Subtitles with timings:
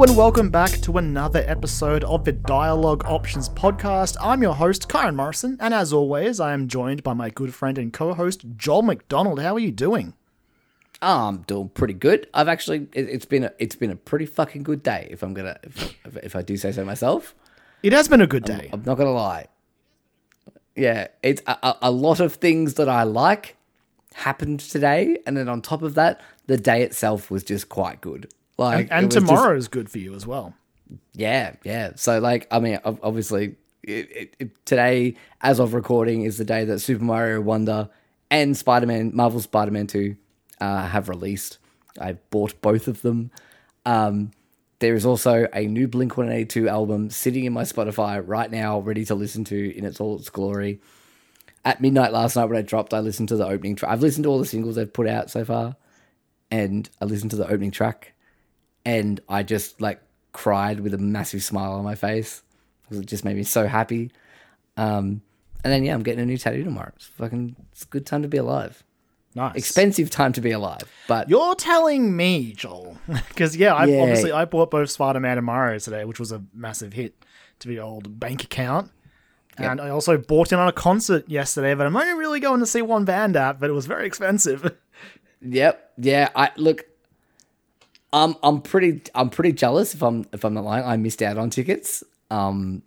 [0.00, 0.20] Options podcast.
[0.20, 4.16] Hello and welcome back to another episode of the Dialogue Options podcast.
[4.20, 7.76] I'm your host, Kyran Morrison, and as always, I am joined by my good friend
[7.76, 9.40] and co-host, Joel McDonald.
[9.40, 10.14] How are you doing?
[11.02, 12.28] Oh, I'm doing pretty good.
[12.32, 15.06] I've actually it, it's been a, it's been a pretty fucking good day.
[15.10, 17.34] If I'm gonna if, if, I do say so myself,
[17.82, 18.70] It has been a good day.
[18.72, 19.48] I'm not gonna lie.
[20.76, 23.56] Yeah, it's a, a lot of things that I like
[24.14, 28.32] happened today, and then on top of that, the day itself was just quite good.
[28.66, 30.54] Like and it was just- tomorrow is good for you as well.
[31.14, 31.92] yeah, yeah.
[31.96, 36.64] So like, I mean, obviously, it, it, it, today, as of recording, is the day
[36.66, 37.88] that Super Mario Wonder
[38.30, 40.16] and Spider Man, Marvel Spider Man Two,
[40.60, 41.58] uh, have released.
[42.00, 43.30] I bought both of them.
[43.86, 44.30] Um,
[44.80, 48.50] there is also a new Blink One Eighty Two album sitting in my Spotify right
[48.50, 50.80] now, ready to listen to in its all its glory.
[51.64, 53.92] At midnight last night when it dropped, I listened to the opening track.
[53.92, 55.76] I've listened to all the singles they've put out so far,
[56.50, 58.14] and I listened to the opening track,
[58.84, 60.00] and I just like
[60.32, 62.42] cried with a massive smile on my face
[62.82, 64.10] because it just made me so happy.
[64.76, 65.22] Um,
[65.62, 66.92] and then yeah, I'm getting a new tattoo tomorrow.
[66.96, 68.82] It's fucking it's a good time to be alive.
[69.34, 69.54] Nice.
[69.54, 72.98] Expensive time to be alive, but You're telling me, Joel,
[73.28, 74.00] because yeah, I Yeah.
[74.00, 77.14] obviously I bought both Spider-Man and Mario today, which was a massive hit
[77.60, 78.90] to the old bank account.
[79.56, 82.66] And I also bought in on a concert yesterday, but I'm only really going to
[82.66, 84.74] see one band at, but it was very expensive.
[85.42, 85.92] Yep.
[85.96, 86.28] Yeah.
[86.36, 86.84] I look.
[88.12, 90.84] I'm I'm pretty I'm pretty jealous if I'm if I'm not lying.
[90.84, 92.02] I missed out on tickets.
[92.30, 92.82] Um.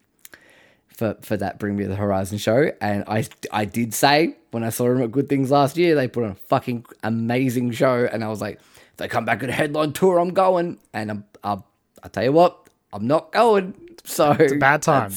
[0.96, 4.70] For, for that Bring Me the Horizon show, and I I did say when I
[4.70, 8.24] saw them at Good Things last year, they put on a fucking amazing show, and
[8.24, 8.60] I was like,
[8.92, 11.66] if they come back with a headline tour, I'm going, and I'm, I'll,
[12.04, 13.74] I'll tell you what, I'm not going.
[14.06, 15.12] So it's a bad time.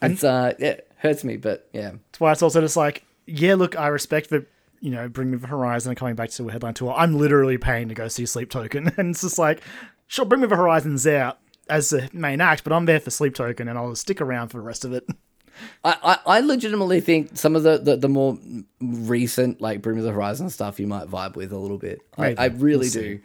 [0.00, 3.78] It's uh, it hurts me, but yeah, That's why it's also just like, yeah, look,
[3.78, 4.46] I respect the,
[4.84, 6.92] you know, Bring Me the Horizon and coming back to a headline tour.
[6.94, 9.62] I'm literally paying to go see Sleep Token, and it's just like,
[10.06, 11.38] sure, Bring Me the Horizon's out
[11.70, 14.58] as the main act, but I'm there for Sleep Token, and I'll stick around for
[14.58, 15.08] the rest of it.
[15.84, 18.36] I, I, I legitimately think some of the, the, the more
[18.78, 22.00] recent like Bring Me the Horizon stuff you might vibe with a little bit.
[22.18, 23.20] I, I really We'll do.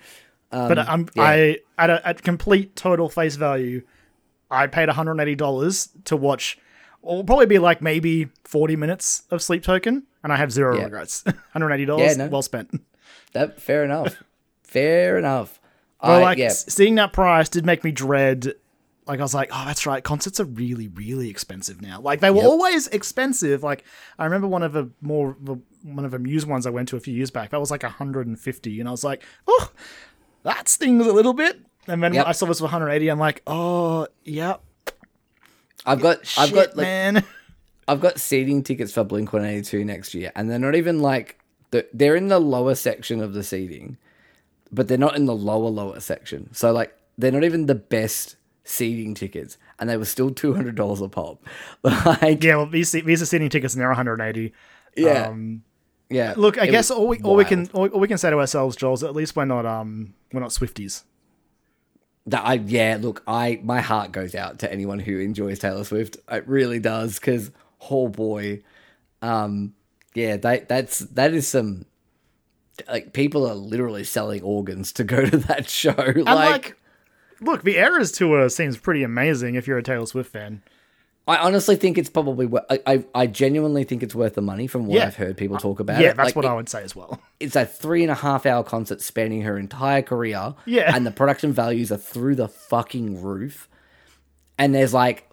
[0.53, 1.23] Um, but I'm yeah.
[1.23, 3.81] I at a at complete total face value,
[4.49, 6.57] I paid 180 dollars to watch.
[7.01, 10.83] Or probably be like maybe 40 minutes of Sleep Token, and I have zero Yeah.
[10.85, 11.23] regrets.
[11.25, 12.29] 180 dollars, Yeah, no.
[12.29, 12.81] well spent.
[13.33, 14.21] That fair enough.
[14.63, 15.59] fair enough.
[16.01, 18.53] But I, like yeah, seeing that price did make me dread.
[19.05, 20.03] Like I was like, oh, that's right.
[20.03, 21.99] Concerts are really, really expensive now.
[21.99, 22.45] Like they were Yep.
[22.45, 23.63] always expensive.
[23.63, 23.83] Like
[24.19, 26.95] I remember one of the more the- one of the Muse ones I went to
[26.97, 27.49] a few years back.
[27.51, 29.71] That was like 150, and I was like, oh,
[30.43, 31.59] that stings a little bit.
[31.87, 32.27] And then Yep.
[32.27, 33.07] I saw this for 180.
[33.09, 34.57] I'm like, oh, yeah,
[35.85, 37.23] I've got I've shit, got like man.
[37.89, 40.99] I've got seating tickets for Blink One Eighty Two next year, and they're not even
[41.01, 41.39] like
[41.71, 43.97] the, they're in the lower section of the seating,
[44.71, 46.53] but they're not in the lower lower section.
[46.53, 50.75] So like they're not even the best seating tickets, and they were still two hundred
[50.75, 51.43] dollars a pop.
[51.83, 54.53] Like yeah, well, these these are seating tickets, and they're 180.
[54.95, 55.63] yeah, Um,
[56.09, 56.33] yeah.
[56.37, 58.75] look, I guess all we all we can all, all we can say to ourselves,
[58.75, 61.03] Joel, is at least we're not um we're not Swifties.
[62.27, 66.17] That I yeah, look, I my heart goes out to anyone who enjoys Taylor Swift.
[66.31, 67.49] It really does because
[67.91, 68.61] oh boy,
[69.21, 69.73] um,
[70.13, 71.85] yeah, that that's that is some
[72.87, 75.91] like people are literally selling organs to go to that show.
[75.97, 76.77] Like, like,
[77.41, 80.61] look, the Eras tour seems pretty amazing if you're a Taylor Swift fan.
[81.27, 84.65] I honestly think it's probably wor- I, I I genuinely think it's worth the money
[84.65, 85.05] from what Yeah.
[85.05, 86.01] I've heard people talk about.
[86.01, 86.17] yeah, it.
[86.17, 87.21] that's Like, what it- I would say as well.
[87.39, 90.55] It's a three and a half hour concert spanning her entire career.
[90.65, 90.93] Yeah.
[90.93, 93.69] And the production values are through the fucking roof.
[94.57, 95.28] And there's like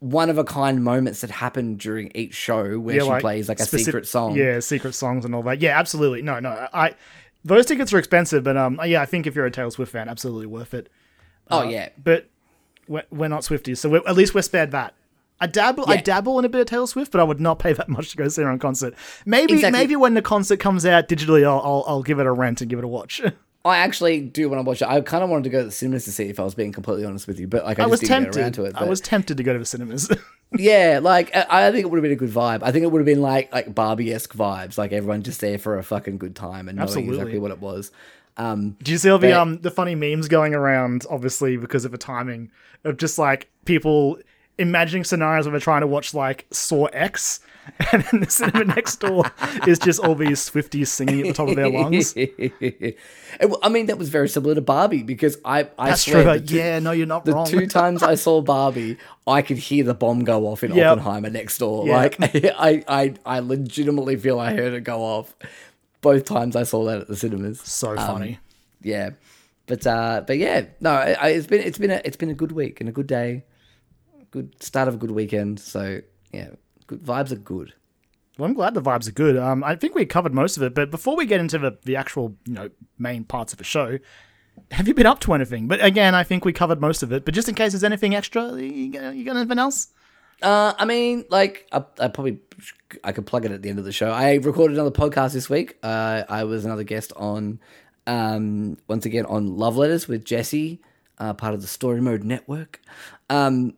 [0.00, 3.48] one of a kind moments that happen during each show where Yeah, she like, plays
[3.48, 4.36] like a specific- secret song.
[4.36, 5.60] Yeah, secret songs and all that.
[5.60, 6.22] Yeah, absolutely.
[6.22, 6.94] No, no, I
[7.44, 10.08] those tickets are expensive, but um, yeah, I think if you're a Taylor Swift fan,
[10.08, 10.88] absolutely worth it.
[11.50, 11.88] Oh yeah.
[12.02, 12.28] But
[12.88, 14.94] we're, we're not Swifties, so we're, at least we're spared that.
[15.40, 17.72] I dabble, I dabble in a bit of Taylor Swift, but I would not pay
[17.72, 18.94] that much to go see her on concert.
[19.24, 19.78] Maybe, Exactly.
[19.78, 22.68] maybe when the concert comes out digitally, I'll, I'll, I'll give it a rent and
[22.68, 23.20] give it a watch.
[23.64, 24.88] I actually do want to watch it.
[24.88, 26.72] I kind of wanted to go to the cinemas to see if I was being
[26.72, 28.34] completely honest with you, but like I, I just was didn't tempted.
[28.34, 28.76] get around to it.
[28.76, 30.10] I was tempted to go to the cinemas.
[30.56, 32.62] yeah, like I think it would have been a good vibe.
[32.62, 35.58] I think it would have been like like Barbie esque vibes, like everyone just there
[35.58, 37.90] for a fucking good time and knowing exactly what it was.
[38.36, 41.04] Um, Do you see all the But- um the funny memes going around?
[41.10, 42.50] Obviously, because of the timing
[42.84, 44.18] of just like people
[44.58, 47.40] imagining scenarios where they're trying to watch like Saw X,
[47.92, 49.30] and then the cinema next door
[49.66, 52.14] is just all these Swifties singing at the top of their lungs.
[53.62, 56.78] I mean, that was very similar to Barbie because I, I That's swear two- yeah,
[56.78, 57.46] no, you're not the wrong.
[57.46, 58.96] two times I saw Barbie,
[59.26, 60.86] I could hear the bomb go off in Yep.
[60.92, 61.86] Oppenheimer next door.
[61.86, 61.96] Yeah.
[61.96, 65.34] Like I, I, I legitimately feel I heard it go off
[66.00, 67.60] both times I saw that at the cinemas.
[67.60, 68.38] so Um, funny.
[68.82, 69.10] yeah,
[69.66, 72.34] but uh, but yeah, no, I, I- it's been it's been a it's been a
[72.34, 73.44] good week and a good day,
[74.30, 75.60] good start of a good weekend.
[75.60, 76.00] So
[76.32, 76.50] yeah,
[76.86, 77.74] good vibes are good.
[78.36, 79.36] Well, I'm glad the vibes are good.
[79.36, 81.96] Um, I think we covered most of it, but before we get into the, the
[81.96, 83.98] actual, you know, main parts of the show,
[84.70, 85.66] have you been up to anything?
[85.66, 87.24] But again, I think we covered most of it.
[87.24, 89.88] But just in case there's anything extra, you got, you got anything else?
[90.40, 92.38] Uh, I mean, like, I, I probably
[93.02, 94.10] I could plug it at the end of the show.
[94.10, 95.76] I recorded another podcast this week.
[95.82, 97.58] Uh, I was another guest on,
[98.06, 100.80] um, once again on Love Letters with Jesse,
[101.18, 102.80] uh, part of the Story Mode Network,
[103.28, 103.74] um,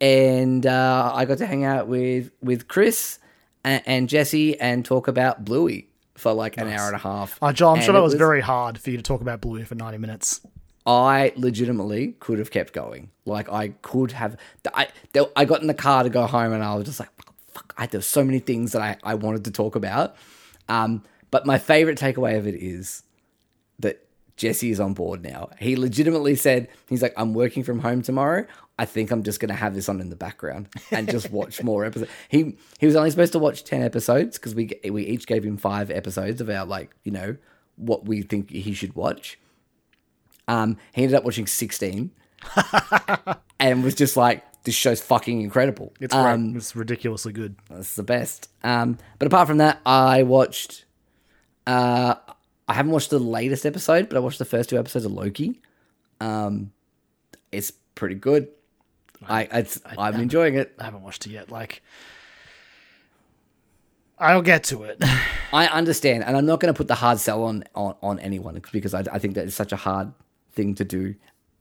[0.00, 3.18] and uh, I got to hang out with with Chris
[3.64, 7.38] and, and Jesse and talk about Bluey for like an hour and a half.
[7.42, 9.40] Uh, Joel, I'm And sure that it was, very hard for you to talk about
[9.40, 10.40] Bluey for 90 minutes.
[10.86, 13.10] I legitimately could have kept going.
[13.24, 14.36] Like I could have.
[14.72, 14.88] I
[15.34, 17.10] I got in the car to go home, and I was just like,
[17.48, 20.14] "Fuck!" I, there were so many things that I, I wanted to talk about.
[20.68, 21.02] Um,
[21.32, 23.02] but my favorite takeaway of it is
[23.80, 24.06] that
[24.36, 25.50] Jesse is on board now.
[25.58, 28.46] He legitimately said, "He's like, I'm working from home tomorrow.
[28.78, 31.84] I think I'm just gonna have this on in the background and just watch more
[31.84, 35.44] episodes." He he was only supposed to watch ten episodes because we we each gave
[35.44, 37.36] him five episodes of our like you know
[37.76, 39.38] what we think he should watch.
[40.48, 42.10] Um, he ended up watching 16
[43.60, 45.92] and was just like, this show's fucking incredible.
[46.00, 46.56] It's um.
[46.56, 47.56] It's ridiculously good.
[47.70, 48.50] It's the best.
[48.64, 50.84] Um, but apart from that, I watched,
[51.66, 52.16] uh,
[52.68, 55.60] I haven't watched the latest episode, but I watched the first two episodes of Loki.
[56.20, 56.72] Um,
[57.52, 58.48] it's pretty good.
[59.26, 60.74] I, it's, I'm enjoying it.
[60.78, 61.50] I haven't watched it yet.
[61.50, 61.82] Like,
[64.18, 65.02] I'll get to it.
[65.52, 68.60] I understand, and I'm not going to put the hard sell on on, on anyone
[68.72, 70.12] because I, I think that is such a hard
[70.52, 71.14] thing to do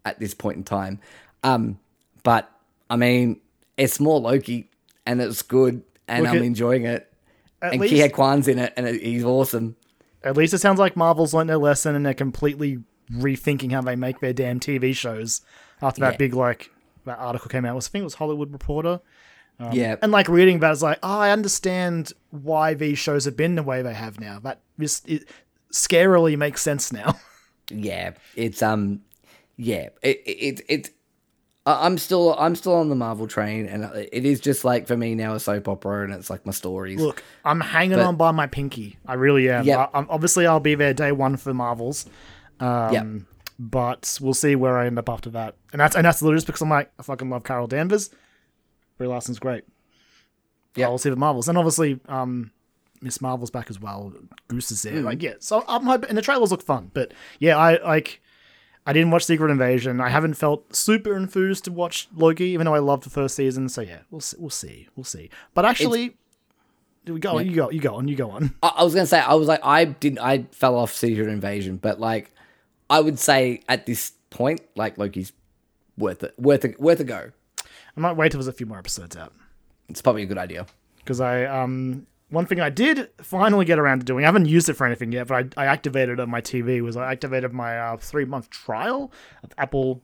[0.05, 0.99] at this point in time.
[1.43, 1.79] Um,
[2.23, 2.49] but
[2.89, 3.41] I mean,
[3.77, 4.69] it's more Loki,
[5.05, 7.11] and it's good, and Look I'm at- enjoying it.
[7.61, 9.75] And least- Ki Kwan's in it, and it, he's awesome.
[10.23, 12.79] At least it sounds like Marvel's learned their lesson and they're completely
[13.11, 15.41] rethinking how they make their damn TV shows
[15.83, 16.17] after that Yeah.
[16.17, 16.71] big like
[17.05, 17.71] that article came out.
[17.71, 18.99] It was I think it was Hollywood Reporter.
[19.71, 23.37] yeah, And like reading about it, it's like, oh, I understand why these shows have
[23.37, 24.39] been the way they have now.
[24.39, 25.27] That this it
[25.71, 27.15] scarily makes sense now.
[27.69, 29.01] yeah, it's um,
[29.57, 30.89] yeah, it it it.
[31.67, 35.15] I'm still I'm still on the Marvel train, and it is just like for me
[35.15, 36.99] now a soap opera, and it's like my stories.
[37.01, 38.97] Look, I'm hanging But- on by my pinky.
[39.07, 39.65] I really am.
[39.65, 39.79] Yep.
[39.79, 42.05] I, I'm, obviously, I'll be there day one for Marvels.
[42.59, 43.05] Um, Yep.
[43.57, 45.55] But we'll see where I end up after that.
[45.71, 48.09] And that's and that's literally just because I'm like, I fucking love Carol Danvers.
[48.97, 49.63] Brie Larson's great.
[50.75, 51.47] Yeah, I'll see the Marvels.
[51.47, 52.51] And obviously, um,
[53.01, 54.13] Miss Marvel's back as well.
[54.47, 55.01] Goose is there.
[55.01, 55.35] Like, yeah.
[55.39, 56.91] So I'm hoping, and the trailers look fun.
[56.93, 58.21] But yeah, I like.
[58.87, 59.99] I didn't watch Secret Invasion.
[59.99, 63.67] I haven't felt super enthused to watch Loki, even though I loved the first season.
[63.67, 64.37] So yeah, we'll see.
[64.37, 64.87] We'll see.
[64.95, 65.31] We'll see.
[65.55, 66.17] But actually,
[67.07, 67.45] we go on.
[67.47, 67.71] You go.
[67.71, 68.07] You go on.
[68.07, 68.53] You go on.
[68.61, 71.77] I, I was gonna say I was like I didn't I fell off Secret Invasion,
[71.77, 72.31] but like
[72.89, 75.31] I would say at this point, like Loki's
[75.97, 77.31] worth it, worth it, worth a go.
[77.61, 79.33] I might wait till there's a few more episodes out
[79.89, 80.65] It's probably a good idea.
[80.97, 84.25] because I um one thing I did finally get around to doing.
[84.25, 86.81] I haven't used it for anything yet, but I, I activated it on my TV.
[86.81, 89.11] Was I activated my uh, three month trial
[89.43, 90.01] of Apple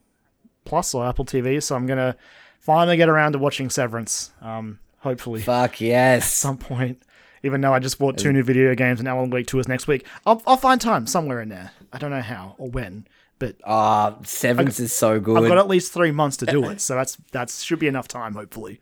[0.65, 1.61] Plus or Apple TV?
[1.61, 2.15] So I'm gonna
[2.59, 4.31] finally get around to watching Severance.
[4.41, 6.31] Um, hopefully Fuck yes.
[6.45, 7.01] some point.
[7.43, 9.87] Even though I just bought two new video games and Alan Wake 2 is next
[9.87, 11.71] week, I'll, I'll find time somewhere in there.
[11.93, 13.07] I don't know how or when,
[13.39, 15.37] but Ah, Severance is so good.
[15.37, 18.07] I've got at least three months to do it, so that's that's should be enough
[18.07, 18.79] time, hopefully.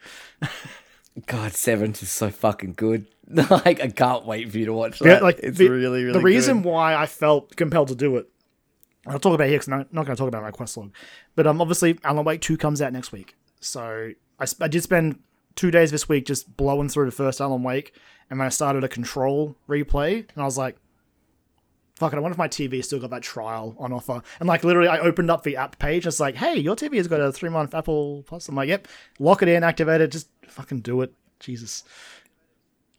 [1.27, 3.07] God, Severance is so fucking good.
[3.49, 5.23] like I can't wait for you to watch Yeah, that.
[5.23, 6.69] like it's the, really, really the reason good.
[6.71, 8.27] why I felt compelled to do it.
[9.05, 10.77] I'll talk about it here because I'm not, not going to talk about my quest
[10.77, 10.91] log,
[11.35, 15.19] but um, obviously Alan Wake Two comes out next week, so I, I did spend
[15.55, 17.93] two days this week just blowing through the first Alan Wake,
[18.29, 20.77] and then I started a Control replay, and I was like,
[21.99, 24.63] "Fuck it!" I wonder if my TV still got that trial on offer, and like
[24.63, 26.07] literally, I opened up the app page.
[26.07, 28.87] It's like, "Hey, your TV has got a three month Apple Plus." I'm like, "Yep,
[29.19, 31.83] lock it in, activate it, just fucking do it." Jesus.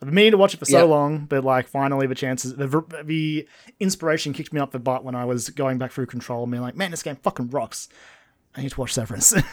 [0.02, 0.84] I've been meaning to watch it for so Yeah.
[0.84, 2.66] long, but like finally the chances, the,
[3.04, 3.46] the
[3.80, 6.62] inspiration kicked me up the butt when I was going back through Control and being
[6.62, 7.88] like, man, this game fucking rocks.
[8.56, 9.34] I need to watch Severance.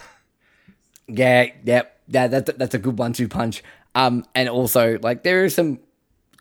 [1.08, 2.28] Yeah, yeah, yeah.
[2.28, 3.64] That, that's a good one-two punch.
[3.96, 5.80] Um, and also like there is some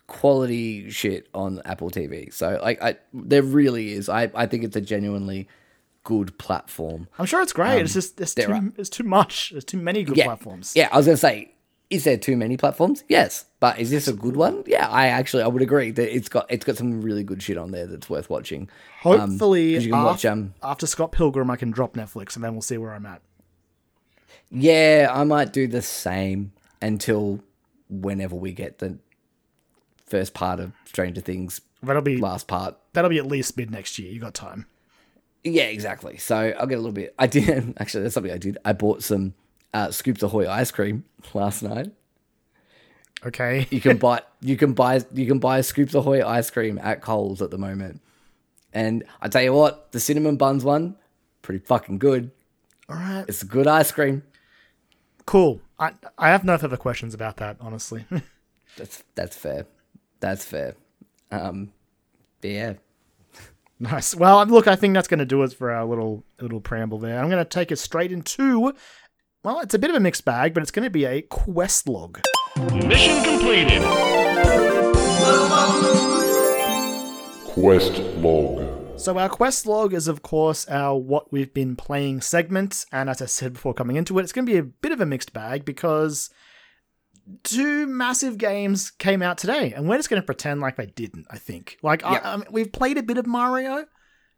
[0.07, 2.33] quality shit on Apple TV.
[2.33, 4.09] So like, I there really is.
[4.09, 5.47] I I think it's a genuinely
[6.03, 7.07] good platform.
[7.19, 7.81] I'm sure it's great.
[7.81, 9.51] it's just there's too, are- there's too much.
[9.51, 10.73] There's too many good yeah, platforms.
[10.75, 11.51] Yeah, I was gonna say,
[11.89, 13.03] is there too many platforms?
[13.09, 14.63] Yes, but is this a good one?
[14.65, 17.57] Yeah, I actually I would agree that it's got it's got some really good shit
[17.57, 18.69] on there that's worth watching.
[19.03, 22.53] Um, you can af- watch um after Scott Pilgrim, I can drop Netflix and then
[22.53, 23.21] we'll see where I'm at.
[24.49, 27.41] yeah, I might do the same until
[27.89, 28.97] whenever we get the
[30.07, 32.75] first part of Stranger Things That'll be last part.
[32.93, 34.11] that'll be at least mid next year.
[34.11, 34.65] You got time.
[35.43, 36.17] Yeah, exactly.
[36.17, 37.13] So I'll get a little bit.
[37.19, 38.03] I did actually.
[38.03, 38.57] That's something I did.
[38.65, 39.35] I bought some
[39.73, 41.91] uh, Scoops Ahoy ice cream last night.
[43.25, 43.67] Okay.
[43.69, 47.41] You can buy you can buy you can buy Scoops Ahoy ice cream at Coles
[47.41, 48.01] at the moment.
[48.73, 50.97] And I tell you what, the cinnamon buns one,
[51.41, 52.31] pretty fucking good.
[52.89, 53.25] All right.
[53.27, 54.23] It's a good ice cream.
[55.25, 55.61] Cool.
[55.79, 58.05] I I have no further questions about that, honestly.
[58.77, 59.67] That's that's fair.
[60.19, 60.75] That's fair.
[61.31, 61.71] Um,
[62.41, 62.73] but yeah.
[63.79, 64.15] nice.
[64.15, 67.19] Well, look, I think that's going to do it for our little little preamble there.
[67.19, 68.73] I'm going to take it straight into.
[69.43, 71.87] Well, it's a bit of a mixed bag, but it's going to be a quest
[71.87, 72.19] log.
[72.57, 73.81] Mission completed.
[77.45, 78.99] Quest log.
[78.99, 83.21] So our quest log is, of course, our what we've been playing segment, and as
[83.21, 85.33] I said before coming into it, it's going to be a bit of a mixed
[85.33, 86.31] bag because
[87.43, 91.27] two massive games came out today, and we're just going to pretend like they didn't.
[91.29, 92.21] I think, like, I- Yep.
[92.25, 93.85] I, mean, we've played a bit of Mario,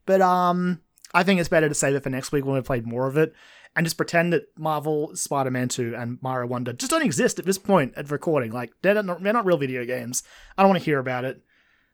[0.05, 0.81] but um,
[1.13, 3.17] I think it's better to save it for next week when we've played more of
[3.17, 3.33] it,
[3.75, 7.57] and just pretend that Marvel, Spider-Man Two, and Mario Wonder just don't exist at this
[7.59, 8.51] point at recording.
[8.51, 10.23] Like, they're not, they're not real video games.
[10.57, 11.41] I don't want to hear about it.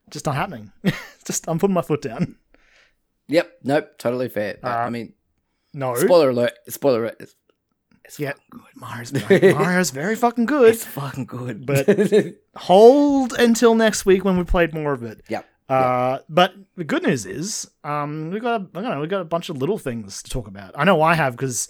[0.10, 0.72] Just not happening.
[1.26, 2.38] just I'm putting my foot down.
[3.28, 3.52] Yep.
[3.64, 3.98] Nope.
[3.98, 4.60] Totally fair.
[4.64, 5.14] I Uh, mean,
[5.74, 5.96] No.
[5.96, 6.54] spoiler alert.
[6.70, 7.34] Spoiler alert.
[8.06, 8.62] It's, Yeah, good.
[8.76, 10.70] Mario's very, Mario's very fucking good.
[10.74, 11.66] It's fucking good.
[11.66, 15.22] But- Hold until next week when we played more of it.
[15.30, 15.46] yep.
[15.68, 19.22] Uh, but the good news is, um, we got a, I don't know, we got
[19.22, 20.72] a bunch of little things to talk about.
[20.78, 21.68] I know I have because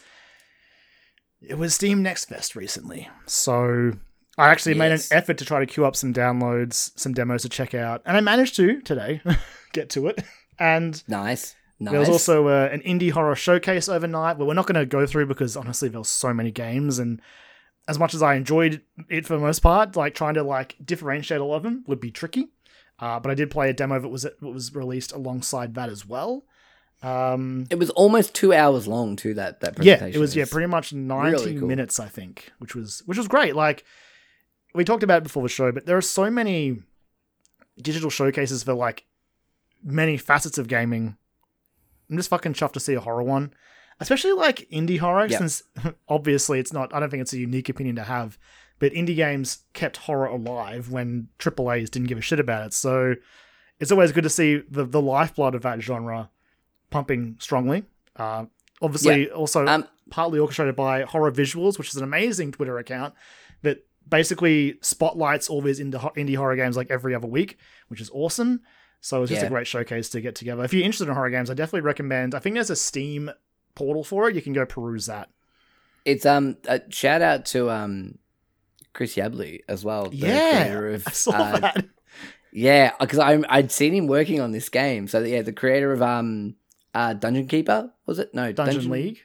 [1.41, 3.93] it was Steam Next Fest recently, so
[4.37, 7.49] I actually made an effort to try to queue up some downloads, some demos to
[7.49, 9.21] check out, and I managed to today
[9.73, 10.21] get to it.
[10.59, 11.55] And Nice.
[11.79, 11.91] Nice.
[11.91, 15.05] There was also uh, an indie horror showcase overnight but we're not going to go
[15.05, 17.21] through because honestly there was so many games and
[17.87, 21.39] as much as I enjoyed it for the most part, like trying to like differentiate
[21.39, 22.47] all of them would be tricky.
[22.97, 26.05] Uh, but I did play a demo that was that was released alongside that as
[26.05, 26.45] well.
[27.03, 29.33] Um, It was almost two hours long too.
[29.33, 30.07] That that presentation.
[30.07, 31.67] yeah, it was yeah pretty much ninety really cool.
[31.67, 33.55] minutes I think, which was which was great.
[33.55, 33.83] Like
[34.73, 36.81] we talked about it before the show, but there are so many
[37.79, 39.05] digital showcases for like
[39.83, 41.17] many facets of gaming.
[42.09, 43.53] I'm just fucking chuffed to see a horror one,
[43.99, 45.37] especially like indie horror, Yeah.
[45.39, 45.63] since
[46.07, 46.93] obviously it's not.
[46.93, 48.37] I don't think it's a unique opinion to have,
[48.79, 52.73] but indie games kept horror alive when AAA's didn't give a shit about it.
[52.73, 53.15] So
[53.79, 56.29] it's always good to see the the lifeblood of that genre
[56.91, 57.83] pumping strongly.
[58.15, 58.45] Uh,
[58.81, 63.13] obviously, also Um, partly orchestrated by Horror Visuals, which is an amazing Twitter account
[63.63, 67.57] that basically spotlights all these indie, indie horror games like every other week,
[67.87, 68.61] which is awesome.
[69.05, 70.63] So it's just a great showcase to get together.
[70.63, 72.33] If you're interested in horror games, I definitely recommend.
[72.33, 73.29] I think there's a Steam
[73.75, 74.35] portal for it.
[74.35, 75.29] You can go peruse that.
[76.05, 78.17] It's um a shout out to um
[78.93, 80.09] Chris Yabley as well.
[80.09, 81.85] the yeah, of, I saw uh, that.
[82.51, 85.07] Yeah, because I I'd seen him working on this game.
[85.07, 86.55] So yeah, the creator of um
[86.95, 88.33] uh Dungeon Keeper was it?
[88.33, 89.19] No, Dungeon League.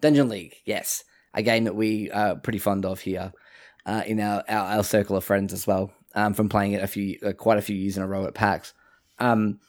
[0.00, 3.32] Dungeon League, yes, a game that we are pretty fond of here
[3.86, 5.92] uh, in our, our our circle of friends as well.
[6.16, 8.34] Um, from playing it a few uh, quite a few years in a row at
[8.34, 8.74] PAX.
[9.18, 9.60] Um,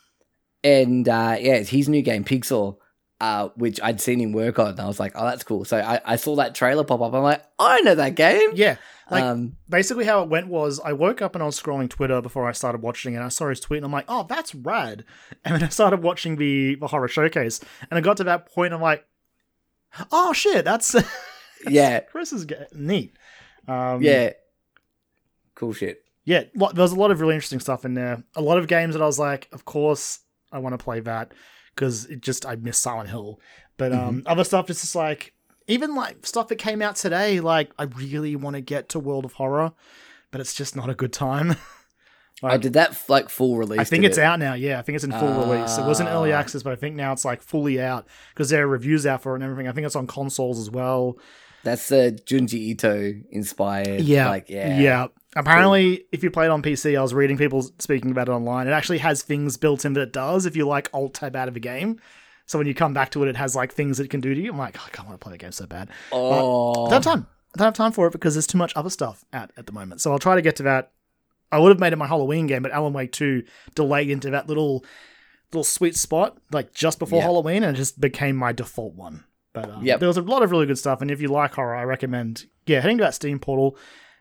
[0.62, 2.78] and uh, yeah, it's his new game Pixel.
[3.20, 5.76] Uh, which I'd seen him work on, and I was like, "Oh, that's cool." So
[5.76, 7.12] I, I saw that trailer pop up.
[7.12, 8.76] I'm like, "I know that game." Yeah,
[9.10, 12.20] like um, basically how it went was I woke up and I was scrolling Twitter
[12.20, 13.16] before I started watching it.
[13.16, 15.04] And I saw his tweet and I'm like, oh, that's rad.
[15.44, 18.74] And then I started watching the, the horror showcase and I got to that point.
[18.74, 19.06] I'm like,
[20.12, 20.94] oh shit, that's
[21.68, 23.16] yeah, Chris is ge- neat.
[23.66, 24.32] Um, yeah,
[25.54, 26.02] cool shit.
[26.28, 26.44] Yeah.
[26.54, 28.22] Lo- there was a lot of really interesting stuff in there.
[28.36, 30.18] A lot of games that I was like, of course
[30.52, 31.32] I want to play that
[31.74, 33.40] because it just I miss Silent Hill.
[33.78, 35.32] But um, other stuff is just like
[35.66, 37.40] even like stuff that came out today.
[37.40, 39.72] Like I really want to get to World of Horror,
[40.30, 41.56] but it's just not a good time.
[42.42, 43.80] I did that like full release.
[43.80, 44.22] I think it's it?
[44.22, 44.54] out now.
[44.54, 45.76] Yeah, I think it's in full release.
[45.78, 46.38] It wasn't early Ah.
[46.38, 49.32] access, but I think now it's like fully out because there are reviews out for
[49.32, 49.66] it and everything.
[49.66, 51.18] I think it's on consoles as well.
[51.64, 54.02] That's the Junji Ito inspired.
[54.02, 55.06] Yeah, like yeah, yeah.
[55.40, 58.66] Apparently, if you play it on PC, I was reading people speaking about it online.
[58.66, 61.48] It actually has things built in that it does if you like alt tab out
[61.48, 62.00] of a game.
[62.46, 64.40] So when you come back to it, it has like things it can do to
[64.40, 64.50] you.
[64.52, 65.90] I'm like, "Oh, I can't want to play the game so bad.
[66.12, 67.26] Oh, I don't have time.
[67.54, 69.72] I don't have time for it because there's too much other stuff out at the
[69.72, 70.00] moment.
[70.00, 70.92] So I'll try to get to that.
[71.50, 73.42] I would have made it my Halloween game, but Alan Wake 2
[73.74, 74.84] delayed into that little
[75.52, 77.22] little sweet spot, like just before.
[77.22, 79.24] Halloween, and it just became my default one.
[79.54, 80.00] But um, Yep.
[80.00, 82.46] there was a lot of really good stuff, and if you like horror, I recommend
[82.66, 83.76] yeah heading to that Steam portal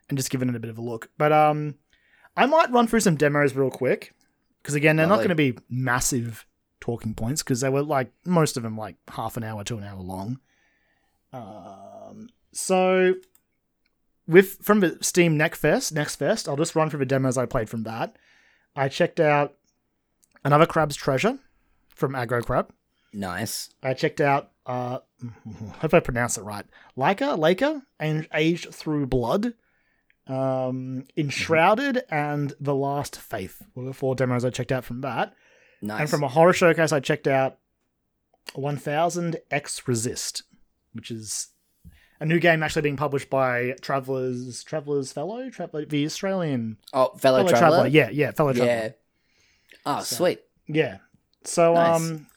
[0.09, 1.09] and just giving it a bit of a look.
[1.17, 1.75] But um,
[2.35, 4.13] I might run through some demos real quick
[4.61, 6.45] because again, they're not going to be massive
[6.79, 9.83] talking points because they were like most of them like half an hour to an
[9.83, 10.39] hour long.
[11.33, 13.15] Um, so
[14.27, 17.45] with from the Steam Next Fest, Next Fest, I'll just run through the demos I
[17.45, 18.17] played from that.
[18.75, 19.55] I checked out
[20.43, 21.39] another Crab's Treasure
[21.89, 22.71] from Aggro Crab.
[23.13, 23.69] Nice.
[23.81, 24.51] I checked out.
[24.65, 24.99] Uh,
[25.79, 26.65] hope I pronounce it right.
[26.97, 29.53] Laika, Laika, and Aged Through Blood,
[30.27, 35.33] um, Enshrouded, and The Last Faith were the four demos I checked out from that.
[35.81, 36.01] Nice.
[36.01, 37.57] And from a horror showcase, I checked out
[38.53, 40.43] 1000 X Resist,
[40.93, 41.49] which is
[42.19, 47.39] a new game actually being published by Travelers Travelers Fellow, Traveler, the Australian oh, fellow,
[47.39, 47.57] fellow traveler.
[47.57, 47.87] traveler.
[47.87, 48.73] Yeah, yeah, fellow traveler.
[48.73, 48.89] Yeah.
[49.85, 50.41] Oh, sweet.
[50.67, 50.97] Yeah.
[51.43, 52.01] So Nice.
[52.01, 52.27] um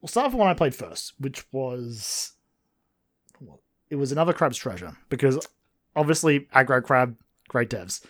[0.00, 2.32] we'll start with one I played first, which was
[3.90, 5.46] it was another Crab's Treasure because
[5.94, 7.16] obviously aggro crab,
[7.48, 8.04] great devs.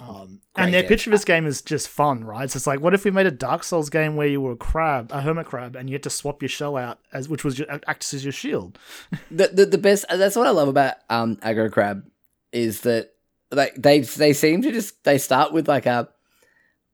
[0.00, 0.88] Um, Great and their dev.
[0.90, 2.48] pitch for this game is just fun, right?
[2.48, 4.56] So it's like, what if we made a Dark Souls game where you were a
[4.56, 7.58] crab, a hermit crab, and you had to swap your shell out as which was
[7.58, 8.78] your, acts as your shield.
[9.30, 12.04] the, the the best that's what I love about um aggro crab
[12.52, 13.10] is that
[13.50, 16.08] like they they seem to just they start with like a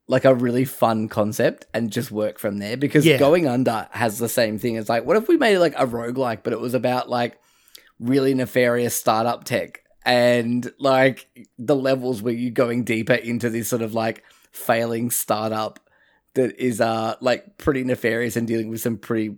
[0.09, 3.19] like a really fun concept and just work from there because Yeah.
[3.19, 5.87] going under has the same thing it's like what if we made it like a
[5.87, 7.39] roguelike but it was about like
[7.99, 13.83] really nefarious startup tech and like the levels where you're going deeper into this sort
[13.83, 15.81] of like failing startup
[16.35, 19.37] that is uh like pretty nefarious and dealing with some pretty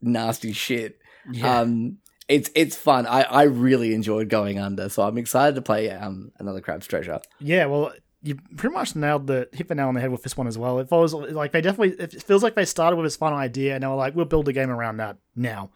[0.00, 0.98] nasty shit
[1.44, 3.06] um, it's it's fun.
[3.06, 7.20] I, I really enjoyed going under, so I'm excited to play um another Crab's Treasure.
[7.38, 7.92] Yeah, well,
[8.22, 10.56] you pretty much nailed the hit the nail on the head with this one as
[10.56, 10.78] well.
[10.78, 13.82] It follows like they definitely it feels like they started with this final idea and
[13.82, 15.70] they were like, we'll build a game around that now.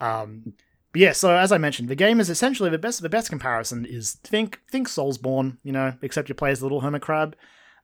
[0.00, 0.54] Um,
[0.94, 3.02] yeah, so as I mentioned, the game is essentially the best.
[3.02, 6.80] The best comparison is think think Soulsborne, you know, except you play as a little
[6.80, 7.36] hermit crab,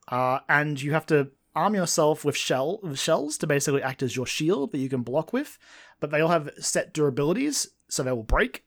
[0.09, 4.27] uh, and you have to arm yourself with shell shells to basically act as your
[4.27, 5.59] shield that you can block with.
[6.01, 8.65] But they all have set durabilities, so they will break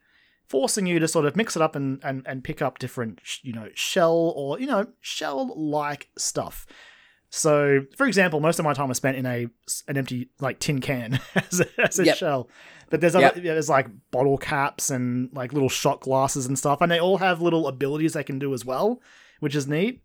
[0.52, 3.54] forcing you to sort of mix it up and, and, and pick up different, you
[3.54, 6.68] know, shell or, you know, shell like stuff.
[7.34, 9.48] So, for example, most of my time was spent in a
[9.88, 12.18] an empty like tin can as a, as a Yep.
[12.18, 12.50] shell.
[12.90, 13.36] But there's other, Yep.
[13.38, 17.20] yeah, there's like bottle caps and like little shot glasses and stuff, and they all
[17.20, 19.02] have little abilities they can do as well,
[19.40, 20.04] which is neat.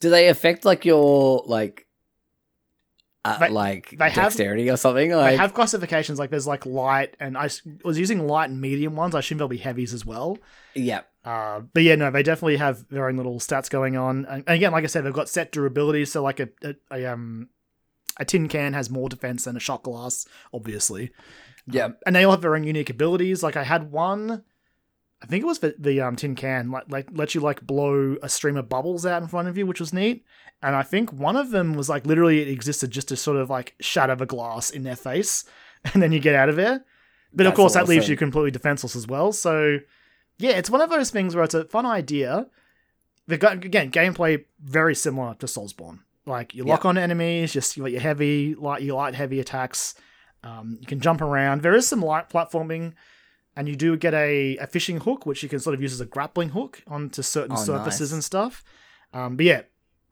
[0.00, 1.86] Do they affect like your like
[3.24, 5.10] uh, They- like they have- dexterity or something?
[5.10, 7.48] They have classifications like there's like light, and I
[7.84, 9.14] was using light and medium ones.
[9.14, 10.36] I assume there'll be heavies as well.
[10.74, 14.24] yeah, Uh, but yeah, no, they definitely have their own little stats going on.
[14.26, 16.04] And, and again, like I said, they've got set durability.
[16.06, 17.48] So like a, a, a um
[18.18, 21.10] a tin can has more defense than a shot glass, obviously.
[21.66, 21.86] yeah.
[21.86, 23.42] Um, and they all have their own unique abilities.
[23.42, 24.44] Like I had one,
[25.22, 28.16] I think it was the, the um tin can like like lets you like blow
[28.22, 30.24] a stream of bubbles out in front of you, which was neat.
[30.62, 33.50] And I think one of them was like literally it existed just to sort of
[33.50, 35.44] like shatter the glass in their face,
[35.92, 36.84] and then you get out of there.
[37.32, 39.32] But of That's course, that leaves you completely defenseless as well.
[39.32, 39.78] So
[40.40, 42.46] yeah, it's one of those things where it's a fun idea.
[43.26, 46.00] The again gameplay very similar to Soulsborne.
[46.26, 49.94] Like you lock on enemies, just you your heavy, light, your light heavy attacks.
[50.42, 51.62] Um, you can jump around.
[51.62, 52.94] There is some light platforming,
[53.56, 56.00] and you do get a, a fishing hook, which you can sort of use as
[56.00, 58.12] a grappling hook onto certain Oh, surfaces nice.
[58.12, 58.64] and stuff.
[59.12, 59.62] Um, but yeah,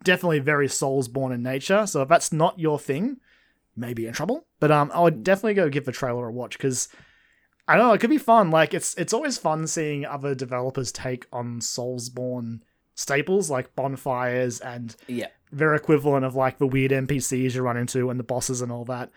[0.05, 1.87] definitely very Soulsborne in nature.
[1.87, 3.19] So if that's not your thing,
[3.77, 4.47] maybe in trouble.
[4.61, 6.89] But um, I would definitely go give the trailer a watch because
[7.69, 8.51] I don't know, it could be fun.
[8.51, 12.61] Like it's it's always fun seeing other developers take on Soulsborne
[12.95, 15.29] staples like bonfires and Yeah.
[15.53, 18.85] their equivalent of like the weird NPCs you run into and the bosses and all
[18.87, 19.11] that.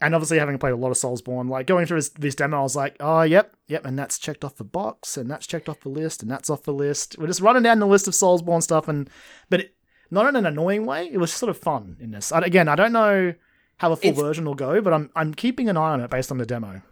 [0.00, 2.62] And obviously, having played a lot of Soulsborne, like going through this, this demo, I
[2.62, 5.78] was like, oh, yep, yep, and that's checked off the box, and that's checked off
[5.82, 7.16] the list, and that's off the list.
[7.20, 9.08] We're just running down the list of Soulsborne stuff, and
[9.48, 9.74] but it,
[10.10, 11.08] not in an annoying way.
[11.08, 12.32] It was sort of fun in this.
[12.32, 13.32] I, again, I don't know
[13.76, 16.10] how the full It's- version will go, but I'm I'm keeping an eye on it
[16.10, 16.82] based on the demo.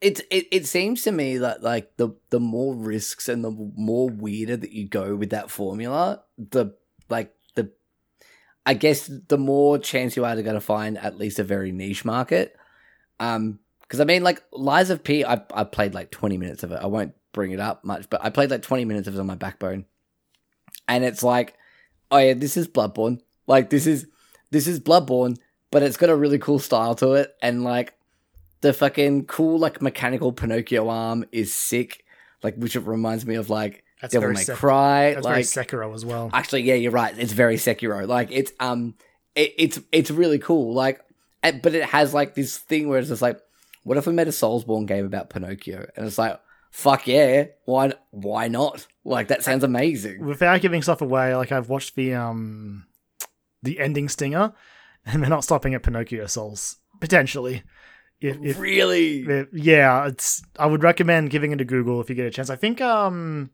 [0.00, 4.08] It, it it seems to me that like the the more risks and the more
[4.08, 6.76] weirder that you go with that formula, the
[7.08, 7.72] like the
[8.64, 12.04] I guess the more chance you are to to find at least a very niche
[12.04, 12.56] market.
[13.18, 16.70] Um, because I mean, like Lies of P, I I played like twenty minutes of
[16.70, 16.80] it.
[16.80, 19.26] I won't bring it up much, but I played like twenty minutes of it on
[19.26, 19.86] my backbone,
[20.86, 21.54] and it's like,
[22.10, 23.20] oh yeah, this is Bloodborne.
[23.48, 24.06] Like this is
[24.50, 25.38] this is Bloodborne,
[25.72, 27.94] but it's got a really cool style to it, and like
[28.60, 32.04] the fucking cool like mechanical Pinocchio arm is sick.
[32.42, 35.14] Like which it reminds me of like That's Devil May Sek- Cry.
[35.14, 36.30] That's like very Sekiro as well.
[36.32, 37.16] actually, yeah, you're right.
[37.18, 38.06] It's very Sekiro.
[38.06, 38.94] Like it's um,
[39.34, 40.72] it, it's it's really cool.
[40.72, 41.00] Like,
[41.42, 43.40] but it has like this thing where it's just like,
[43.82, 45.88] what if we made a Soulsborne game about Pinocchio?
[45.96, 46.40] And it's like,
[46.70, 48.86] fuck yeah, why why not?
[49.04, 50.24] Like that sounds amazing.
[50.24, 52.86] Without giving stuff away, like I've watched the um
[53.62, 54.52] the ending stinger,
[55.06, 57.62] and they're not stopping at Pinocchio Souls potentially.
[58.20, 59.20] If, if really?
[59.20, 60.42] It- yeah, it's.
[60.58, 62.50] I would recommend giving it a Google if you get a chance.
[62.50, 63.50] I think um,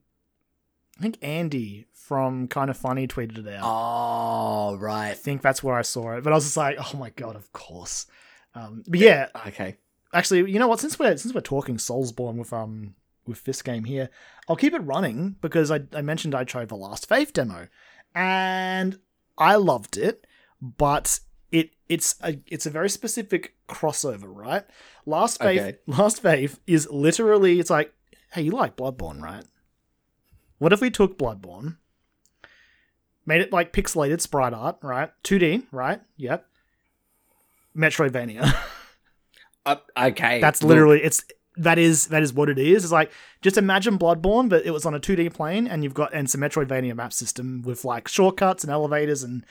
[0.98, 3.62] I think Andy from Kind of Funny tweeted it out.
[3.64, 6.24] Oh right, I think that's where I saw it.
[6.24, 8.06] But I was just like, oh my god, of course.
[8.54, 9.76] Um, but yeah, Okay.
[10.12, 10.80] actually, you know what?
[10.80, 12.94] Since we're since we're talking Soulsborne with um
[13.26, 14.08] with this game here,
[14.48, 17.68] I'll keep it running because I, I mentioned I tried the Last Faith demo,
[18.14, 18.98] and
[19.36, 20.26] I loved it,
[20.60, 24.64] but it it's a it's a very specific crossover, right?
[25.06, 25.78] Last Faith Okay.
[25.86, 27.92] Last Faith is literally it's like,
[28.32, 29.44] hey, you like Bloodborne, right?
[30.58, 31.76] What if we took Bloodborne,
[33.26, 35.10] made it like pixelated sprite art, right?
[35.24, 36.00] 2D, right?
[36.16, 36.46] Yep.
[37.76, 38.54] Metroidvania.
[39.66, 40.42] Uh, okay.
[40.42, 41.24] That's Look, literally it's
[41.56, 42.84] that is that is what it is.
[42.84, 43.10] It's like
[43.42, 46.40] just imagine Bloodborne, but it was on a 2D plane, and you've got and some
[46.40, 49.44] Metroidvania map system with like shortcuts and elevators, and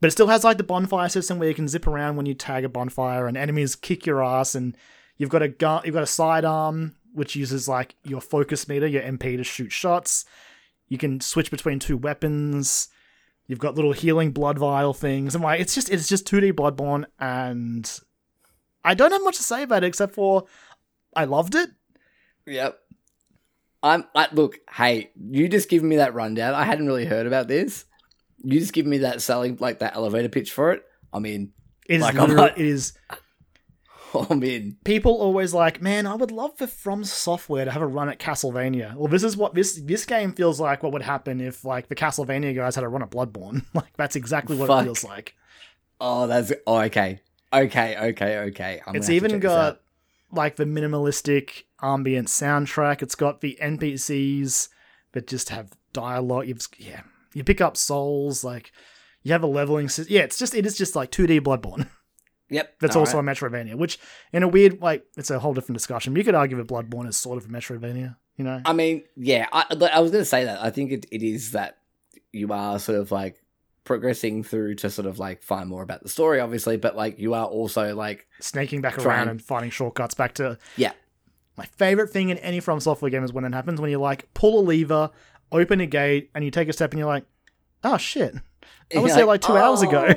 [0.00, 2.34] but it still has like the bonfire system where you can zip around when you
[2.34, 4.76] tag a bonfire, and enemies kick your ass, and
[5.16, 9.02] you've got a gun, you've got a sidearm which uses like your focus meter, your
[9.02, 10.24] MP to shoot shots.
[10.88, 12.88] You can switch between two weapons.
[13.46, 15.34] You've got little healing blood vial things.
[15.34, 18.00] I'm like, it's just it's just 2D Bloodborne, and
[18.84, 20.44] I don't have much to say about it except for
[21.14, 21.70] I loved it.
[22.46, 22.78] Yep.
[23.82, 26.54] I'm like, look, hey, you just giving me that rundown.
[26.54, 27.86] I hadn't really heard about this.
[28.42, 30.82] You just give me that selling, like that elevator pitch for it.
[31.12, 31.52] I'm in.
[31.86, 32.92] It is Like, not- it is
[34.30, 34.76] I'm in.
[34.84, 38.18] people always like, man, I would love for From Software to have a run at
[38.18, 38.94] Castlevania.
[38.96, 40.82] Well, this is what this this game feels like.
[40.82, 43.64] What would happen if like the Castlevania guys had a run at Bloodborne?
[43.74, 44.82] Like that's exactly what Fuck.
[44.82, 45.34] it feels like.
[46.00, 47.20] Oh, that's oh, okay,
[47.52, 48.80] okay, okay, okay.
[48.86, 49.80] I'm it's gonna have to even got
[50.32, 53.02] like the minimalistic ambient soundtrack.
[53.02, 54.68] It's got the NPCs
[55.12, 56.48] that just have dialogue.
[56.48, 57.02] You've, yeah,
[57.34, 58.44] you pick up souls.
[58.44, 58.72] Like
[59.22, 60.14] you have a leveling system.
[60.14, 61.88] Yeah, it's just it is just like 2D Bloodborne.
[62.52, 62.80] Yep.
[62.80, 63.28] That's also right.
[63.28, 63.98] a Metroidvania, which
[64.32, 66.16] in a weird like it's a whole different discussion.
[66.16, 68.60] You could argue that Bloodborne is sort of a Metroidvania, you know?
[68.64, 70.60] I mean, yeah, I, I was going to say that.
[70.60, 71.78] I think it, it is that
[72.32, 73.40] you are sort of like
[73.84, 77.34] progressing through to sort of like find more about the story, obviously, but like you
[77.34, 79.06] are also like, Snaking back Trying.
[79.06, 80.92] around and finding shortcuts back to yeah,
[81.56, 84.32] my favorite thing in any From Software game is when it happens when you like
[84.34, 85.10] pull a lever,
[85.52, 87.24] open a gate, and you take a step and you're like,
[87.84, 88.34] oh shit,
[88.94, 90.06] I was there like, like two hours ago.
[90.08, 90.14] "Oh."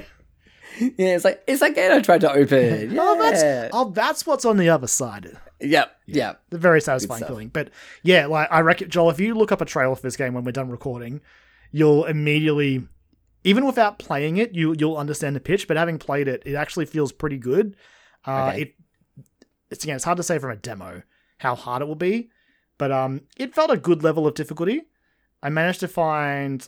[0.79, 2.91] yeah, it's like it's that gate I tried to open.
[2.91, 5.37] Yeah, Oh, that's oh, that's what's on the other side.
[5.61, 6.41] yep, yep.
[6.49, 7.49] The very satisfying feeling.
[7.49, 7.69] But
[8.01, 10.43] yeah, like I reckon, Joel, if you look up a trailer for this game when
[10.43, 11.21] we're done recording,
[11.71, 12.87] you'll immediately,
[13.43, 15.67] even without playing it, you you'll understand the pitch.
[15.67, 17.75] But having played it, it actually feels pretty good.
[18.25, 18.61] Uh, Okay.
[18.61, 18.75] It
[19.69, 21.01] it's again, it's hard to say from a demo
[21.37, 22.29] how hard it will be,
[22.77, 24.83] but um, it felt a good level of difficulty.
[25.43, 26.67] I managed to find,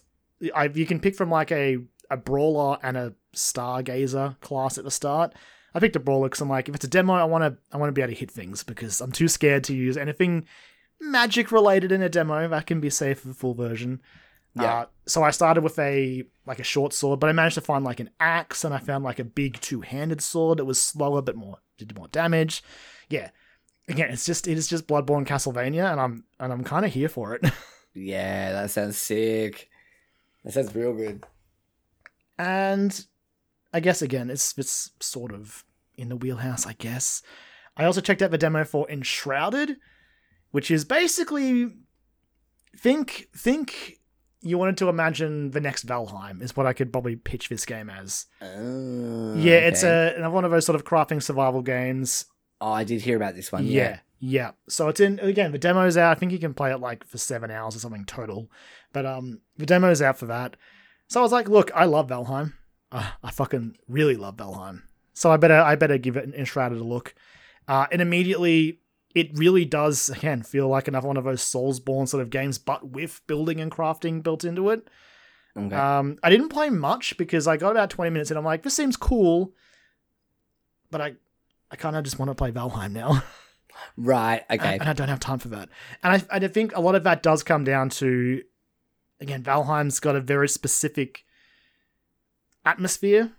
[0.53, 1.77] I you can pick from like a
[2.11, 5.33] a brawler and a stargazer class at the start.
[5.73, 7.77] I picked a brawler because I'm like, if it's a demo, I want to I
[7.77, 10.45] want to be able to hit things because I'm too scared to use anything
[11.01, 12.47] magic related in a demo.
[12.47, 14.01] That can be safe for the full version.
[14.55, 14.73] Yeah.
[14.73, 17.83] Uh, so I started with a like a short sword, but I managed to find
[17.85, 21.21] like an axe, and I found like a big two handed sword that was slower
[21.21, 22.63] but more did more damage.
[23.09, 23.29] Yeah.
[23.87, 27.09] Again, it's just it is just Bloodborne Castlevania, and I'm and I'm kind of here
[27.09, 27.45] for it.
[27.95, 29.69] Yeah, that sounds sick.
[30.43, 31.23] That sounds real good.
[32.37, 33.05] and
[33.73, 35.65] I guess again, it's it's sort of
[35.97, 37.21] in the wheelhouse, I guess.
[37.77, 39.77] I also checked out the demo for Enshrouded,
[40.51, 41.71] which is basically
[42.77, 43.99] think think
[44.41, 47.89] you wanted to imagine the next Valheim is what I could probably pitch this game
[47.89, 48.27] as.
[48.41, 52.25] Oh, yeah, it's a another one of those sort of crafting survival games.
[52.61, 53.65] Oh, I did hear about this one.
[53.65, 53.71] yeah.
[53.83, 53.99] Yeah.
[54.19, 54.51] Yeah.
[54.67, 56.15] So it's in again, the demo's out.
[56.15, 58.49] I think you can play it like for seven hours or something total.
[58.93, 60.55] But um the demo's out for that.
[61.07, 62.53] So I was like, look, I love Valheim.
[62.91, 64.83] Uh, I fucking really love Valheim.
[65.13, 67.13] So I better I better give it an Enshrouded a look.
[67.67, 68.79] Uh, and immediately
[69.13, 72.89] it really does again feel like another one of those Soulsborne sort of games, but
[72.89, 74.87] with building and crafting built into it.
[75.57, 75.75] Okay.
[75.75, 78.73] Um, I didn't play much because I got about 20 minutes and I'm like, this
[78.73, 79.53] seems cool,
[80.91, 81.15] but I,
[81.71, 83.23] I kind of just want to play Valheim now.
[83.97, 84.43] right.
[84.49, 84.77] Okay.
[84.79, 85.69] and I don't have time for that.
[86.03, 88.41] And I, I think a lot of that does come down to,
[89.19, 91.25] again, Valheim's got a very specific
[92.65, 93.31] atmosphere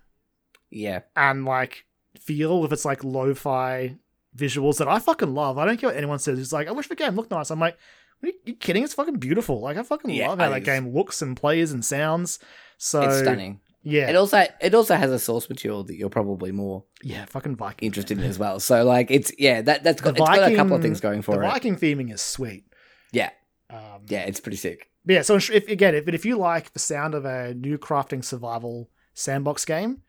[0.70, 1.00] yeah.
[1.16, 1.84] and like
[2.18, 3.96] feel with its like lo-fi
[4.36, 5.58] visuals that I fucking love.
[5.58, 6.38] I don't care what anyone says.
[6.38, 7.50] It's like, I wish the game looked nice.
[7.50, 7.76] I'm like,
[8.22, 8.82] are you, you kidding?
[8.82, 9.60] It's fucking beautiful.
[9.60, 12.38] Like I fucking Yeah, love how that game looks and plays and sounds.
[12.78, 13.60] So it's stunning.
[13.88, 17.54] Yeah, It also it also has a source material that you're probably more yeah, fucking
[17.54, 17.86] Viking.
[17.86, 18.58] interested in as well.
[18.58, 21.22] So like it's yeah that that's got, it's got a couple of things going The
[21.22, 21.46] for it.
[21.46, 22.64] The Viking theming is sweet.
[23.12, 23.30] Yeah.
[23.70, 24.90] Um, Yeah, it's pretty sick.
[25.04, 28.24] But yeah, so if again, if if you like the sound of a new crafting
[28.24, 30.02] survival sandbox game,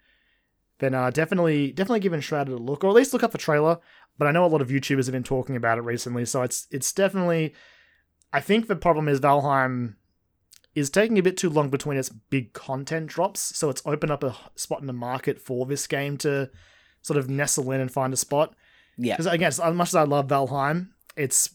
[0.80, 3.78] then uh, definitely definitely give Enshrouded a look, or at least look up the trailer.
[4.18, 6.66] But I know a lot of YouTubers have been talking about it recently, so it's
[6.72, 7.54] it's definitely.
[8.34, 9.98] I think the problem is Valheim
[10.78, 14.24] is taking a bit too long between its big content drops, so it's opened up
[14.24, 16.52] a spot in the market for this game to
[17.02, 18.54] sort of nestle in and find a spot.
[18.96, 19.16] Yeah.
[19.16, 21.50] Because again, as much as I love Valheim, it's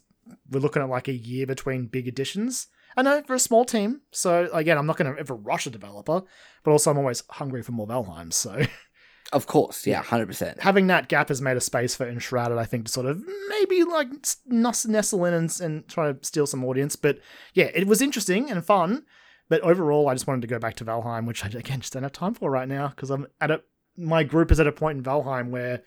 [0.51, 2.67] we're looking at like a year between big additions.
[2.97, 5.71] I know for a small team, so again, I'm not going to ever rush a
[5.71, 6.23] developer,
[6.65, 8.33] but also I'm always hungry for more Valheim.
[8.33, 8.61] So
[9.33, 9.87] Of course.
[9.87, 10.03] Yeah.
[10.03, 10.61] Hundred percent.
[10.61, 13.83] having that gap has made a space for Enshrouded, I think, to sort of maybe
[13.85, 14.09] like
[14.47, 16.97] nestle in and, and try to steal some audience.
[16.97, 17.18] But
[17.55, 19.05] yeah, it was interesting and fun.
[19.49, 22.03] But overall, I just wanted to go back to Valheim, which I again just don't
[22.03, 23.62] have time for right now because I'm at a
[23.97, 25.83] my group is at a point in Valheim where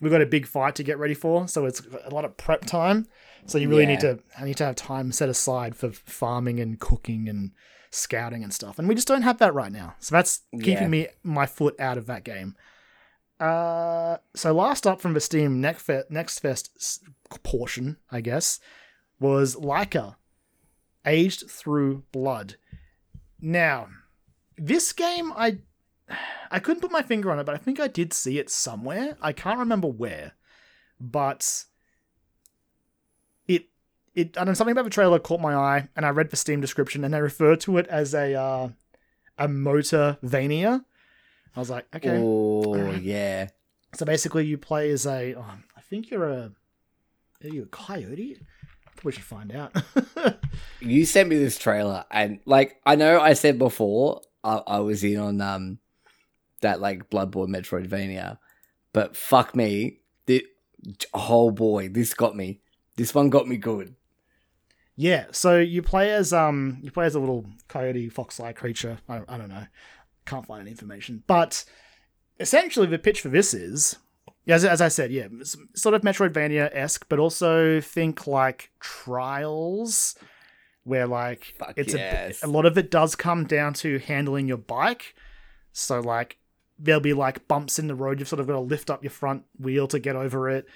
[0.00, 2.64] we've got a big fight to get ready for, so it's a lot of prep
[2.64, 3.06] time.
[3.46, 6.78] So you really need to I need to have time set aside for farming and
[6.80, 7.52] cooking and
[7.90, 9.94] scouting and stuff, and we just don't have that right now.
[10.00, 10.88] So that's keeping Yeah.
[10.88, 12.56] me my foot out of that game.
[13.40, 16.70] Uh, so last up from the Steam Next Fest, Next Fest
[17.42, 18.60] portion, I guess,
[19.20, 20.16] was Laika,
[21.04, 22.56] Aged Through Blood.
[23.40, 23.88] Now,
[24.56, 25.58] this game, I
[26.50, 29.16] I couldn't put my finger on it, but I think I did see it somewhere.
[29.20, 30.32] I can't remember where,
[31.00, 31.64] but
[34.14, 36.36] it I don't know something about the trailer caught my eye, and I read the
[36.36, 38.68] Steam description, and they refer to it as a uh,
[39.38, 40.84] a motorvania.
[41.56, 42.18] I was like, okay.
[42.18, 43.48] Oh yeah.
[43.94, 45.34] So basically, you play as a.
[45.34, 45.44] Oh,
[45.76, 46.52] I think you're a.
[47.42, 48.38] Are you a coyote?
[49.02, 49.74] We should find out.
[50.80, 55.02] You sent me this trailer, and like I know I said before, I, I was
[55.02, 55.78] in on um
[56.60, 58.38] that like Bloodborne Metroidvania,
[58.92, 60.46] but fuck me, the
[61.14, 62.60] oh boy, this got me.
[62.96, 63.94] This one got me good.
[64.96, 65.26] Yeah.
[65.32, 66.78] So you play as um.
[66.82, 68.98] You play as a little coyote fox-like creature.
[69.08, 69.66] I, I don't know.
[70.26, 71.64] Can't find any information, but
[72.40, 73.96] essentially the pitch for this is.
[74.46, 75.28] As, as I said, yeah,
[75.74, 80.16] sort of Metroidvania esque, but also think like Trials,
[80.82, 82.42] where like Fuck it's yes.
[82.42, 85.14] a, a lot of it does come down to handling your bike.
[85.72, 86.36] So like
[86.78, 88.18] there'll be like bumps in the road.
[88.18, 90.66] You've sort of got to lift up your front wheel to get over it.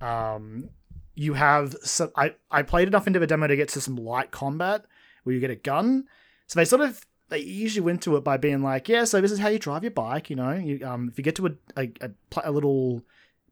[0.00, 0.68] Um,
[1.16, 4.30] you have so I I played enough into the demo to get to some light
[4.30, 4.84] combat
[5.24, 6.04] where you get a gun.
[6.46, 9.32] So they sort of they usually went to it by being like, yeah, so this
[9.32, 10.30] is how you drive your bike.
[10.30, 12.10] You know, you um if you get to a a, a,
[12.44, 13.02] a little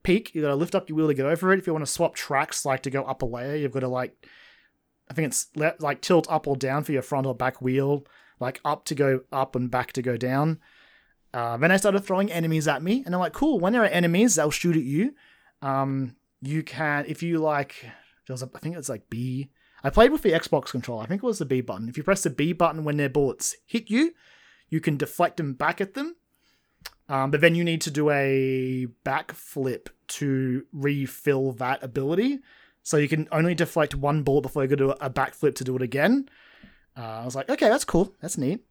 [0.03, 1.59] peak, you got to lift up your wheel to get over it.
[1.59, 3.89] If you want to swap tracks, like to go up a layer, you've got to
[3.89, 4.29] like
[5.11, 8.07] I think it's le- like tilt up or down for your front or back wheel,
[8.39, 10.61] like up to go up and back to go down.
[11.33, 13.59] Uh, then I started throwing enemies at me, and I'm like, cool.
[13.59, 15.15] When there are enemies, they'll shoot at you.
[15.63, 16.15] Um,
[16.47, 17.77] you can if you like.
[18.27, 19.51] There was a, I think it's like B.
[19.83, 21.03] I played with the Xbox controller.
[21.03, 21.89] I think it was the B button.
[21.89, 24.15] If you press the B button when their bullets hit you,
[24.71, 26.17] you can deflect them back at them.
[27.09, 32.39] Um, but then you need to do a backflip to refill that ability.
[32.83, 35.77] So you can only deflect one bullet before you go to a backflip to do
[35.77, 36.29] it again.
[36.97, 38.15] Uh, I was like, okay, that's cool.
[38.21, 38.65] That's neat.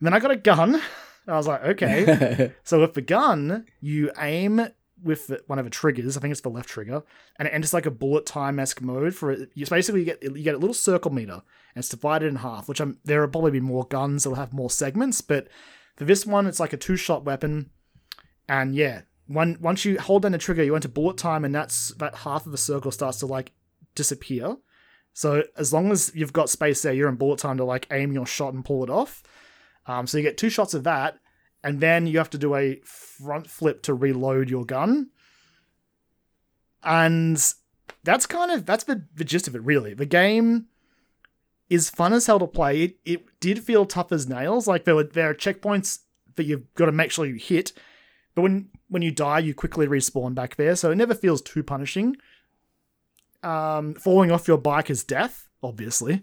[0.00, 0.80] And then I got a gun.
[1.28, 2.52] I was like, okay.
[2.64, 4.68] so with the gun, you aim
[5.02, 6.16] with one of the triggers.
[6.16, 7.02] I think it's the left trigger,
[7.38, 9.14] and it enters like a bullet time esque mode.
[9.14, 12.36] For it, you basically get you get a little circle meter, and it's divided in
[12.36, 12.68] half.
[12.68, 15.48] Which I'm there will probably be more guns that'll have more segments, but
[15.96, 17.70] for this one, it's like a two shot weapon,
[18.48, 21.88] and yeah, one once you hold down the trigger, you enter bullet time, and that's
[21.94, 23.52] that half of the circle starts to like
[23.94, 24.56] disappear.
[25.12, 28.12] So as long as you've got space there, you're in bullet time to like aim
[28.12, 29.22] your shot and pull it off.
[29.86, 31.18] Um, so you get two shots of that,
[31.62, 35.10] and then you have to do a front flip to reload your gun.
[36.82, 37.42] And
[38.04, 39.94] that's kind of that's the, the gist of it, really.
[39.94, 40.66] The game
[41.68, 42.82] is fun as hell to play.
[42.82, 44.66] It, it did feel tough as nails.
[44.66, 46.00] Like there were there are checkpoints
[46.36, 47.72] that you've got to make sure you hit,
[48.34, 51.62] but when when you die, you quickly respawn back there, so it never feels too
[51.62, 52.16] punishing.
[53.42, 56.22] Um, falling off your bike is death, obviously.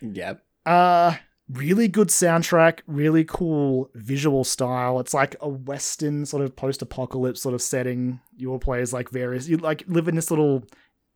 [0.00, 0.42] yep.
[0.64, 1.16] Uh
[1.50, 4.98] really good soundtrack, really cool visual style.
[5.00, 8.20] It's like a western sort of post-apocalypse sort of setting.
[8.36, 10.64] Your players like various you like live in this little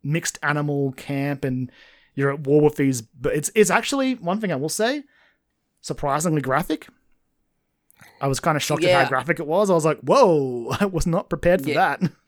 [0.03, 1.71] mixed animal camp and
[2.15, 5.05] you're at war with these but it's it's actually one thing I will say,
[5.81, 6.89] surprisingly graphic.
[8.21, 9.71] I was kind of shocked at how graphic it was.
[9.71, 11.97] I was like, "Whoa, I was not prepared for Yeah.
[11.99, 12.11] that."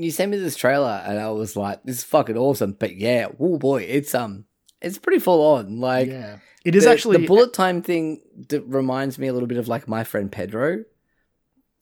[0.00, 3.26] You sent me this trailer, and I was like, "This is fucking awesome." But yeah,
[3.40, 4.44] oh boy, it's um,
[4.80, 5.80] it's pretty full on.
[5.80, 6.38] Like, yeah.
[6.64, 9.68] It is the, actually the bullet time thing that reminds me a little bit of
[9.68, 10.84] like my friend Pedro.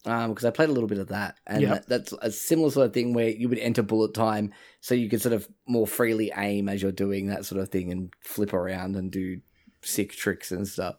[0.05, 1.69] Um, because I played a little bit of that, and Yep.
[1.71, 5.09] that, that's a similar sort of thing where you would enter bullet time, so you
[5.09, 8.53] could sort of more freely aim as you're doing that sort of thing, and flip
[8.53, 9.41] around and do
[9.81, 10.95] sick tricks and stuff.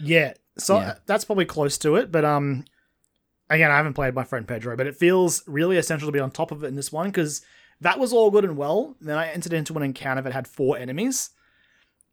[0.00, 0.32] Yeah.
[0.56, 0.94] So Yeah.
[1.06, 2.64] that's probably close to it, but um
[3.48, 6.30] again, I haven't played my friend Pedro, but it feels really essential to be on
[6.32, 7.42] top of it in this one because
[7.80, 8.96] that was all good and well.
[9.00, 11.30] Then I entered into an encounter that had four enemies.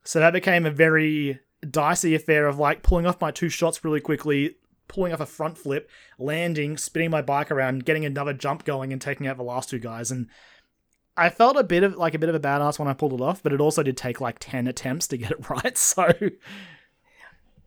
[0.05, 1.39] So that became a very
[1.69, 4.55] dicey affair of like pulling off my two shots really quickly,
[4.87, 9.01] pulling off a front flip, landing, spinning my bike around, getting another jump going, and
[9.01, 10.11] taking out the last two guys.
[10.11, 10.27] And
[11.17, 13.21] I felt a bit of like a bit of a badass when I pulled it
[13.21, 15.77] off, but it also did take like ten attempts to get it right.
[15.77, 16.03] So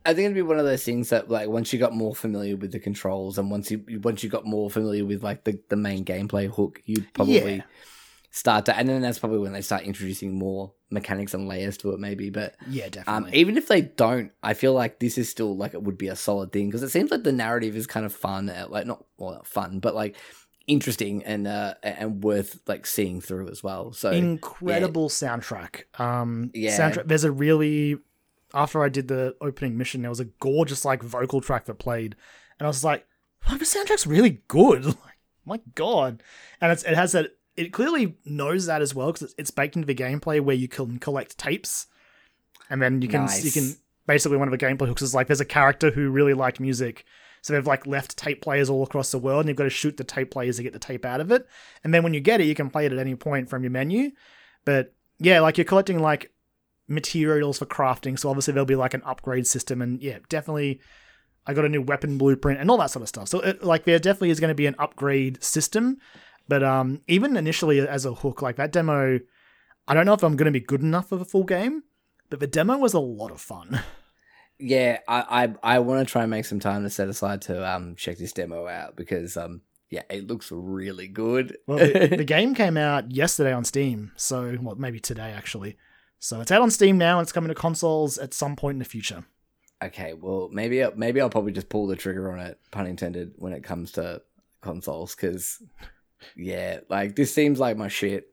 [0.07, 2.57] I think it'd be one of those things that like once you got more familiar
[2.57, 5.77] with the controls and once you once you got more familiar with like the, the
[5.77, 7.63] main gameplay hook, you'd probably Yeah.
[8.39, 11.91] Start to and then that's probably when they start introducing more mechanics and layers to
[11.93, 12.31] it maybe.
[12.31, 13.39] But yeah, um, definitely.
[13.39, 16.17] even if they don't, I feel like this is still like it would be a
[16.17, 19.05] solid thing because it seems like the narrative is kind of fun, uh, like not
[19.17, 20.17] well not fun, but like
[20.67, 23.93] interesting and uh and worth like seeing through as well.
[23.93, 25.85] So incredible soundtrack.
[26.01, 26.79] Um, Yeah.
[26.79, 27.09] soundtrack.
[27.09, 27.99] There's a really
[28.55, 32.17] after I did the opening mission, there was a gorgeous like vocal track that played,
[32.59, 33.07] and I was like,
[33.49, 34.85] "Wow, the soundtrack's really good."
[35.49, 36.23] Like, my god,
[36.61, 37.31] and it's it has that.
[37.59, 40.69] It clearly knows that as well because it's, it's baked into the gameplay where you
[40.69, 41.87] can collect tapes,
[42.71, 43.45] and then you can Nice.
[43.45, 46.35] you can basically one of the gameplay hooks is like there's a character who really
[46.35, 47.05] liked music.
[47.43, 49.97] So they've like left tape players all across the world, and you've got to shoot
[49.97, 51.47] the tape players to get the tape out of it.
[51.85, 53.71] And then when you get it, you can play it at any point from your
[53.71, 54.11] menu.
[54.65, 56.33] But yeah, like you're collecting like
[56.89, 58.19] materials for crafting.
[58.19, 60.81] So obviously there'll be like an upgrade system, and yeah, definitely.
[61.47, 63.29] I got a new weapon blueprint and all that sort of stuff.
[63.29, 65.97] So it, like there definitely is going to be an upgrade system,
[66.49, 69.21] but um even initially as a hook, like that demo,
[69.87, 71.85] I don't know if I'm going to be good enough for a full game,
[72.31, 73.81] but the demo was a lot of fun.
[74.59, 77.69] yeah, I I, I want to try and make some time to set aside to
[77.69, 81.57] um check this demo out because um yeah, it looks really good.
[81.67, 85.77] Well, the, the game came out yesterday on Steam, so well maybe today actually.
[86.21, 88.79] So it's out on Steam now, and it's coming to consoles at some point in
[88.81, 89.25] the future.
[89.83, 93.53] Okay, well, maybe maybe I'll probably just pull the trigger on it, pun intended, when
[93.53, 94.23] it comes to
[94.61, 95.63] consoles, because
[96.37, 98.29] yeah, like this seems like my shit.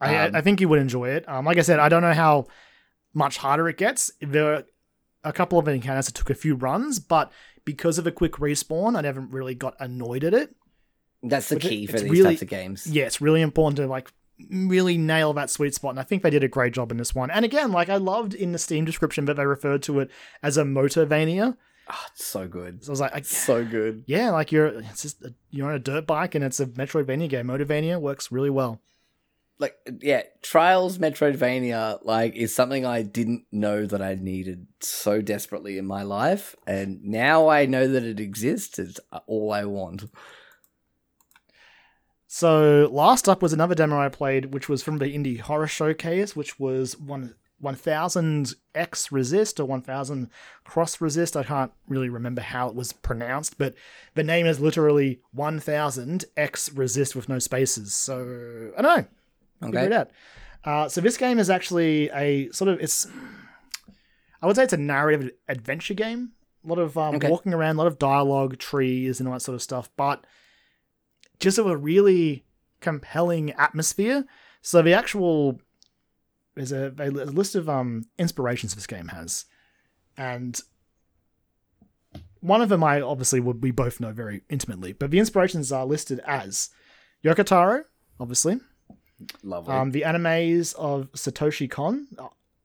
[0.00, 1.28] I, Um, I think you would enjoy it.
[1.28, 2.46] Um, like I said, I don't know how
[3.14, 4.10] much harder it gets.
[4.20, 4.64] There are
[5.24, 7.32] a couple of encounters that took a few runs, but
[7.64, 10.54] because of a quick respawn, I never really got annoyed at it.
[11.22, 12.86] That's the But it- key for these really- types of games.
[12.86, 14.12] Yeah, it's really important to like
[14.52, 17.12] really nail that sweet spot, and I think they did a great job in this
[17.12, 17.28] one.
[17.30, 20.10] And again, like I loved in the Steam description that they referred to it
[20.44, 21.56] as a Motorvania.
[21.90, 24.04] Oh, it's so good, So I was like, I, so good.
[24.06, 27.28] yeah, like you're it's just a, you're on a dirt bike and it's a Metroidvania
[27.28, 27.46] game.
[27.46, 28.80] Motorvania works really well.
[29.58, 35.78] Like yeah, Trials Metroidvania like is something I didn't know that I needed so desperately
[35.78, 38.78] in my life, and now I know that it exists.
[38.78, 40.04] It's all I want.
[42.26, 46.36] So last up was another demo I played, which was from the Indie Horror Showcase,
[46.36, 50.30] which was one 1000 X Resist or 1000
[50.64, 51.36] Cross Resist.
[51.36, 53.74] I can't really remember how it was pronounced, but
[54.14, 57.94] the name is literally 1000 X Resist with no spaces.
[57.94, 59.66] So I don't know.
[59.66, 60.10] Figure it Okay, out.
[60.64, 63.06] Uh, so this game is actually a sort of it's.
[64.40, 66.32] I would say it's a narrative adventure game.
[66.64, 67.28] A lot of um, Okay.
[67.28, 69.90] walking around, a lot of dialogue, trees, and all that sort of stuff.
[69.96, 70.24] But
[71.40, 72.44] just of a really
[72.80, 74.24] compelling atmosphere.
[74.62, 75.60] So the actual
[76.58, 79.44] there's a, a list of um inspirations this game has,
[80.16, 80.60] and
[82.40, 84.92] one of them I obviously would we both know very intimately.
[84.92, 86.70] But the inspirations are listed as
[87.24, 87.84] Yoko Taro,
[88.20, 88.60] obviously,
[89.42, 89.74] lovely.
[89.74, 92.08] um, the animes of Satoshi Kon,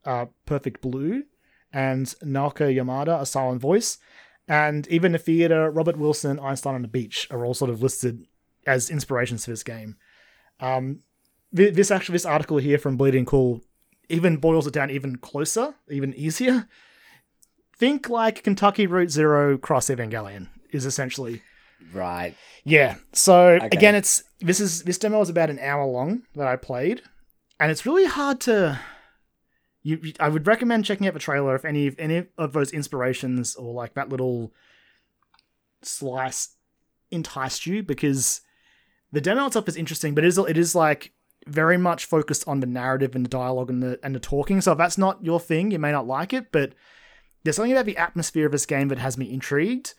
[0.06, 1.24] uh, Perfect Blue,
[1.72, 3.98] and Naoko Yamada, A Silent Voice,
[4.48, 8.28] and even the theater Robert Wilson, Einstein on the Beach are all sort of listed
[8.68, 9.98] as inspirations for this game.
[10.60, 11.00] Um,
[11.52, 13.62] this actually, this article here from Bleeding Cool
[14.10, 16.68] even boils it down even closer, even easier.
[17.78, 21.42] Think like Kentucky Route Zero Cross Evangelion is essentially
[21.94, 22.36] right.
[22.64, 22.96] yeah.
[23.14, 23.70] So Okay.
[23.72, 27.02] again, it's this is this demo is about an hour long that I played,
[27.60, 28.80] and it's really hard to.
[29.86, 33.56] You, I would recommend checking out the trailer if any if any of those inspirations
[33.56, 34.54] or like that little
[35.82, 36.56] slice
[37.12, 38.42] enticed you because
[39.12, 41.12] the demo itself is interesting, but it is it is like
[41.48, 44.62] very much focused on the narrative and the dialogue and the and the talking.
[44.62, 46.74] So if that's not your thing, you may not like it, but
[47.44, 49.94] there's something about the atmosphere of this game that has me intrigued.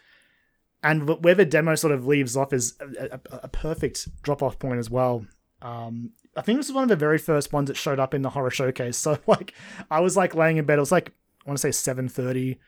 [0.83, 4.59] And where the demo sort of leaves off is a, a, a perfect drop off
[4.59, 5.27] point as well.
[5.63, 8.21] Um, I think this was one of the very first ones that showed up in
[8.21, 8.99] the horror showcase.
[9.05, 9.55] So like,
[9.91, 10.77] I was like laying in bed.
[10.77, 11.13] It was like
[11.45, 12.59] I want to say seven thirty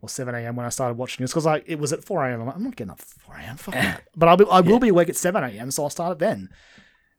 [0.00, 0.54] or seven a.m.
[0.54, 2.40] when I started watching this because like it was at four a.m.
[2.40, 3.56] I'm like, I'm not getting up at four a.m.
[3.56, 3.74] Fuck.
[4.16, 5.70] But I'll be, I will be awake at seven a.m.
[5.70, 6.50] So I'll start it then.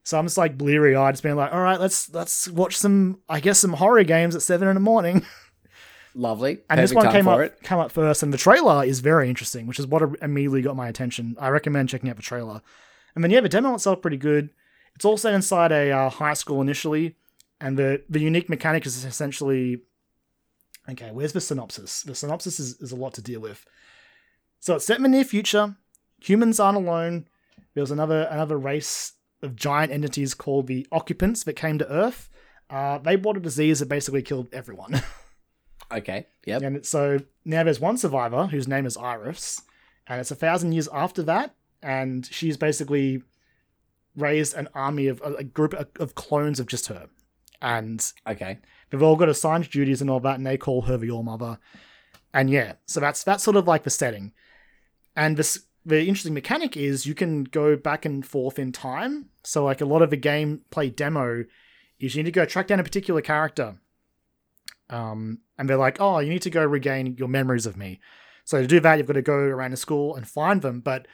[0.05, 3.19] So I'm just like bleary eyed, just being like, all right, let's let's watch some,
[3.27, 5.25] I guess, some horror games at seven in the morning.
[6.13, 6.59] Lovely.
[6.69, 7.61] And this one came up it.
[7.63, 10.87] came up first, and the trailer is very interesting, which is what immediately got my
[10.87, 11.35] attention.
[11.39, 12.61] I recommend checking out the trailer.
[13.15, 14.51] And then yeah, the demo itself pretty good.
[14.95, 17.15] It's all set inside a uh, high school initially,
[17.59, 19.81] and the the unique mechanic is essentially
[20.87, 21.09] okay.
[21.11, 22.03] Where's the synopsis?
[22.03, 23.65] The synopsis is, is a lot to deal with.
[24.59, 25.75] So it's set in the near future.
[26.21, 27.27] Humans aren't alone.
[27.73, 29.13] There was another another race
[29.45, 32.29] of giant entities called the Occupants that came to Earth.
[32.69, 35.01] Uh, they brought a disease that basically killed everyone.
[35.91, 36.25] Okay.
[36.47, 36.61] Yep.
[36.63, 39.61] and so now there's one survivor whose name is Iris,
[40.07, 43.21] and it's a thousand years after that, and she's basically
[44.15, 47.07] raised an army of a, group of, of clones of just her,
[47.61, 48.57] and Okay.
[48.89, 51.59] they've all got assigned duties and all that, and they call her the All Mother.
[52.33, 54.33] And yeah, so that's that's sort of like the setting.
[55.15, 59.29] And this the interesting mechanic is you can go back and forth in time.
[59.43, 61.45] So like a lot of the gameplay demo
[61.99, 63.75] is you need to go track down a particular character.
[64.89, 67.99] Um, and they're like, oh, you need to go regain your memories of me.
[68.43, 70.79] So to do that, you've got to go around the school and find them.
[70.79, 71.07] But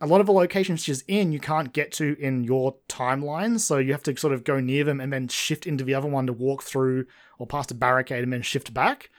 [0.00, 3.58] a lot of the locations she's in, you can't get to in your timeline.
[3.58, 6.08] So you have to sort of go near them and then shift into the other
[6.08, 7.06] one to walk through
[7.38, 9.10] or past a barricade and then shift back.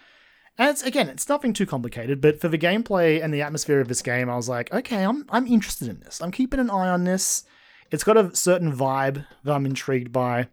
[0.57, 3.87] And it's again, it's nothing too complicated, but for the gameplay and the atmosphere of
[3.87, 6.21] this game, I was like, okay, I'm I'm interested in this.
[6.21, 7.43] I'm keeping an eye on this.
[7.91, 10.47] It's got a certain vibe that I'm intrigued by.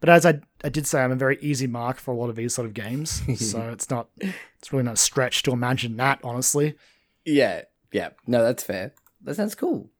[0.00, 2.36] But as I, I did say, I'm a very easy mark for a lot of
[2.36, 3.22] these sort of games.
[3.40, 6.74] so it's not it's really not a stretch to imagine that, honestly.
[7.24, 7.62] Yeah.
[7.92, 8.10] Yeah.
[8.26, 8.92] No, that's fair.
[9.22, 9.90] That sounds cool.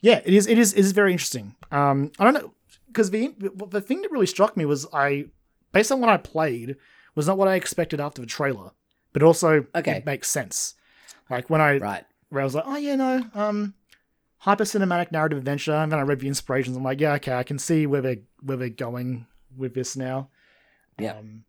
[0.00, 0.46] Yeah, it is.
[0.46, 0.74] It is.
[0.74, 1.56] It is very interesting.
[1.72, 2.54] Um, I don't know
[2.86, 3.34] because the
[3.68, 5.26] the thing that really struck me was I,
[5.72, 6.76] based on what I played,
[7.14, 8.70] was not what I expected after the trailer,
[9.18, 9.96] but also Okay.
[9.96, 10.74] it makes sense.
[11.28, 12.04] Like when I Right.
[12.28, 13.74] where I was like, oh yeah, no, um,
[14.38, 16.76] hyper cinematic narrative adventure, and then I read the inspirations.
[16.76, 20.30] I'm like, yeah, okay, I can see where they where they're going with this now.
[21.00, 21.14] Yeah.
[21.18, 21.44] Um,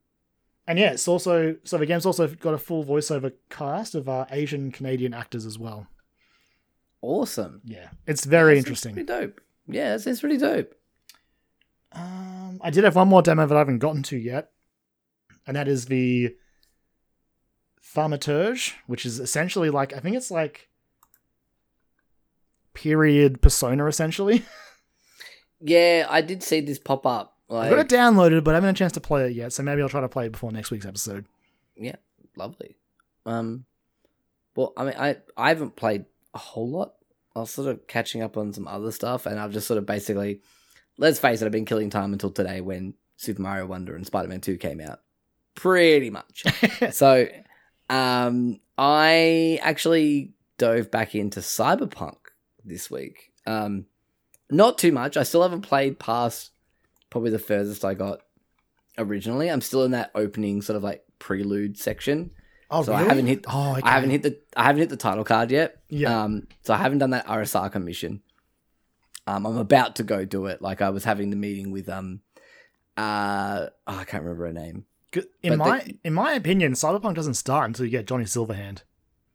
[0.66, 4.26] and yeah, it's also so the game's also got a full voiceover cast of uh,
[4.32, 5.86] Asian Canadian actors as well.
[7.02, 7.62] Awesome.
[7.64, 8.94] Yeah, it's very sounds interesting.
[8.94, 9.42] Pretty dope.
[9.68, 10.74] Yeah, it's, pretty dope.
[11.92, 14.52] Um, I did have one more demo that I haven't gotten to yet,
[15.46, 16.36] and that is the
[17.84, 20.70] Thaumaturge, which is essentially like I think it's like
[22.74, 24.46] period persona essentially.
[25.62, 27.36] Yeah, I did see this pop up.
[27.50, 29.52] I Like, got it downloaded, but I haven't had a chance to play it yet,
[29.52, 31.26] so maybe I'll try to play it before next week's episode.
[31.76, 31.98] yeah,
[32.38, 32.78] lovely.
[33.26, 33.66] Um,
[34.56, 36.94] well, I mean, I I haven't played a whole lot.
[37.36, 39.86] I was sort of catching up on some other stuff, and I've just sort of
[39.86, 40.40] basically,
[40.98, 44.30] let's face it, I've been killing time until today when Super Mario Wonder and Spider
[44.30, 45.02] Man Two came out.
[45.56, 46.46] Pretty much.
[46.92, 47.28] so,
[47.90, 52.18] um, I actually dove back into Cyberpunk
[52.64, 53.32] this week.
[53.48, 53.86] Um,
[54.50, 55.18] not too much.
[55.18, 56.52] I still haven't played past
[57.10, 58.22] probably the furthest I got
[58.98, 59.50] originally.
[59.50, 62.32] I'm still in that opening sort of like prelude section.
[62.72, 63.82] Oh, So I haven't hit- Oh, okay.
[63.84, 65.82] I haven't hit the I haven't hit the title card yet.
[65.90, 66.24] Yeah.
[66.24, 68.22] Um, so I haven't done that Arasaka mission.
[69.26, 70.62] Um, I'm about to go do it.
[70.62, 72.22] Like I was having the meeting with um,
[72.98, 74.86] uh, oh, I can't remember her name.
[75.14, 78.80] In but the- my in my opinion, Cyberpunk doesn't start until you get Johnny Silverhand.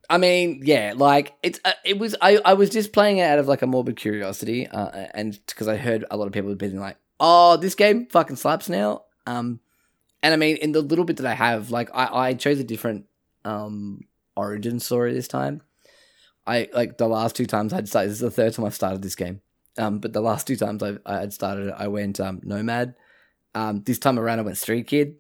[0.09, 3.39] I mean, yeah, like it's uh, it was I I was just playing it out
[3.39, 6.59] of like a morbid curiosity, uh, and because I heard a lot of people have
[6.59, 9.61] been like, "Oh, this game fucking slaps now." Um,
[10.22, 12.64] and I mean, in the little bit that I have, like I I chose a
[12.64, 13.07] different
[13.45, 14.01] um
[14.37, 15.62] origin story this time.
[16.47, 18.11] I like the last two times I'd started.
[18.11, 19.41] This is the third time I've started this game.
[19.79, 22.95] Um, but the last two times I I had started it, I went um nomad.
[23.55, 25.16] Um, this time around I went street kid.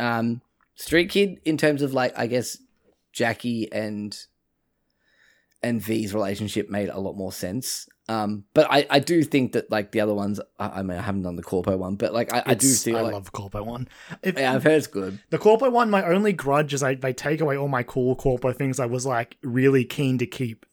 [0.00, 0.40] Um,
[0.74, 2.56] street kid in terms of like I guess
[3.12, 4.16] Jackie and
[5.62, 7.86] and V's relationship made a lot more sense.
[8.08, 11.02] Um, but I, I do think that like the other ones, I, I mean, I
[11.02, 13.62] haven't done the Corpo one, but like I, I do feel I like love Corpo
[13.62, 13.86] one.
[14.22, 15.20] If, yeah, I've heard it's good.
[15.30, 18.52] The Corpo one, my only grudge is I, they take away all my cool Corpo
[18.52, 20.66] things I was like really keen to keep.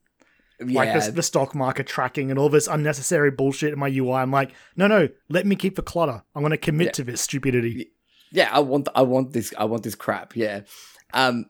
[0.59, 4.13] Yeah, Like this, the stock market tracking and all this unnecessary bullshit in my UI.
[4.13, 6.23] I'm like, no, no, let me keep the clutter.
[6.33, 6.91] I'm going to commit Yeah.
[6.93, 7.91] to this stupidity.
[8.31, 10.35] Yeah, I want I want this I want this crap.
[10.35, 10.61] Yeah,
[11.13, 11.45] um,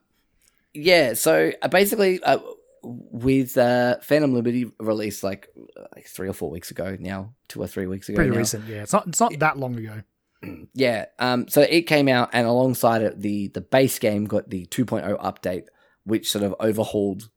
[0.74, 1.14] yeah.
[1.14, 2.40] So uh, basically, uh,
[2.84, 5.50] with uh, Phantom Liberty released like
[5.96, 8.16] like three or four weeks ago now, two or three weeks ago.
[8.16, 8.38] Pretty now.
[8.38, 8.84] recent, yeah.
[8.84, 10.02] It's not, it's not that long ago.
[10.74, 11.06] Yeah.
[11.18, 11.48] Um.
[11.48, 15.64] So it came out, and alongside it, the the base game got the 2.0 update,
[16.04, 17.30] which sort of overhauled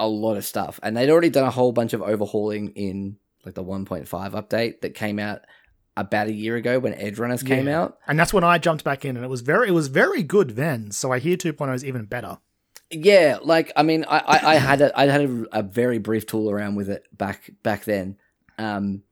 [0.00, 0.80] a lot of stuff.
[0.82, 4.94] And they'd already done a whole bunch of overhauling in like the 1.5 update that
[4.94, 5.42] came out
[5.96, 7.80] about a year ago when Edgerunners came Yeah.
[7.82, 7.98] out.
[8.06, 10.50] And that's when I jumped back in, and it was very, it was very good
[10.50, 10.90] then.
[10.90, 12.38] So I hear 2.0 is even better.
[12.90, 16.24] Yeah, like I mean, I I, I had a I had a, a very brief
[16.26, 18.16] tool around with it back back then.
[18.58, 19.02] Um.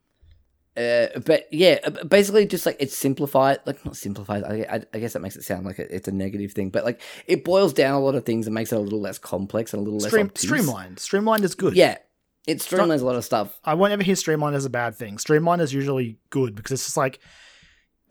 [0.77, 4.43] Uh, but yeah, uh, basically, just like it's simplified, like not simplified.
[4.43, 6.85] I, I, I guess that makes it sound like it- it's a negative thing, but
[6.85, 9.73] like it boils down a lot of things and makes it a little less complex
[9.73, 10.49] and a little Stream, less obtuse.
[10.51, 10.99] streamlined.
[10.99, 11.77] Streamlined is good.
[11.77, 11.99] Yeah,
[12.47, 13.59] it streamlines a lot of stuff.
[13.65, 15.19] I won't ever hear streamlined as a bad thing.
[15.19, 17.19] Streamlined is usually good because it's just like,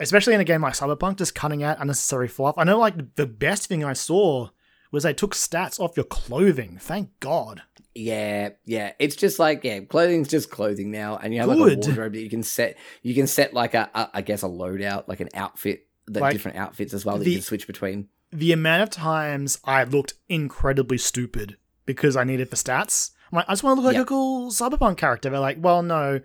[0.00, 2.56] especially in a game like Cyberpunk, just cutting out unnecessary fluff.
[2.58, 4.48] I know, like the best thing I saw
[4.90, 6.78] was they took stats off your clothing.
[6.80, 7.62] Thank God.
[7.94, 8.92] Yeah, yeah.
[8.98, 12.20] It's just like yeah, clothing's just clothing now, and you have like a wardrobe that
[12.20, 12.76] you can set.
[13.02, 16.32] You can set like a, a I guess a loadout, like an outfit, the Like,
[16.32, 18.08] different outfits as well that the- you can switch between.
[18.32, 21.56] The amount of times I looked incredibly stupid
[21.86, 23.12] because I needed the stats.
[23.34, 24.02] I'm like, I just want to look like Yeah.
[24.02, 25.28] a cool cyberpunk character.
[25.28, 26.20] They're like, well, no,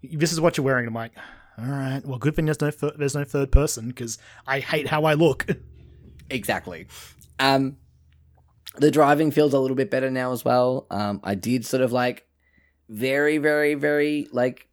[0.00, 0.86] this is what you're wearing.
[0.86, 1.10] I'm like,
[1.58, 4.86] all right, well, good thing there's no thir- there's no third person because I hate
[4.86, 5.46] how I look.
[6.30, 6.86] Exactly.
[7.40, 7.76] Um,
[8.76, 10.86] the driving feels a little bit better now as well.
[10.90, 12.26] Um, I did sort of like
[12.88, 14.66] very, very, very like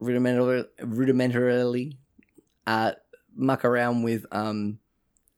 [0.00, 1.98] rudimentarily, rudimentarily
[2.66, 2.92] uh,
[3.36, 4.78] muck around with um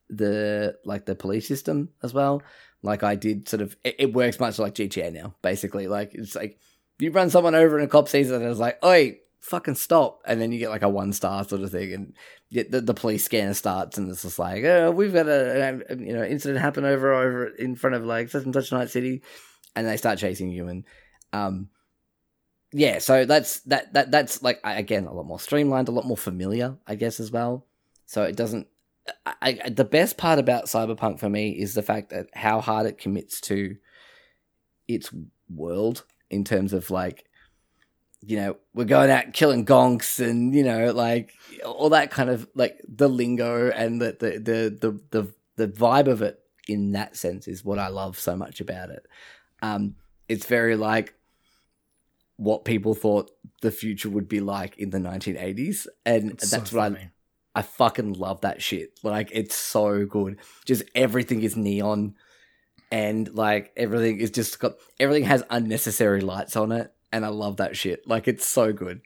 [0.08, 2.42] the like the police system as well.
[2.84, 5.88] Like I did sort of it, it works much like GTA now, basically.
[5.88, 6.58] Like it's like
[6.98, 10.20] you run someone over in a cop sees it and it's like, oi, fucking stop.
[10.26, 11.92] And then you get like a one star sort of thing.
[11.94, 12.14] And
[12.50, 16.12] the, the police scanner starts and it's just like, oh, we've got a, a you
[16.12, 19.22] know incident happen over over in front of like such and such night city,
[19.74, 20.84] and they start chasing you and
[21.32, 21.70] um
[22.70, 22.98] yeah.
[22.98, 26.76] So that's that that that's like again a lot more streamlined, a lot more familiar,
[26.86, 27.66] I guess as well.
[28.06, 28.66] So it doesn't.
[29.26, 32.86] I, I, the best part about Cyberpunk for me is the fact that how hard
[32.86, 33.76] it commits to
[34.88, 35.10] its
[35.48, 37.24] world in terms of like
[38.26, 41.34] you know, we're going out killing gonks and, you know, like
[41.64, 46.06] all that kind of like the lingo and the the the the the, the vibe
[46.06, 49.06] of it in that sense is what I love so much about it.
[49.62, 49.96] Um
[50.28, 51.14] it's very like
[52.36, 53.30] what people thought
[53.60, 57.04] the future would be like in the 1980s and It's that's so what funny.
[57.04, 57.10] I
[57.62, 58.98] fucking love that shit.
[59.02, 60.38] Like it's so good.
[60.64, 62.14] Just everything is neon
[62.90, 67.58] and like everything is just got everything has unnecessary lights on it and I love
[67.58, 68.06] that shit.
[68.08, 69.02] Like it's so good.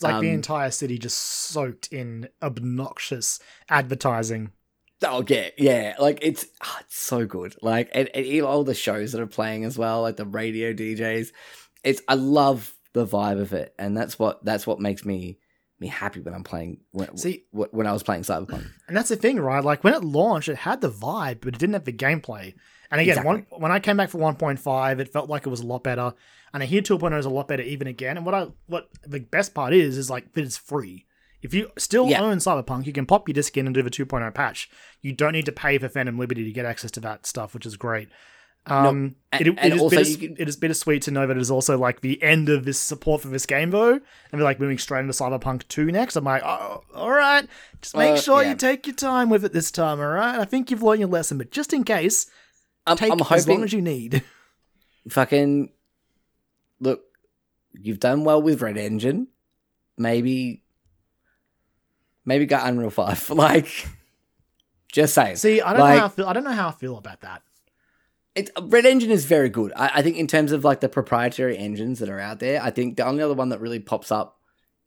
[0.00, 4.52] Like the Um, entire city just soaked in obnoxious advertising.
[5.04, 5.94] Oh yeah, yeah.
[5.98, 7.54] Like it's ah, it's so good.
[7.60, 10.72] Like and, and even all the shows that are playing as well, like the radio
[10.72, 11.32] DJs.
[11.84, 15.38] It's I love the vibe of it, and that's what that's what makes me
[15.82, 18.64] me happy when I'm playing when See- wh- when I was playing Cyberpunk.
[18.88, 19.62] And that's the thing, right?
[19.64, 22.54] Like when it launched, it had the vibe, but it didn't have the gameplay.
[22.90, 25.66] And again, one, when I came back for 1.5, it felt like it was a
[25.66, 26.12] lot better.
[26.52, 28.16] And I hear 2.0 is a lot better even again.
[28.18, 31.06] And what I what the best part is is like that it's free.
[31.40, 32.20] If you still Yeah.
[32.22, 34.70] own Cyberpunk, you can pop your disc in and do the 2.0 patch.
[35.00, 37.66] You don't need to pay for Phantom Liberty to get access to that stuff, which
[37.66, 38.08] is great.
[38.66, 41.76] Um, and- it, it is also it is bittersweet to know that it is also
[41.78, 44.00] like the end of this support for this game, though, and
[44.32, 46.14] we're like moving straight into Cyberpunk 2 next.
[46.16, 47.46] I'm like, oh, all right,
[47.80, 48.50] just make Uh, sure yeah.
[48.50, 50.38] you take your time with it this time, all right?
[50.38, 52.26] I think you've learned your lesson, but just in case,
[52.86, 54.22] I'm, take I'm as long as you need.
[55.08, 55.70] fucking
[56.78, 57.02] look.
[57.72, 59.28] You've done well with REDengine.
[59.96, 60.62] Maybe,
[62.24, 63.28] maybe got Unreal Five.
[63.30, 63.88] Like,
[64.92, 65.36] just saying.
[65.36, 66.26] See, I don't Like- know how I feel.
[66.26, 67.42] I don't know how I feel about that.
[68.34, 69.72] It, REDengine is very good.
[69.76, 72.70] I, I think in terms of like the proprietary engines that are out there, I
[72.70, 74.40] think the only other one that really pops up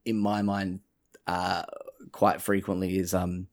[0.04, 0.80] in my mind
[1.28, 1.64] uh,
[2.12, 3.48] quite frequently is um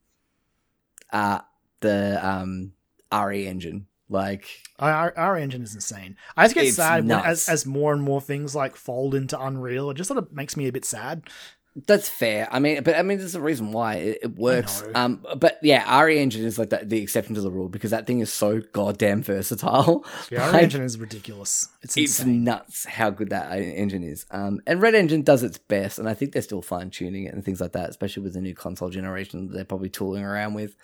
[1.12, 1.40] uh
[1.80, 2.72] the um
[3.12, 3.86] RE engine.
[4.08, 4.46] Like
[4.78, 6.16] Our, our engine is insane.
[6.36, 9.90] I just get sad when, as as more and more things like fold into Unreal.
[9.90, 11.28] It just sort of makes me a bit sad.
[11.74, 12.48] That's fair.
[12.50, 14.84] I mean, but I mean, there's a reason why it, it works.
[14.94, 18.06] Um, but yeah, RE engine is like the, the exception to the rule because that
[18.06, 20.04] thing is so goddamn versatile.
[20.30, 21.70] Yeah, our Like, engine is ridiculous.
[21.80, 24.26] It's it's nuts how good that engine is.
[24.30, 27.42] Um, and REDengine does its best, and I think they're still fine tuning it and
[27.42, 30.76] things like that, especially with the new console generation that they're probably tooling around with.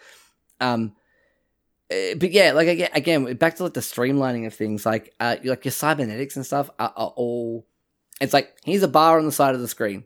[0.58, 0.96] Um,
[1.90, 5.36] eh, but yeah, like again, again, back to like the streamlining of things, like uh,
[5.44, 7.66] like your cybernetics and stuff are, are all.
[8.22, 10.04] It's like here's a bar on the side of the screen,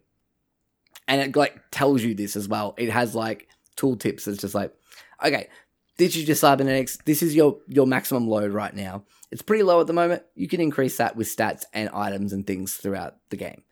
[1.08, 2.74] and it like tells you this as well.
[2.78, 4.26] It has like tooltips.
[4.28, 4.72] It's just like,
[5.24, 5.48] okay,
[5.98, 6.98] this is your cybernetics.
[7.04, 9.04] This is your your maximum load right now.
[9.30, 10.22] It's pretty low at the moment.
[10.34, 13.62] You can increase that with stats and items and things throughout the game.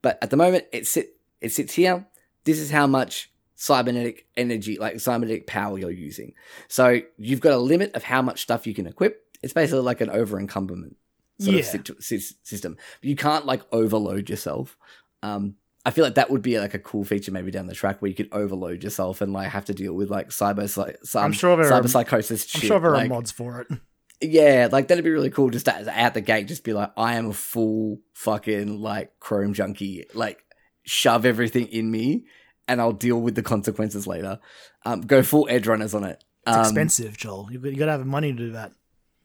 [0.00, 2.06] But at the moment, it sit it sits here.
[2.44, 6.32] This is how much cybernetic energy, like cybernetic power, you're using.
[6.68, 9.24] So you've got a limit of how much stuff you can equip.
[9.42, 10.96] It's basically like an over encumberment
[11.38, 11.60] sort Yeah.
[11.60, 12.76] of situ- system.
[13.02, 14.76] You can't like overload yourself.
[15.22, 15.54] Um,
[15.84, 18.08] I feel like that would be like a cool feature maybe down the track where
[18.08, 20.68] you could overload yourself and like have to deal with like cyber
[21.04, 22.54] some I'm sure there are- cyber psychosis.
[22.54, 22.68] I'm shit.
[22.68, 23.78] sure there like, are mods for it.
[24.20, 25.50] yeah, like that'd be really cool.
[25.50, 29.54] Just at, out the gate, just be like, I am a full fucking like Chrome
[29.54, 30.04] junkie.
[30.14, 30.44] Like,
[30.84, 32.26] shove everything in me,
[32.68, 34.38] and I'll deal with the consequences later.
[34.84, 36.22] Um, go full Edgerunners on it.
[36.46, 37.48] It's Um, expensive, Joel.
[37.50, 38.72] You got, to have money to do that.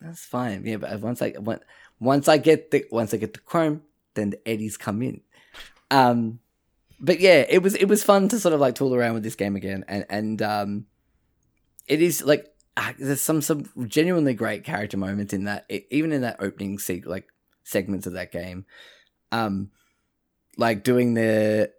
[0.01, 0.65] That's fine.
[0.65, 1.61] Yeah, but once I once,
[1.99, 3.83] once I get the once I get the Chrome,
[4.15, 5.21] then the eddies come in.
[5.91, 6.39] Um,
[6.99, 9.35] but yeah, it was it was fun to sort of like tool around with this
[9.35, 10.85] game again, and and um,
[11.87, 12.45] it is like
[12.75, 16.79] uh, there's some some genuinely great character moments in that, e- even in that opening
[16.79, 17.27] se- like
[17.63, 18.65] segments of that game.
[19.31, 19.71] Um,
[20.57, 21.71] like doing the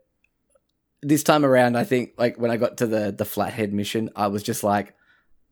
[1.02, 4.28] this time around, I think like when I got to the the flathead mission, I
[4.28, 4.94] was just like,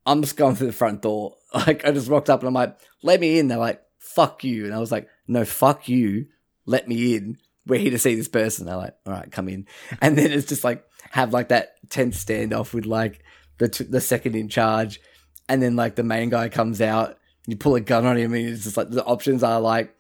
[0.05, 1.35] I'm just going through the front door.
[1.55, 3.49] Like I just walked up and I'm like, let me in.
[3.49, 6.27] They're like, fuck you, and I was like, no, fuck you,
[6.67, 7.39] let me in.
[7.67, 8.67] We're here to see this person.
[8.67, 9.67] They're like, all right, come in.
[10.01, 13.23] And then it's just like have like that tense standoff with like
[13.59, 15.01] the t- the second in charge,
[15.49, 17.19] and then like the main guy comes out.
[17.47, 19.95] You pull a gun on him, and it's just like the options are like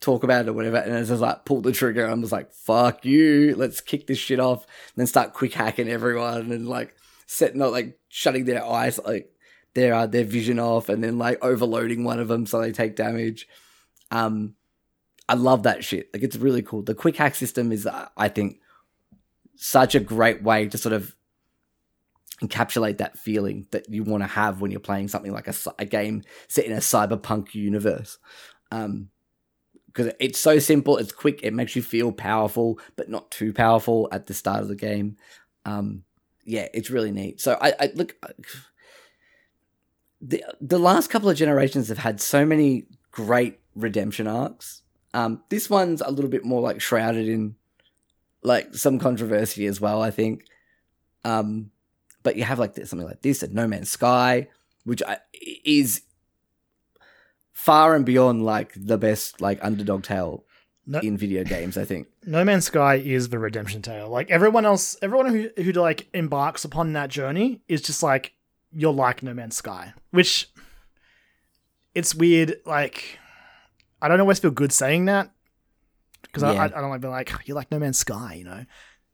[0.00, 2.06] talk about it or whatever, and it's just like pull the trigger.
[2.06, 5.88] I'm just like, fuck you, let's kick this shit off, and then start quick hacking
[5.88, 6.94] everyone and like
[7.26, 9.30] setting up like shutting their eyes like
[9.74, 12.96] their uh, their vision off, and then like overloading one of them so they take
[12.96, 13.48] damage.
[14.10, 14.54] Um,
[15.28, 16.08] I love that shit.
[16.12, 16.82] Like it's really cool.
[16.82, 18.60] The quick hack system is, uh, I think,
[19.56, 21.14] such a great way to sort of
[22.42, 25.84] encapsulate that feeling that you want to have when you're playing something like a, a
[25.84, 28.18] game set in a cyberpunk universe.
[28.70, 29.10] Um,
[29.86, 34.08] because it's so simple, it's quick, it makes you feel powerful, but not too powerful
[34.12, 35.16] at the start of the game.
[35.64, 36.04] Um,
[36.44, 37.40] yeah, it's really neat.
[37.40, 38.14] So I, I look,
[40.20, 44.82] the the last couple of generations have had so many great redemption arcs.
[45.14, 47.56] Um, this one's a little bit more like shrouded in
[48.42, 50.02] like some controversy as well.
[50.02, 50.44] I think.
[51.24, 51.70] Um,
[52.22, 54.48] but you have like this, something like this at No Man's Sky,
[54.84, 55.18] which I,
[55.64, 56.02] is
[57.52, 60.44] far and beyond like the best like underdog tale
[60.86, 61.76] No- in video games.
[61.76, 62.06] I think.
[62.26, 64.10] No Man's Sky is the redemption tale.
[64.10, 68.34] Like everyone else, everyone who who like embarks upon that journey is just like
[68.70, 70.50] you're like No Man's Sky, which
[71.94, 72.56] it's weird.
[72.66, 73.18] Like
[74.00, 75.30] I don't always feel good saying that
[76.22, 76.62] because I, Yeah.
[76.62, 78.64] I, I don't like being like oh, you're like No Man's Sky, you know.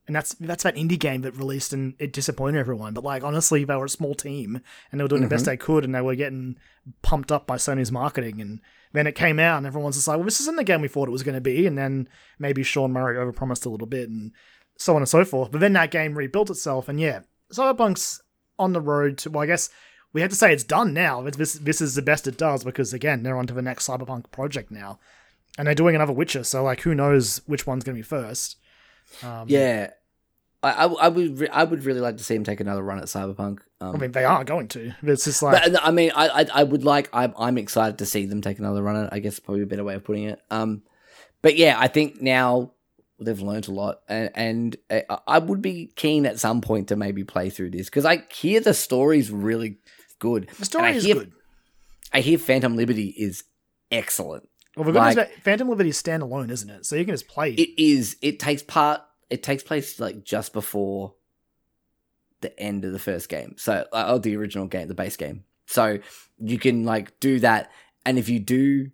[0.07, 2.93] And that's that's that indie game that released and it disappointed everyone.
[2.93, 4.61] But like honestly, they were a small team
[4.91, 5.53] and they were doing the best mm-hmm.
[5.53, 6.57] they could, and they were getting
[7.01, 8.41] pumped up by Sony's marketing.
[8.41, 8.61] And
[8.93, 11.09] then it came out, and everyone's just like, "Well, this isn't the game we thought
[11.09, 12.09] it was going to be." And then
[12.39, 14.33] maybe Sean Murray overpromised a little bit, and
[14.77, 15.51] so on and so forth.
[15.51, 17.21] But then that game rebuilt itself, and yeah,
[17.53, 18.23] Cyberpunk's
[18.59, 19.31] on the road to.
[19.31, 19.71] Well, I guess
[20.15, 21.21] we have to say it's done now.
[21.21, 24.31] This this is the best it does because again, they're on to the next Cyberpunk
[24.31, 24.99] project now,
[25.59, 26.45] and they're doing another Witcher.
[26.45, 28.57] So like, who knows which one's going to be first?
[29.23, 29.91] Um, Yeah,
[30.63, 32.99] I, I, I would re- I would really like to see him take another run
[32.99, 33.59] at Cyberpunk.
[33.81, 34.95] Um, I mean, they are going to.
[35.03, 38.07] It's just like but I mean, I, I I would like I'm I'm excited to
[38.07, 39.13] see them take another run at.
[39.13, 40.41] I guess probably a better way of putting it.
[40.51, 40.83] Um,
[41.43, 42.71] but yeah, I think now
[43.21, 46.97] they've learned a lot, and and uh, I would be keen at some point to
[46.97, 49.79] maybe play through this because I hear the story's really
[50.19, 50.49] good.
[50.59, 51.33] the story is hear, good.
[52.13, 53.45] I hear Phantom Liberty is
[53.91, 54.49] excellent.
[54.77, 56.87] Well, the good news like- about Phantom Liberty is standalone, isn't it?
[56.87, 57.61] So you can just play it.
[57.61, 58.17] It is.
[58.23, 59.03] It takes part.
[59.31, 61.15] It takes place like just before
[62.41, 63.55] the end of the first game.
[63.57, 65.45] So, uh, oh, the original game, the base game.
[65.67, 65.99] So
[66.39, 67.71] you can like do that,
[68.05, 68.91] and if you do,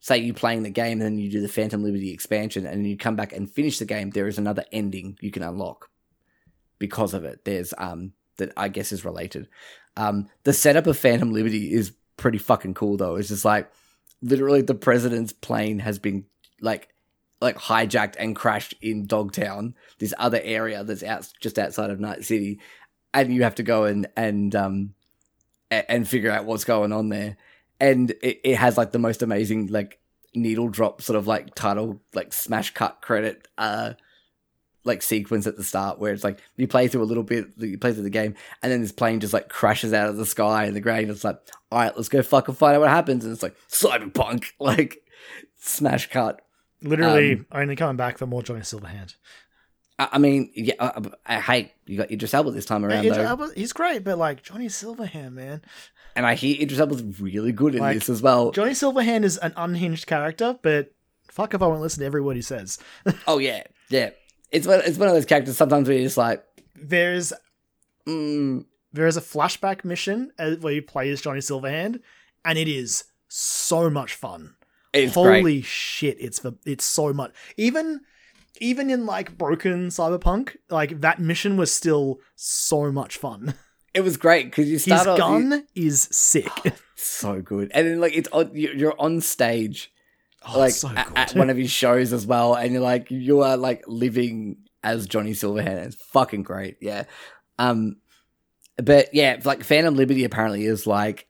[0.00, 2.96] say you're playing the game, and then you do the Phantom Liberty expansion, and you
[2.96, 5.88] come back and finish the game, there is another ending you can unlock
[6.78, 7.44] because of it.
[7.44, 9.48] There's um that I guess is related.
[9.98, 13.16] Um, the setup of Phantom Liberty is pretty fucking cool though.
[13.16, 13.70] It's just like
[14.22, 16.24] literally the president's plane has been
[16.60, 16.88] like
[17.40, 22.24] like hijacked and crashed in Dogtown, this other area that's out just outside of Night
[22.24, 22.60] City,
[23.12, 24.94] and you have to go and and um
[25.70, 27.36] and figure out what's going on there.
[27.80, 29.98] And it, it has like the most amazing like
[30.32, 33.94] needle drop sort of like title like smash cut credit uh
[34.88, 37.78] like sequence at the start where it's like you play through a little bit you
[37.78, 40.64] play through the game and then this plane just like crashes out of the sky
[40.64, 41.38] and the ground it's like
[41.70, 44.98] all right let's go fucking find out what happens and it's like cyberpunk like
[45.58, 46.40] smash cut
[46.82, 49.16] Literally um, only coming back for more Johnny Silverhand.
[49.98, 53.18] I, I mean, yeah, I, I hate you got Idris Elba this time around Idris
[53.18, 55.62] Elba, he's great, but like Johnny Silverhand, man.
[56.14, 58.52] and I hear Idris Elba's really good in Like, this as well.
[58.52, 60.92] Johnny Silverhand is an unhinged character, but
[61.30, 62.78] fuck if I won't listen to every word he says.
[63.26, 64.10] oh yeah, yeah.
[64.50, 65.56] It's one, it's one of those characters.
[65.56, 66.44] Sometimes where you're just like,
[66.74, 67.32] There's
[68.06, 72.00] mm, there is a flashback mission uh, where you play as Johnny Silverhand,
[72.44, 74.54] and it is so much fun.
[74.92, 75.64] it's Holy great.
[75.64, 76.16] shit!
[76.20, 77.32] It's for it's so much.
[77.56, 78.00] Even
[78.60, 83.54] even in like broken cyberpunk, like that mission was still so much fun.
[83.94, 86.52] It was great because you His start off, you- gun is sick.
[86.94, 89.90] so good, and then like it's on, you're on stage
[90.54, 91.16] Oh, like so a- good.
[91.16, 95.06] at one of his shows as well, and you're like you are like living as
[95.06, 95.86] Johnny Silverhand.
[95.86, 97.04] It's fucking great, yeah.
[97.58, 97.96] Um,
[98.76, 101.26] but yeah, like Phantom Liberty apparently is like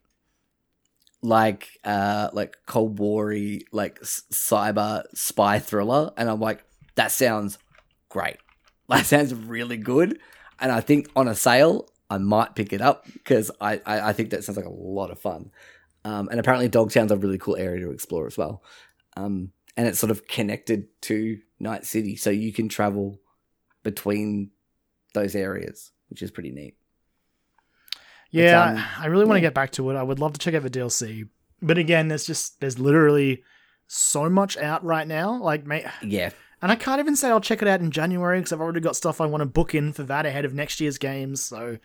[1.23, 6.65] like uh like Cold War-y, like s- cyber spy thriller, and I'm like
[6.95, 7.59] that sounds
[8.09, 8.37] great.
[8.91, 10.19] That sounds really good,
[10.59, 14.13] and I think on a sale I might pick it up because I, I, I
[14.15, 15.51] think that sounds like a lot of fun.
[16.07, 18.63] Um, and apparently, Dogtown's a really cool area to explore as well.
[19.19, 23.21] Um, and it's sort of connected to Night City, so you can travel
[23.83, 24.51] between
[25.15, 26.77] those areas, which is pretty neat.
[28.31, 29.97] Yeah, um, I really want to get back to it.
[29.97, 31.29] I would love to check out the DLC,
[31.63, 33.43] but again, there's just there's literally
[33.87, 35.41] so much out right now.
[35.41, 38.53] Like, mate, Yeah, and I can't even say I'll check it out in January because
[38.53, 40.99] I've already got stuff I want to book in for that ahead of next year's
[40.99, 41.43] games.
[41.43, 41.79] So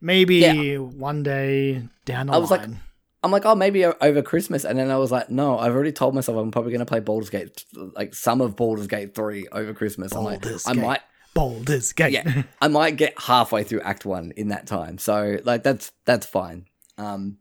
[0.00, 0.76] maybe Yeah.
[0.78, 2.80] one day down the I was like, line.
[3.24, 6.14] I'm like, oh, maybe over Christmas, and then I was like, no, I've already told
[6.14, 9.72] myself I'm probably going to play Baldur's Gate, like some of Baldur's Gate three over
[9.72, 10.14] Christmas.
[10.14, 11.00] I'm like, Baldur's I might,
[11.32, 12.12] Baldur's Gate.
[12.12, 14.98] yeah, I might get halfway through Act One in that time.
[14.98, 16.66] So like, that's that's fine.
[16.98, 17.38] Um,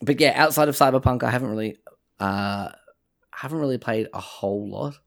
[0.00, 1.76] but yeah, outside of Cyberpunk, I haven't really,
[2.18, 2.70] uh,
[3.30, 4.98] haven't really played a whole lot.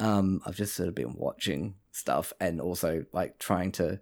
[0.00, 4.00] Um, I've just sort of been watching stuff and also like trying to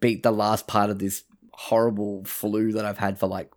[0.00, 3.50] beat the last part of this horrible flu that I've had for like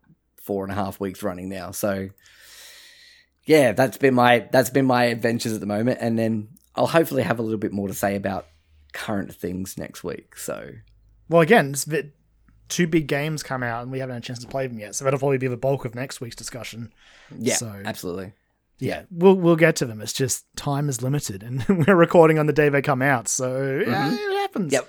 [0.47, 1.69] four and a half weeks running now.
[1.71, 2.09] So
[3.45, 7.23] yeah, that's been my that's been my adventures at the moment, and then I'll hopefully
[7.23, 8.47] have a little bit more to say about
[8.93, 10.35] current things next week.
[10.37, 10.71] So
[11.29, 12.15] Well, again, it's a bit,
[12.69, 14.95] two big games come out and we haven't had a chance to play them yet,
[14.95, 16.91] so that'll probably be the bulk of next week's discussion.
[17.37, 18.33] yeah, So- absolutely.
[18.79, 20.01] Yeah, we'll we'll get to them.
[20.01, 23.83] It's just time is limited, and we're recording on the day they come out, so
[23.83, 24.13] yeah, mm-hmm.
[24.13, 24.71] it happens.
[24.71, 24.87] Yep.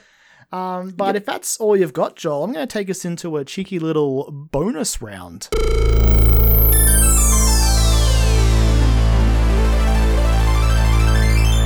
[0.50, 3.44] Um, but if that's all you've got, Joel, I'm going to take us into a
[3.44, 5.48] cheeky little bonus round.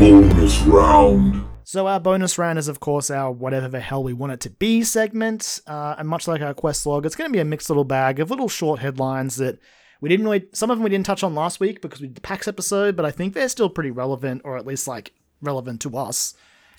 [0.00, 1.46] Bonus round.
[1.62, 4.50] So our bonus round is, of course, our whatever the hell we want it to
[4.50, 5.60] be segment.
[5.64, 8.18] Uh, and much like our quest log, it's going to be a mixed little bag
[8.18, 9.60] of little short headlines that
[10.00, 10.44] we didn't really.
[10.52, 12.96] Some of them we didn't touch on last week because we did the PAX episode,
[12.96, 16.34] but I think they're still pretty relevant, or at least like relevant to us.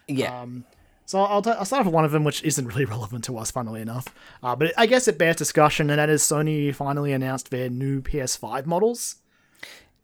[0.10, 0.66] Yeah, Um,
[1.14, 3.38] so I'll, t- I'll start off with one of them, which isn't really relevant to
[3.38, 4.08] us, funnily enough.
[4.42, 8.02] Uh, but I guess it bears discussion, and that is Sony finally announced their new
[8.02, 9.18] PS5 models.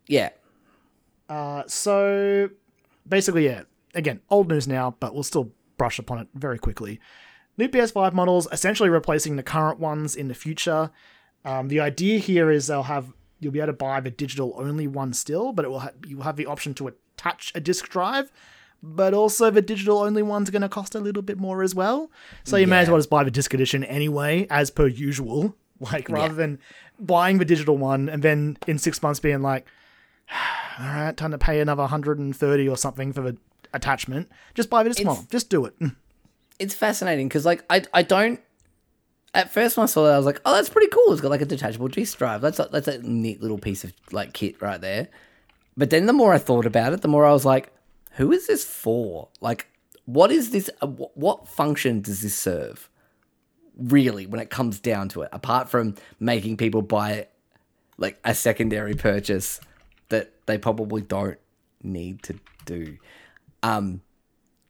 [0.07, 0.29] yeah,
[1.27, 2.49] Uh, so
[3.07, 3.63] basically, yeah,
[3.95, 6.99] again, old news now, but we'll still brush upon it very quickly.
[7.57, 10.91] New PS5 models essentially replacing the current ones in the future.
[11.43, 14.85] Um, the idea here is they'll have you'll be able to buy the digital only
[14.87, 18.31] one still, but it will ha- you'll have the option to attach a disk drive.
[18.81, 22.09] But also the digital only one's going to cost a little bit more as well.
[22.45, 25.55] So you may as well just buy the disc edition anyway, as per usual.
[25.81, 26.59] Like rather than
[26.99, 29.65] buying the digital one and then in six months being like,
[30.77, 33.37] all right, time to pay another 130 or something for the
[33.73, 34.29] attachment.
[34.55, 35.25] Just buy the It's- one.
[35.31, 35.73] Just do it.
[36.59, 38.41] it's fascinating because like I I don't.
[39.33, 41.13] At first, when I saw that, I was like, "Oh, that's pretty cool.
[41.13, 42.41] It's got like a detachable disk drive.
[42.41, 45.07] That's a, that's a neat little piece of like kit right there."
[45.77, 47.71] But then the more I thought about it, the more I was like,
[48.11, 49.29] "Who is this for?
[49.41, 49.67] Like,
[50.05, 50.69] what is this?
[50.81, 52.89] Uh, what function does this serve?
[53.77, 57.27] Really, when it comes down to it, apart from making people buy
[57.97, 59.59] like a secondary purchase
[60.09, 61.37] that they probably don't
[61.83, 62.35] need to
[62.65, 62.97] do."
[63.63, 64.01] Um,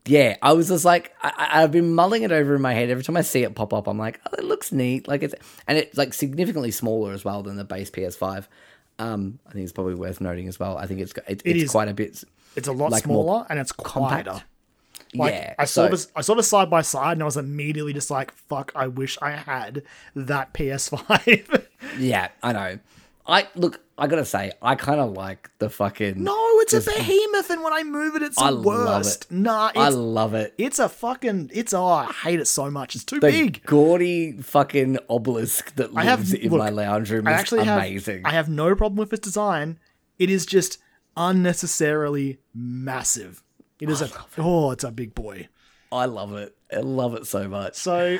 [0.05, 2.89] yeah, I was just like, I, I've been mulling it over in my head.
[2.89, 5.07] Every time I see it pop up, I'm like, oh, it looks neat.
[5.07, 5.35] Like it's,
[5.67, 8.47] and it's like significantly smaller as well than the base PS5.
[8.97, 10.77] Um, I think it's probably worth noting as well.
[10.77, 11.71] I think it's it, It it's is.
[11.71, 12.23] quite a bit.
[12.59, 14.25] It's a lot Like smaller and it's compact.
[14.27, 14.43] quieter.
[15.15, 16.07] Like, yeah, I saw so- this.
[16.15, 18.71] I saw this side by side, and I was immediately just like, "Fuck!
[18.75, 19.81] I wish I had
[20.15, 21.65] that PS5."
[21.97, 22.79] Yeah, I know.
[23.25, 23.79] I look.
[23.97, 26.21] I gotta say, I kind of like the fucking.
[26.23, 29.25] no, it's a behemoth, and when I move it, it's the I love worst.
[29.25, 29.31] it.
[29.31, 30.53] Nah, I love it.
[30.57, 31.49] it's a fucking.
[31.53, 32.95] It's oh, I hate it so much.
[32.95, 33.65] It's too The big.
[33.65, 37.61] gaudy fucking obelisk that I have- lives in look, my lounge room I is actually
[37.61, 38.17] amazing.
[38.17, 38.25] have.
[38.25, 39.79] I have no problem with its design.
[40.19, 40.77] It is just
[41.19, 43.43] unnecessarily massive.
[43.79, 45.49] It is a oh, it's a big boy.
[45.91, 46.55] I love it.
[46.73, 47.75] I love it so much.
[47.75, 48.17] So,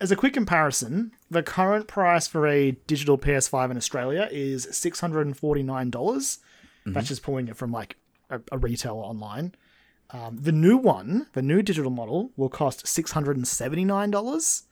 [0.00, 5.00] as a quick comparison, the current price for a digital PS5 in Australia is six
[5.00, 6.38] hundred and forty nine dollars.
[6.86, 7.96] That's just pulling it from like
[8.28, 9.54] a, a retailer online.
[10.10, 14.10] Um, the new one, the new digital model, will cost six hundred and seventy nine
[14.10, 14.64] dollars,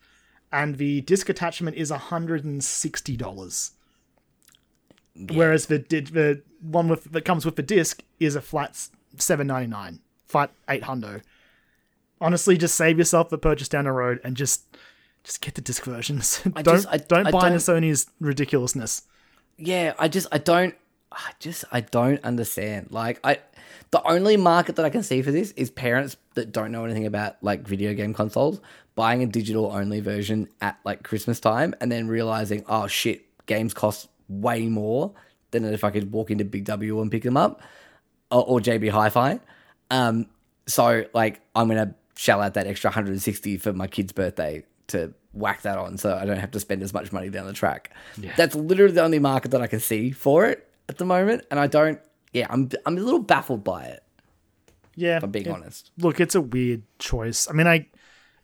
[0.52, 3.72] and the disc attachment is hundred and sixty dollars.
[5.16, 8.88] Whereas the the one with that comes with the disc is a flat
[9.18, 11.20] seven ninety nine, flat eight hundo
[12.20, 14.64] honestly just save yourself the purchase down the road and just
[15.24, 16.40] just get the disc versions.
[16.44, 19.02] don't just- I- don't I buy into don't- Sony's ridiculousness.
[19.58, 20.74] yeah, I just I don't
[21.10, 22.88] I just I don't understand.
[22.90, 23.38] Like I
[23.90, 27.06] the only market that I can see for this is parents that don't know anything
[27.06, 28.60] about like video game consoles
[28.94, 33.74] buying a digital only version at like Christmas time and then realizing, oh shit, games
[33.74, 35.12] cost way more
[35.50, 37.60] than if I could walk into Big W and pick them up
[38.30, 39.40] or, or JB Hi-Fi.
[39.90, 40.26] Um,
[40.66, 45.62] so like I'm gonna shell out that extra 160 for my kid's birthday to whack
[45.62, 47.90] that on so I don't have to spend as much money down the track.
[48.36, 51.58] That's literally the only market that I can see for it at the moment, and
[51.60, 51.98] I don't.
[52.32, 54.02] Yeah, I'm I'm a little baffled by it.
[54.94, 55.90] Yeah, If I'm being it- honest.
[55.98, 57.48] Look, it's a weird choice.
[57.48, 57.86] I mean, I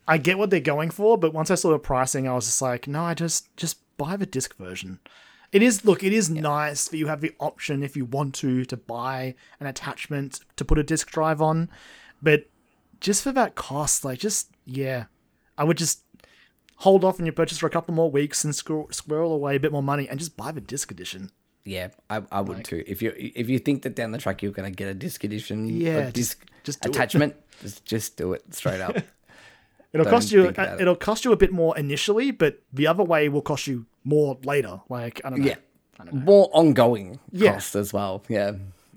[0.07, 2.63] I get what they're going for, but once I saw the pricing, I was just
[2.63, 4.99] like, no, I just just buy the disc version.
[5.51, 8.65] It is look, it is nice that you have the option if you want to
[8.67, 11.71] to buy an attachment to put a disc drive on,
[12.21, 12.49] but
[13.01, 15.05] just for that cost, like just yeah,
[15.57, 16.03] I would just
[16.77, 19.61] hold off on your purchase for a couple more weeks and squirrel, squirrel away a
[19.61, 21.31] bit more money and just buy the disc edition.
[21.65, 22.83] Yeah, I, I would too.
[22.87, 25.69] If you if you think that down the track you're gonna get a disc edition,
[25.69, 28.97] Yeah, a just- disc just do attachment, just just do it straight up.
[29.91, 30.43] It'll Don't cost you.
[30.43, 30.83] think about it.
[30.83, 34.39] It'll cost you a bit more initially, but the other way will cost you more
[34.45, 34.81] later.
[34.89, 35.47] Like I don't know.
[35.47, 35.57] yeah,
[36.13, 37.53] more ongoing Yeah.
[37.55, 38.25] cost as well.
[38.29, 38.53] Yeah,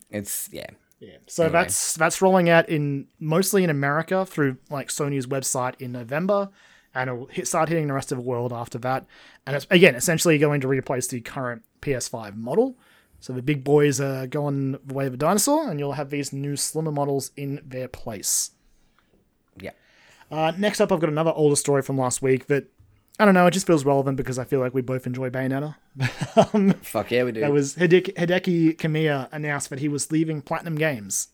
[0.10, 0.68] it's yeah.
[1.00, 1.18] Yeah.
[1.28, 6.50] So that's that's rolling out in mostly in America through like Sony's website in November,
[6.94, 9.06] and it'll hit, start hitting the rest of the world after that.
[9.46, 12.78] And it's again essentially going to replace the current PS5 model.
[13.20, 16.32] So the big boys are going the way of a dinosaur, and you'll have these
[16.34, 18.52] new slimmer models in their place.
[19.60, 19.72] Yeah.
[20.32, 22.66] Uh, next up, I've got another older story from last week that
[23.20, 23.46] I don't know.
[23.46, 25.76] It just feels relevant because I feel like we both enjoy Bayonetta.
[26.84, 27.42] Fuck yeah, we do.
[27.42, 31.28] That was Hideki, Hideki Kamiya announced that he was leaving Platinum Games.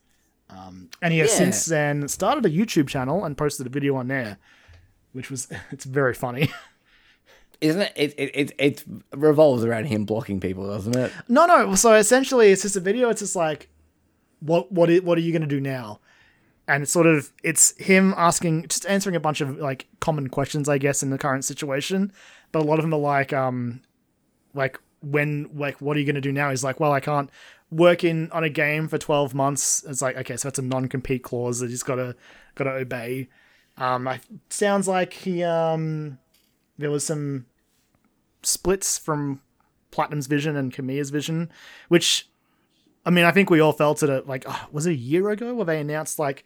[0.50, 1.38] Um, and he has Yeah.
[1.38, 4.38] since then started a YouTube channel and posted a video on there,
[5.14, 6.50] which was it's very funny.
[7.62, 7.94] Isn't it?
[7.96, 8.84] It, it it it
[9.16, 11.12] revolves around him blocking people, doesn't it?
[11.28, 11.74] no, no.
[11.76, 13.10] So essentially, it's just a video.
[13.10, 13.70] It's just like,
[14.42, 16.00] what what what are you gonna do now?
[16.68, 20.68] And it's sort of it's him asking, just answering a bunch of like common questions,
[20.68, 22.12] I guess, in the current situation.
[22.52, 23.82] But a lot of them are like, um,
[24.54, 26.50] like when like what are you going to do now?
[26.50, 27.30] He's like well i can't
[27.70, 29.86] work in on a game for 12 months.
[29.88, 32.16] It's like okay so that's a non-compete clause that he's got to
[32.56, 33.30] got to obey.
[33.78, 36.18] Um I, sounds like he um
[36.78, 37.46] there was some
[38.44, 39.42] splits from
[39.92, 41.52] platinum's vision and Kamiya's vision
[41.88, 42.30] which
[43.08, 45.30] i mean i think we all felt it at like oh, was it a year
[45.30, 46.44] ago where they announced like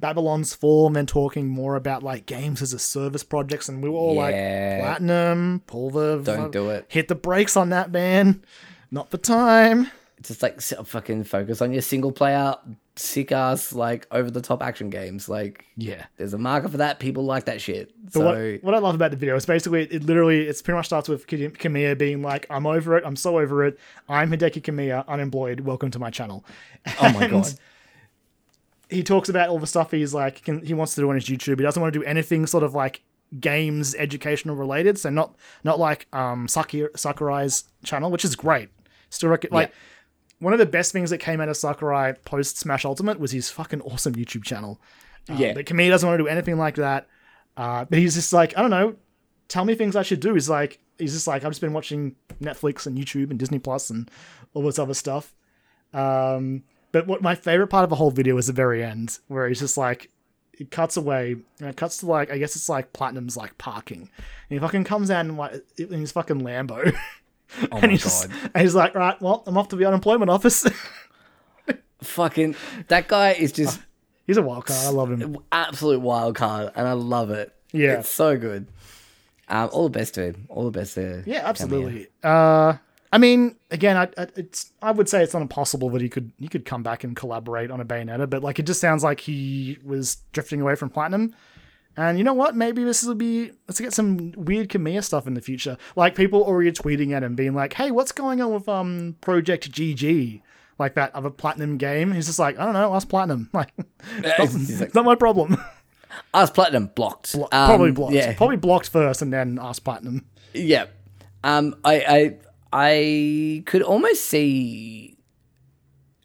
[0.00, 3.88] babylon's fall and then talking more about like games as a service projects and we
[3.88, 4.80] were all like Yeah.
[4.82, 6.84] platinum pull the Don't do it.
[6.88, 8.42] hit the brakes on that man
[8.90, 9.90] not the time
[10.24, 12.54] just like fucking focus on your single player,
[12.96, 15.28] sick ass like over the top action games.
[15.28, 16.98] Like yeah there's a market for that.
[16.98, 17.92] People like that shit.
[18.04, 20.76] But So what, what I love about the video is basically it literally it's pretty
[20.76, 23.04] much starts with Kamiya being like, "I'm over it.
[23.06, 23.78] I'm so over it.
[24.08, 25.60] I'm Hideki Kamiya, unemployed.
[25.60, 26.44] Welcome to my channel."
[27.00, 27.52] oh my god.
[28.88, 31.24] He talks about all the stuff he's like can, he wants to do on his
[31.24, 31.58] YouTube.
[31.58, 33.02] He doesn't want to do anything sort of like
[33.40, 34.98] games educational related.
[34.98, 38.68] So not not like um Sakurai's channel, which is great.
[39.10, 39.72] Still rec- like
[40.44, 43.50] one of the best things that came out of Sakurai post Smash Ultimate was his
[43.50, 44.80] fucking awesome YouTube channel.
[45.28, 45.54] Um, Yeah.
[45.54, 47.08] But Kamiya doesn't want to do anything like that.
[47.56, 48.96] Uh, but he's just like, I don't know,
[49.48, 50.34] tell me things I should do.
[50.34, 53.90] He's like, he's just like, I've just been watching Netflix and YouTube and Disney Plus
[53.90, 54.10] and
[54.52, 55.34] all this other stuff.
[55.92, 59.48] Um, but what my favorite part of the whole video is the very end, where
[59.48, 60.10] he's just like,
[60.52, 64.00] it cuts away and it cuts to like, I guess it's like Platinum's like parking.
[64.00, 64.10] And
[64.50, 66.94] he fucking comes out in, like, in his fucking Lambo.
[67.70, 68.50] Oh and my he's god.
[68.54, 70.66] and he's like, right, well, I'm off to the unemployment office.
[72.02, 72.54] Fucking
[72.88, 73.80] that guy is just
[74.26, 74.84] he's a wild card.
[74.86, 75.38] I love him.
[75.52, 77.54] absolute wild card, and I love it.
[77.72, 77.98] Yeah.
[78.00, 78.66] it's so good.
[79.48, 80.46] Um, all the best to him.
[80.48, 82.08] All the best to Yeah, absolutely.
[82.22, 82.74] Uh,
[83.12, 86.32] I mean, again, I, I it's I would say it's not impossible that he could
[86.38, 89.20] he could come back and collaborate on a Bayonetta, but like it just sounds like
[89.20, 91.34] he was drifting away from Platinum.
[91.96, 92.56] And you know what?
[92.56, 95.76] Maybe this will be let's get some weird Kamiya stuff in the future.
[95.94, 99.70] Like people already tweeting at him, being like, "Hey, what's going on with um Project
[99.70, 100.42] GG?"
[100.78, 102.12] Like that other Platinum game.
[102.12, 103.72] He's just like, "I don't know, ask Platinum." Like,
[104.18, 105.56] it's not my problem.
[106.32, 107.34] Ask Platinum blocked.
[107.34, 108.14] Um, Probably blocked.
[108.14, 110.24] Yeah, Probably blocked first, and then ask Platinum.
[110.52, 110.86] Yeah.
[111.42, 112.36] Um, I, I,
[112.72, 115.16] I could almost see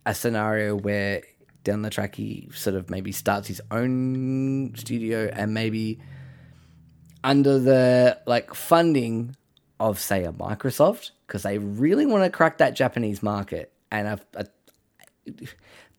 [0.05, 1.24] a scenario where
[1.64, 5.99] down the track he sort of maybe starts his own studio and maybe
[7.24, 9.36] under the like funding
[9.80, 14.20] of say a Microsoft because they really want to crack that Japanese market and a,
[14.36, 14.45] a,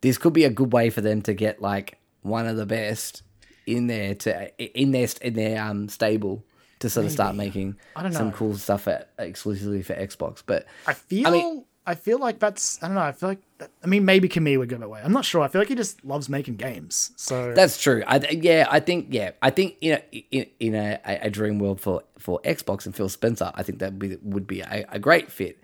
[0.01, 3.23] this could be a good way for them to get like one of the best
[3.67, 6.45] in there to in their in their um stable
[6.81, 7.77] to sort of start making
[8.15, 10.43] some cool stuff at, exclusively for Xbox.
[10.45, 11.27] But I feel.
[11.27, 12.83] I, mean- feel like that's.
[12.83, 13.03] I don't know.
[13.03, 13.41] I feel like.
[13.59, 15.01] That, I mean, maybe Kamiya would go that way.
[15.03, 15.43] I'm not sure.
[15.43, 17.13] I feel like he just loves making games.
[17.17, 18.03] So That's true.
[18.07, 21.81] I yeah, I think yeah, I think you know in, in a, a dream world
[21.81, 24.99] for for Xbox and Phil Spencer, I think that would be would be a, a
[24.99, 25.59] great fit.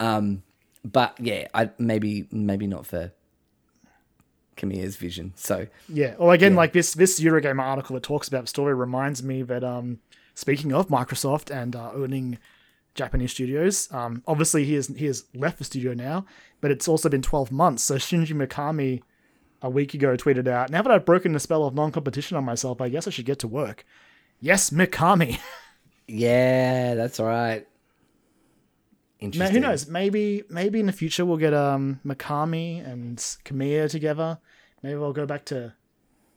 [0.00, 0.42] Um,
[0.84, 3.12] but yeah, I maybe maybe not for
[4.56, 5.32] Kamiya's vision.
[5.36, 6.14] So yeah.
[6.18, 9.98] Well, again, like this this Eurogamer article that talks about story reminds me that um
[10.34, 12.38] speaking of Microsoft and uh, owning
[12.96, 16.26] Japanese studios, um, obviously he has he has left the studio now,
[16.60, 17.82] but it's also been 12 months.
[17.84, 19.02] So Shinji Mikami
[19.62, 22.80] a week ago tweeted out, "Now that I've broken the spell of non-competition on myself,
[22.80, 23.84] I guess I should get to work."
[24.40, 25.38] Yes, Mikami.
[26.08, 27.66] Yeah, that's right.
[29.20, 29.88] Now, who knows?
[29.88, 34.38] Maybe maybe in the future we'll get um Mikami and Kamiya together.
[34.82, 35.74] Maybe we'll go back to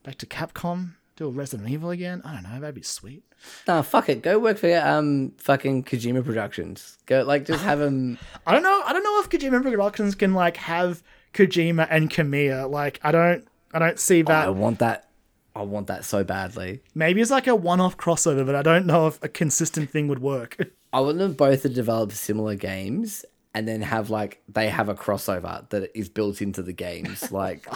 [0.02, 2.22] back to Capcom, do a Resident Evil again.
[2.24, 2.58] I don't know.
[2.60, 3.22] That'd be sweet.
[3.68, 4.22] Nah, fuck it.
[4.22, 6.96] Go work for um fucking Kojima Productions.
[7.06, 8.18] Go like just have him.
[8.46, 8.82] I don't know.
[8.84, 11.02] I don't know if Kojima Productions can like have
[11.34, 12.70] Kojima and Kamiya.
[12.70, 13.46] Like I don't.
[13.72, 14.46] I don't see that.
[14.48, 15.10] I want that.
[15.54, 16.80] I want that so badly.
[16.94, 20.20] Maybe it's like a one-off crossover, but I don't know if a consistent thing would
[20.20, 20.56] work.
[20.92, 24.94] I want them both to develop similar games and then have like they have a
[24.94, 27.30] crossover that is built into the games.
[27.32, 27.68] Like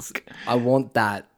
[0.46, 1.28] I want that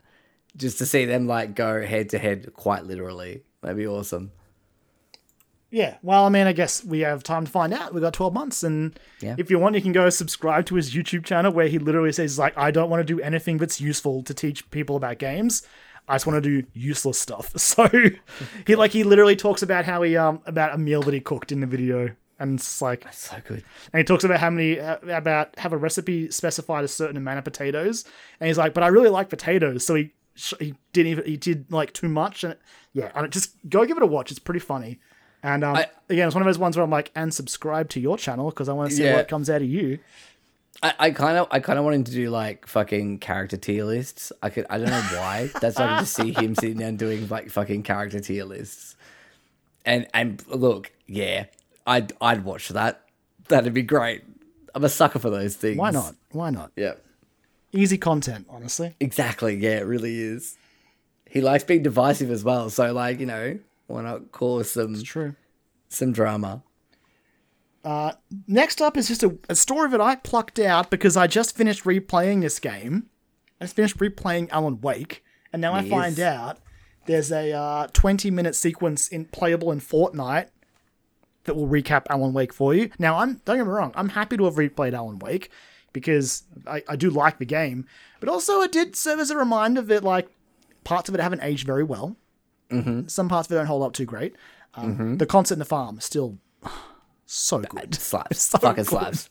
[0.56, 3.42] just to see them like go head to head quite literally.
[3.62, 4.32] That'd be awesome.
[5.70, 7.92] Yeah, well, I mean, I guess we have time to find out.
[7.92, 9.34] We've got 12 months, and Yeah.
[9.36, 12.38] if you want, you can go subscribe to his YouTube channel where he literally says,
[12.38, 15.66] like, I don't want to do anything that's useful to teach people about games.
[16.08, 17.52] I just want to do useless stuff.
[17.58, 17.88] So
[18.64, 21.50] he like he literally talks about how he um about a meal that he cooked
[21.50, 23.64] in the video, and it's like, So good.
[23.92, 27.38] and he talks about how many uh, about have a recipe specified a certain amount
[27.38, 28.04] of potatoes,
[28.38, 30.12] and he's like, but I really like potatoes, so he
[30.58, 32.56] he didn't even he did like too much, and
[32.92, 34.30] yeah, and just go give it a watch.
[34.30, 35.00] It's pretty funny.
[35.42, 38.00] And um, I- again, it's one of those ones where I'm like, and subscribe to
[38.00, 39.16] your channel because I want to see Yeah.
[39.16, 39.98] what comes out of you.
[40.82, 43.84] I, I kind of I kind of want him to do like fucking character tier
[43.84, 44.30] lists.
[44.42, 45.50] I could I don't know why.
[45.60, 48.94] That's why I can just see him sitting there doing like fucking character tier lists.
[49.84, 51.46] And and look, yeah,
[51.86, 53.02] I'd I'd watch that.
[53.48, 54.24] That'd be great.
[54.74, 55.78] I'm a sucker for those things.
[55.78, 56.14] Why not?
[56.32, 56.72] Why not?
[56.76, 56.94] Yeah.
[57.72, 58.96] Easy content, honestly.
[59.00, 59.56] Exactly.
[59.56, 60.56] Yeah, it really is.
[61.28, 62.70] He likes being divisive as well.
[62.70, 65.34] So like, you know, why not cause some True.
[65.88, 66.62] some drama?
[67.84, 68.12] Uh,
[68.48, 71.84] Next up is just a, a story that I plucked out because I just finished
[71.84, 73.06] replaying this game.
[73.60, 76.58] I just finished replaying Alan Wake, and now I find out
[77.06, 80.48] there's a uh, 20 minute sequence in playable in Fortnite
[81.44, 82.90] that will recap Alan Wake for you.
[82.98, 85.50] Now, I'm don't get me wrong, I'm happy to have replayed Alan Wake
[86.00, 87.86] because I, I do like the game,
[88.20, 90.28] but also it did serve as a reminder that like
[90.84, 92.16] parts of it haven't aged very well.
[92.70, 93.06] Mm-hmm.
[93.08, 94.36] Some parts of it don't hold up too great.
[94.74, 96.36] Um, The concert in the farm still
[97.26, 97.94] so good.
[97.94, 98.38] Slaps.
[98.50, 98.90] So fucking good.
[98.90, 99.30] slaps.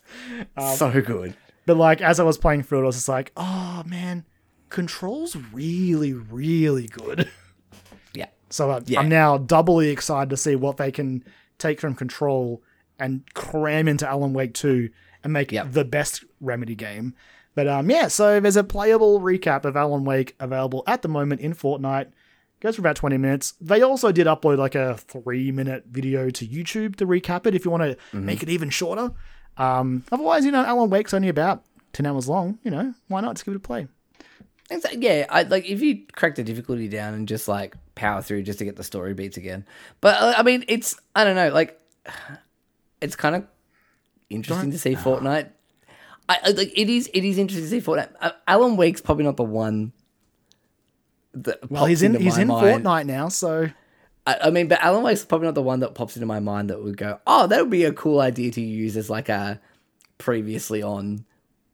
[0.80, 1.36] so good.
[1.68, 4.26] But like as I was playing through it, I was just like, oh man,
[4.70, 7.30] controls really, really good.
[8.16, 8.28] Yeah.
[8.49, 9.01] So uh, Yeah.
[9.01, 11.24] I'm now doubly excited to see what they can
[11.57, 12.63] take from Control
[12.97, 14.89] and cram into Alan Wake 2
[15.26, 15.73] and make Yep.
[15.73, 17.13] the best Remedy game.
[17.55, 21.41] But um, yeah, so there's a playable recap of Alan Wake available at the moment
[21.41, 22.07] in Fortnite.
[22.61, 23.53] Goes for about 20 minutes.
[23.59, 27.65] They also did upload like a three minute video to YouTube to recap it if
[27.65, 28.26] you want to Mm-hmm.
[28.26, 29.11] make it even shorter.
[29.57, 31.63] Um, otherwise, you know, Alan Wake's only about
[31.93, 32.59] 10 hours long.
[32.63, 33.36] You know, why not?
[33.36, 33.88] Just give it a play.
[34.93, 38.59] Yeah, I like if you crack the difficulty down and just like power through just
[38.59, 39.63] to get the story beats again.
[40.01, 41.80] But uh, I mean, it's I don't know, like
[43.01, 43.45] it's kind of
[44.30, 45.49] interesting to see Fortnite.
[46.28, 48.09] I, I like it is it is interesting to see Fortnite.
[48.19, 49.93] Uh, Alan Wake's probably not the one.
[51.34, 52.84] That Well, he's in he's in mind.
[52.84, 53.69] Fortnite now, so
[54.26, 56.69] I, I mean, but Alan Wake's probably not the one that pops into my mind
[56.69, 59.59] that would go, oh, that would be a cool idea to use as like a
[60.17, 61.26] previously on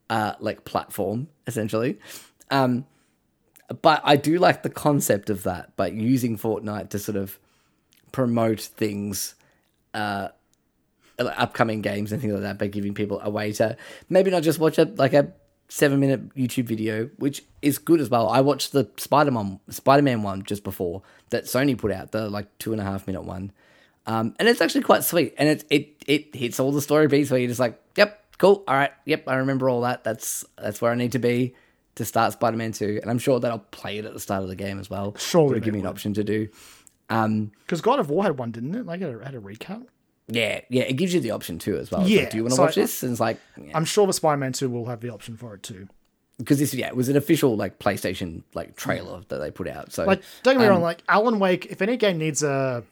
[0.10, 2.00] uh like platform essentially.
[2.50, 2.86] Um
[3.82, 7.40] but I do like the concept of that, but using Fortnite to sort of
[8.12, 9.36] promote things
[9.94, 10.30] uh
[11.28, 13.78] upcoming games and things like that by giving people a way to
[14.10, 15.34] maybe not just watch a like a
[15.72, 18.28] seven minute YouTube video, which is good as well.
[18.28, 22.30] I watched the Spider Man Spider Man one just before that Sony put out, the
[22.30, 23.52] like two and a half minute one.
[24.06, 25.34] Um, and it's actually quite sweet.
[25.38, 28.64] And it it it hits all the story beats where you're just like, Yep, cool,
[28.68, 30.04] all right, yep, I remember all that.
[30.04, 31.56] That's that's where I need to be
[31.96, 33.00] to start Spider Man two.
[33.02, 35.16] And I'm sure that I'll play it at the start of the game as well.
[35.18, 36.50] Surely give me an option to do.
[37.10, 38.86] Um because God of War had one, didn't it?
[38.86, 39.86] Like it had a recap.
[40.32, 42.02] Yeah, yeah, it gives you the option too as well.
[42.02, 43.04] It's Yeah, like, do you want to so watch I- this?
[43.04, 43.72] And it's like, yeah.
[43.76, 45.88] I'm sure the Spider-Man 2 will have the option for it too.
[46.38, 49.92] because this yeah it was an official like PlayStation like trailer that they put out.
[49.94, 51.68] So Like, don't get me um, wrong, like Alan Wake.
[51.68, 52.84] If any game needs a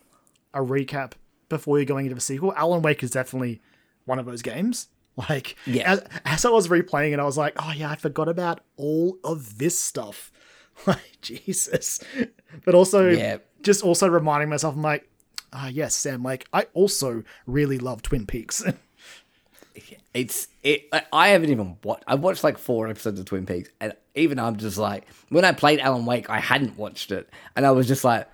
[0.53, 1.13] a recap
[1.49, 3.61] before you're going into the sequel, Alan Wake is definitely
[4.05, 4.87] one of those games.
[5.29, 5.91] Like, Yeah.
[5.93, 9.17] as, as I was replaying it, I was like, oh yeah, I forgot about all
[9.23, 10.31] of this stuff.
[10.87, 11.99] Like, Jesus.
[12.63, 13.37] But also, Yeah.
[13.61, 15.08] just also reminding myself, I'm like,
[15.53, 16.23] ah, yes, Sam.
[16.23, 18.63] Like, I also really love Twin Peaks.
[20.13, 20.87] it's it.
[20.91, 22.03] I- I haven't even watched.
[22.07, 25.51] I've watched like four episodes of Twin Peaks, and even I'm just like when I
[25.51, 28.27] played Alan Wake, I hadn't watched it, and I was just like,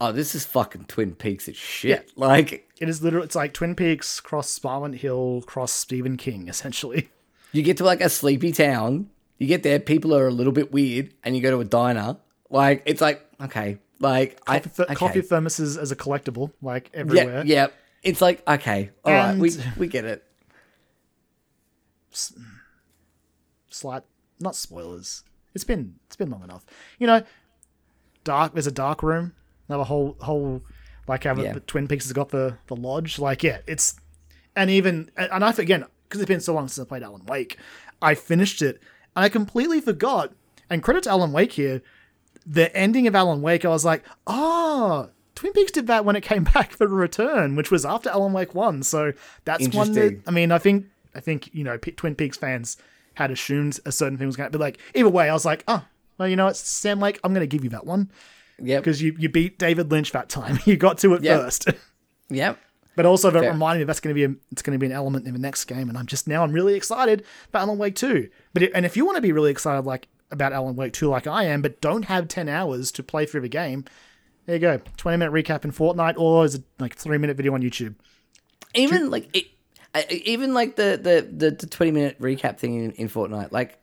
[0.00, 2.10] oh, this is fucking Twin Peaks It's shit.
[2.16, 7.08] Like, It is literally it's like Twin Peaks cross Silent Hill cross Stephen King essentially.
[7.52, 10.72] you get to like a sleepy town, you get there, people are a little bit
[10.72, 12.16] weird, and you go to a diner.
[12.50, 13.78] Like, it's like, okay.
[14.00, 14.94] Like, I, Coffee, th- okay.
[14.94, 17.42] coffee thermoses as a collectible like everywhere.
[17.46, 17.68] yeah.
[18.02, 20.24] It's like, okay, all right, we, And- we get it.
[23.70, 24.02] Slight
[24.40, 25.24] not spoilers.
[25.54, 26.64] It's been it's been long enough.
[26.98, 27.22] You know,
[28.24, 28.52] dark.
[28.52, 29.34] There's a dark room.
[29.68, 30.62] Another whole whole
[31.06, 31.52] like how Yeah.
[31.52, 33.18] the Twin Peaks has got the the lodge.
[33.18, 33.96] Like yeah, it's
[34.56, 37.58] and even and I again because it's been so long since I played Alan Wake,
[38.00, 38.80] I finished it
[39.16, 40.32] and I completely forgot.
[40.70, 41.82] And credit to Alan Wake here,
[42.50, 43.64] the ending of Alan Wake.
[43.64, 45.10] I was like, oh.
[45.34, 48.32] Twin Peaks did that when it came back for the Return, which was after Alan
[48.32, 48.82] Wake One.
[48.82, 49.12] So
[49.44, 52.76] that's one that I mean, I think I think you know P- Twin Peaks fans
[53.14, 54.78] had assumed a certain thing was going to be like.
[54.96, 55.84] Either way, I was like, oh,
[56.18, 58.10] well, you know, what, Sam Lake, I'm going to give you that one
[58.60, 58.82] Yep.
[58.82, 60.58] because you you beat David Lynch that time.
[60.64, 61.40] You got to it Yep.
[61.40, 61.68] first,
[62.30, 62.58] Yep.
[62.96, 64.92] but also that reminded me that's going to be a, it's going to be an
[64.92, 67.94] element in the next game, and I'm just now I'm really excited about Alan Wake
[67.94, 68.28] Two.
[68.54, 71.08] But it, and if you want to be really excited like about Alan Wake Two,
[71.08, 73.84] like I am, but don't have ten hours to play through the game.
[74.46, 77.54] There you go, twenty minute recap in Fortnite, or is it like three minute video
[77.54, 77.94] on YouTube?
[78.74, 79.46] even like it,
[79.94, 83.50] I- I- even like the the the, the 20 minute recap thing in, in Fortnite
[83.50, 83.78] like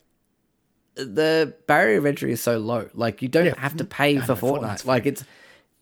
[0.96, 2.90] the barrier of entry is so low.
[2.94, 3.60] Like you don't Yeah.
[3.60, 4.62] have to pay for know, Fortnite.
[4.62, 5.24] Fortnite's like it's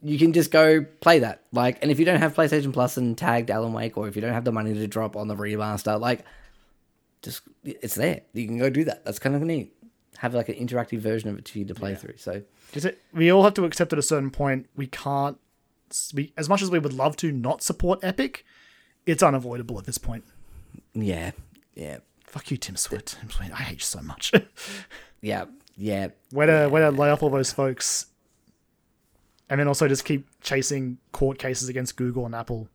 [0.02, 1.44] you can just go play that.
[1.52, 4.22] Like and if you don't have PlayStation Plus and tagged Alan Wake or if you
[4.22, 6.26] don't have the money to drop on the remaster like
[7.22, 8.22] just it's there.
[8.34, 9.06] You can go do that.
[9.06, 9.74] That's kind of neat
[10.18, 12.42] have like an interactive version of it to you to play through so
[12.74, 13.02] Is it?
[13.14, 15.38] We all have to accept at a certain point we can't.
[16.14, 18.46] We, as much as we would love to not support Epic,
[19.06, 20.24] it's unavoidable at this point.
[20.94, 21.32] yeah
[21.76, 23.20] yeah Fuck you, Tim Swift.
[23.20, 24.32] Tim Swift, I hate you so much.
[25.22, 25.46] yeah
[25.78, 28.08] yeah way to way to lay off all those folks,
[29.50, 32.70] and then also just keep chasing court cases against Google and Apple,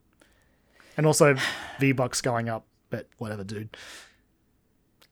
[0.96, 1.36] and also
[1.80, 2.66] V Bucks going up.
[2.90, 3.76] But whatever, dude.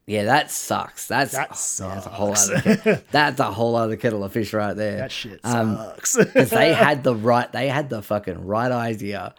[0.07, 1.09] Yeah, that sucks.
[1.09, 3.02] That's That oh, That's a whole other.
[3.11, 4.98] That's a whole other kettle of fish right there.
[4.98, 6.16] That shit Um, sucks.
[6.16, 7.50] because they had the right.
[7.50, 9.34] They had the fucking right idea,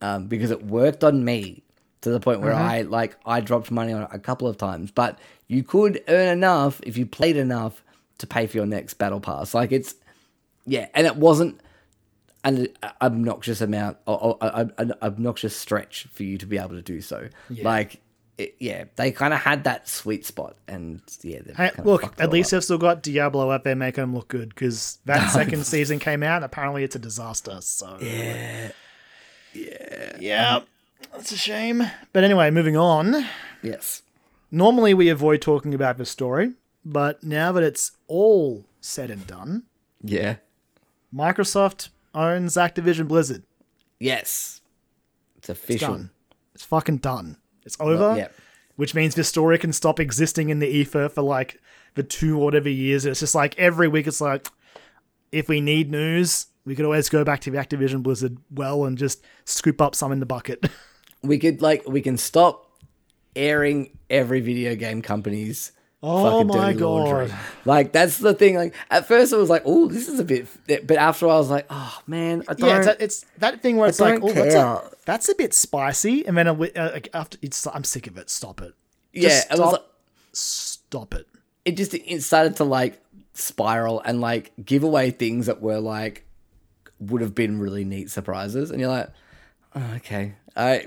[0.00, 1.62] um, because it worked on me
[2.00, 2.62] to the point where Mm-hmm.
[2.62, 4.90] I like I dropped money on it a couple of times.
[4.90, 7.84] But you could earn enough if you played enough
[8.18, 9.54] to pay for your next battle pass.
[9.54, 9.94] Like it's
[10.66, 11.60] yeah, and it wasn't
[12.42, 12.66] an
[13.00, 17.00] obnoxious amount or, or a- an obnoxious stretch for you to be able to do
[17.00, 17.28] so.
[17.50, 18.00] Like.
[18.38, 22.48] It, yeah, they kind of had that sweet spot, and yeah, Hey, look, at least
[22.48, 22.58] up.
[22.58, 26.22] they've still got Diablo out there making them look good because that second season came
[26.22, 26.36] out.
[26.36, 27.58] And apparently, it's a disaster.
[27.60, 28.70] So yeah,
[29.52, 30.60] yeah, yeah.
[31.12, 31.82] That's a shame.
[32.12, 33.26] But anyway, moving on.
[33.62, 34.02] yes,
[34.52, 36.52] Normally, we avoid talking about the story,
[36.84, 39.64] but now that it's all said and done,
[40.00, 40.36] yeah,
[41.14, 43.42] Microsoft owns Activision Blizzard.
[43.98, 44.60] yes,
[45.38, 45.88] it's It's official.
[45.94, 46.10] done.
[46.54, 47.36] It's fucking done.
[47.68, 48.16] It's over.
[48.16, 48.28] yeah.
[48.76, 51.60] Which means story can stop existing in the ether for like
[51.94, 53.04] the two or whatever years.
[53.04, 54.48] It's just like every week it's like,
[55.32, 58.96] if we need news, we could always go back to the Activision Blizzard well and
[58.96, 60.64] just scoop up some in the bucket.
[61.22, 62.70] we could like we can stop
[63.34, 65.72] airing every video game company's
[66.02, 66.72] Oh my.
[66.74, 67.34] God.
[67.64, 68.54] Like that's the thing.
[68.54, 70.46] Like at first it was like, oh, this is a bit,
[70.86, 72.68] but after a while I was like, oh man, I don't.
[72.68, 75.52] yeah, it's, a- it's that thing where it's like, oh, that's a, that's a bit
[75.54, 78.30] spicy, and then uh, like, after it's, I'm sick of it.
[78.30, 78.74] Stop it.
[79.12, 79.82] yeah, Just it was stop, like,
[80.32, 81.26] stop it.
[81.64, 83.00] it just it started to like
[83.34, 86.24] spiral and like give away things that were like
[87.00, 89.10] would have been really neat surprises, and you're like,
[89.74, 90.86] oh, okay, I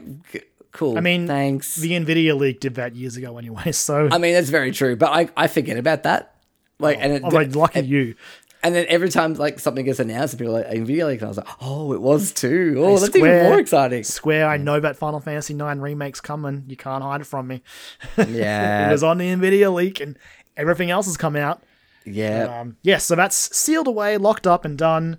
[0.71, 0.97] cool.
[0.97, 1.75] I mean, thanks.
[1.75, 3.71] The Nvidia leak did that years ago anyway.
[3.71, 6.35] So I mean, that's very true, but I I forget about that.
[6.79, 8.15] Like, and it, I'm like, lucky you.
[8.63, 11.25] And then every time like something gets announced, and people are like Nvidia leak, and
[11.25, 12.75] I was like, oh, it was too.
[12.77, 14.03] Oh, that's Square- even more exciting.
[14.03, 16.65] Square, I know that Final Fantasy IX remake's coming.
[16.67, 17.63] You can't hide it from me.
[18.17, 20.17] Yeah, It was on the Nvidia leak, and
[20.57, 21.63] everything else has come out.
[22.05, 25.17] yeah, Um, yes, so that's sealed away, locked up, and done.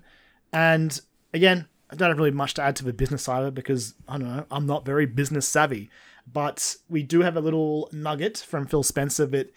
[0.53, 0.99] And
[1.33, 3.93] again, I don't have really much to add to the business side of it because
[4.07, 5.89] I don't know, I'm not very business savvy.
[6.31, 9.53] But we do have a little nugget from Phil Spencer that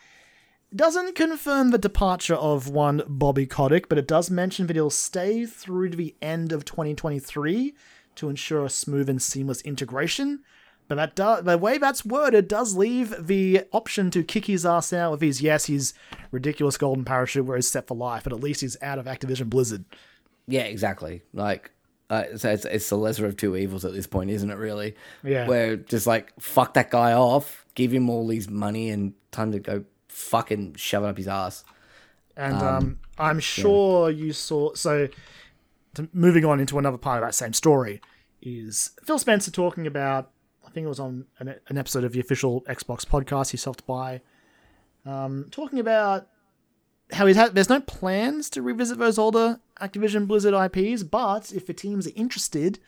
[0.75, 5.47] doesn't confirm the departure of one Bobby Kotick, but it does mention that he'll stay
[5.47, 7.75] through to the end of 2023
[8.17, 10.41] to ensure a smooth and seamless integration.
[10.89, 14.93] But that do- the way that's worded does leave the option to kick his ass
[14.93, 15.95] out if he's yes, he's
[16.31, 19.49] ridiculous golden parachute where he's set for life, but at least he's out of Activision
[19.49, 19.85] Blizzard.
[20.47, 21.23] yeah, exactly.
[21.33, 21.71] Like,
[22.09, 24.57] uh, so it's it's the lesser of two evils at this point, isn't it?
[24.57, 24.95] Really?
[25.25, 25.47] Yeah.
[25.47, 29.59] Where just like fuck that guy off, give him all his money and time to
[29.59, 31.65] go fucking shove it up his ass.
[32.37, 35.09] And um, I'm sure you saw so
[35.95, 38.01] to, moving on into another part of that same story
[38.41, 40.31] is Phil Spencer talking about.
[40.65, 43.87] I think it was on an, an episode of the official Xbox podcast he helped
[43.87, 44.21] buy.
[45.07, 46.29] Um, talking about
[47.13, 51.67] how he's had, there's no plans to revisit those older Activision Blizzard IPs, but if
[51.67, 52.79] the teams are interested,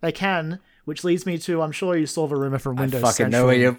[0.00, 0.60] they can.
[0.84, 3.42] Which leads me to I'm sure you saw the rumor from Windows I fucking Central.
[3.42, 3.78] know where you.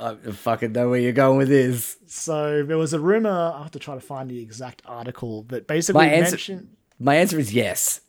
[0.00, 1.96] I fucking know where you're going with this.
[2.06, 3.52] So there was a rumor.
[3.54, 6.68] I have to try to find the exact article, but basically My answer- mentioned
[6.98, 8.00] My answer is yes.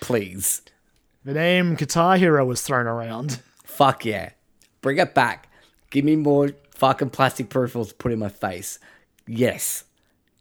[0.00, 0.62] Please.
[1.24, 3.40] the name Guitar Hero was thrown around.
[3.64, 4.30] Fuck yeah.
[4.80, 5.48] Bring it back.
[5.90, 8.78] Give me more fucking plastic peripherals to put in my face.
[9.26, 9.84] Yes.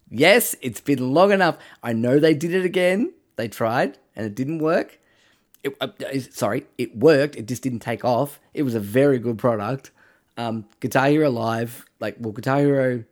[0.09, 1.57] Yes, it's been long enough.
[1.83, 3.13] I know they did it again.
[3.35, 4.99] They tried and it didn't work.
[5.63, 5.89] It, uh,
[6.31, 7.35] sorry, it worked.
[7.35, 8.39] It just didn't take off.
[8.53, 9.91] It was a very good product.
[10.37, 13.03] Um, Guitar Hero Live, like, well, Guitar Hero,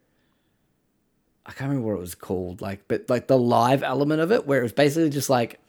[1.45, 4.45] I can't remember what it was called, like, but like the live element of it,
[4.45, 5.59] where it was basically just like,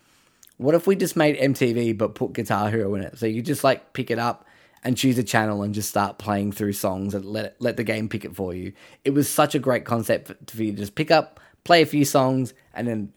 [0.58, 3.18] what if we just made MTV but put Guitar Hero in it?
[3.18, 4.45] So you just like pick it up
[4.86, 7.82] and choose a channel and just start playing through songs and let it, let the
[7.82, 8.72] game pick it for you.
[9.04, 11.86] It was such a great concept for, for you to just pick up, play a
[11.86, 13.12] few songs, and then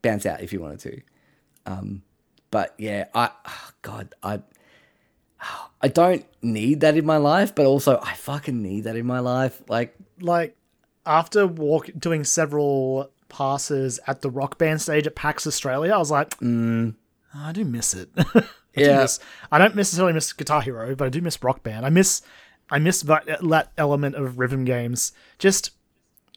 [0.00, 1.00] bounce out if you wanted to.
[1.66, 2.02] Um,
[2.52, 4.42] but yeah, I oh God, I
[5.82, 9.18] I don't need that in my life, but also I fucking need that in my
[9.18, 9.60] life.
[9.68, 10.56] Like Like
[11.04, 16.12] after walk doing several passes at the rock band stage at PAX Australia, I was
[16.12, 16.92] like, "Oh,
[17.34, 18.08] I do miss it.
[18.78, 19.20] I do miss.
[19.52, 21.84] I don't necessarily miss Guitar Hero, but I do miss Rock Band.
[21.86, 22.22] I miss
[22.70, 25.12] I miss that, that element of rhythm games.
[25.38, 25.70] Just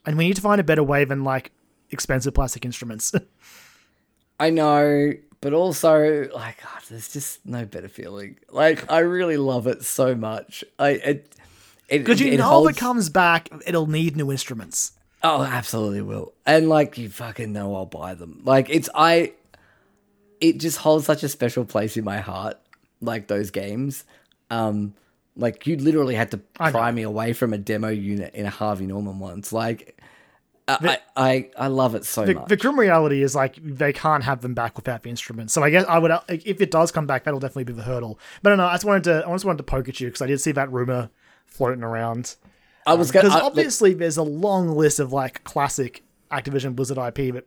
[0.06, 1.52] and we need to find a better way than like
[1.90, 3.12] expensive plastic instruments.
[4.40, 8.38] I know, but also like God, there's just no better feeling.
[8.50, 10.64] Like I really love it so much.
[10.78, 11.36] I it
[11.88, 14.92] it Because you it know holds- if it comes back, it'll need new instruments.
[15.24, 16.32] Oh, absolutely will.
[16.44, 18.40] And like you fucking know I'll buy them.
[18.44, 19.34] Like it's I
[20.42, 22.58] it just holds such a special place in my heart,
[23.00, 24.04] like those games.
[24.50, 24.92] Um
[25.34, 28.86] like you literally had to pry me away from a demo unit in a Harvey
[28.86, 29.50] Norman once.
[29.52, 29.98] Like
[30.68, 32.48] I, I, I I love it so The, much.
[32.48, 35.52] the grim reality is like they can't have them back without the instruments.
[35.54, 38.18] So I guess I would if it does come back, that'll definitely be the hurdle.
[38.42, 40.22] But no, no, I just wanted to I just wanted to poke at you because
[40.22, 41.08] I did see that rumor
[41.46, 42.36] floating around.
[42.86, 46.98] I was gonna Because look, obviously there's a long list of like classic Activision Blizzard
[46.98, 47.46] IP that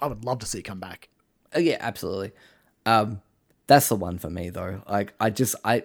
[0.00, 1.08] I would love to see come back.
[1.54, 2.32] Oh, yeah, absolutely.
[2.84, 3.20] Um,
[3.66, 4.82] that's the one for me though.
[4.88, 5.84] Like, I just, I,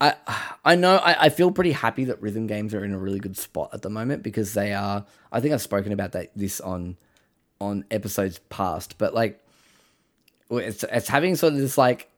[0.00, 0.14] I,
[0.64, 3.36] I know, I, I feel pretty happy that rhythm games are in a really good
[3.36, 5.04] spot at the moment because they are.
[5.30, 6.96] I think I've spoken about that this on,
[7.60, 9.44] on episodes past, but like,
[10.50, 12.10] it's it's having sort of this like,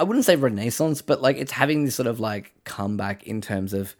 [0.00, 3.74] I wouldn't say renaissance, but like it's having this sort of like comeback in terms
[3.74, 3.94] of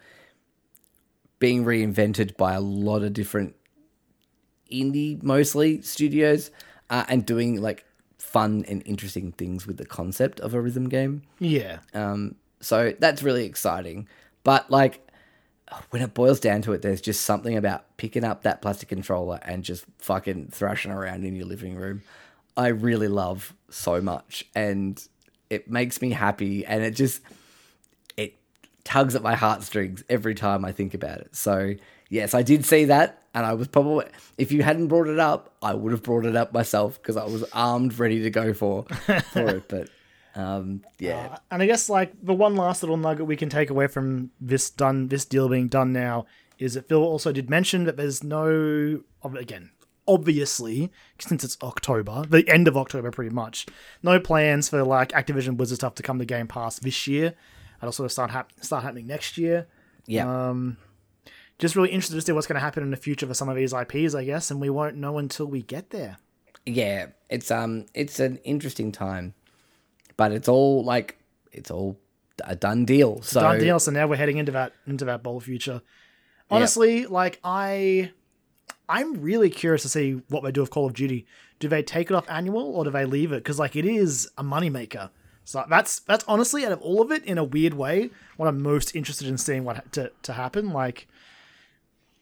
[1.38, 3.56] being reinvented by a lot of different
[4.70, 6.50] indie mostly studios
[6.92, 7.84] uh, and doing like
[8.18, 11.22] fun and interesting things with the concept of a rhythm game.
[11.40, 14.06] Yeah, Um, so that's really exciting.
[14.44, 15.04] But like
[15.90, 19.40] when it boils down to it, there's just something about picking up that plastic controller
[19.42, 22.02] and just fucking thrashing around in your living room.
[22.56, 25.02] I really love so much, and
[25.48, 27.22] it makes me happy, and it just
[28.16, 28.34] it
[28.84, 31.34] tugs at my heartstrings every time I think about it.
[31.34, 31.74] So
[32.10, 34.06] yes, I did see that, and I was probably
[34.38, 37.24] if you hadn't brought it up, I would have brought it up myself because I
[37.24, 38.84] was armed, ready to go for
[39.32, 39.68] for it.
[39.68, 39.88] But
[40.34, 43.86] um, yeah, and I guess like the one last little nugget we can take away
[43.86, 46.26] from this done this deal being done now
[46.58, 49.70] is that Phil also did mention that there's no again
[50.06, 53.66] obviously since it's October the end of October pretty much
[54.02, 57.34] no plans for like Activision Blizzard stuff to come to Game Pass this year
[57.80, 59.68] that'll sort of start hap- start happening next year
[60.06, 60.50] yeah.
[61.62, 63.56] Just really interested to see what's going to happen in the future for some of
[63.56, 66.18] these IPs I guess and we won't know until we get there
[66.64, 69.34] yeah, it's um, it's an interesting time,
[70.16, 71.18] but it's all like
[71.50, 71.98] it's all
[72.44, 73.20] a done deal.
[73.22, 73.80] So done deal.
[73.80, 75.82] So now we're heading into that into that bold future.
[76.50, 78.12] Honestly, like I,
[78.88, 81.26] I'm really curious to see what they do with Call of Duty.
[81.58, 83.36] Do they take it off annual or do they leave it?
[83.36, 85.10] Because like it is a moneymaker.
[85.44, 88.62] So that's that's honestly out of all of it, in a weird way, what I'm
[88.62, 90.72] most interested in seeing what ha- to to happen.
[90.72, 91.08] Like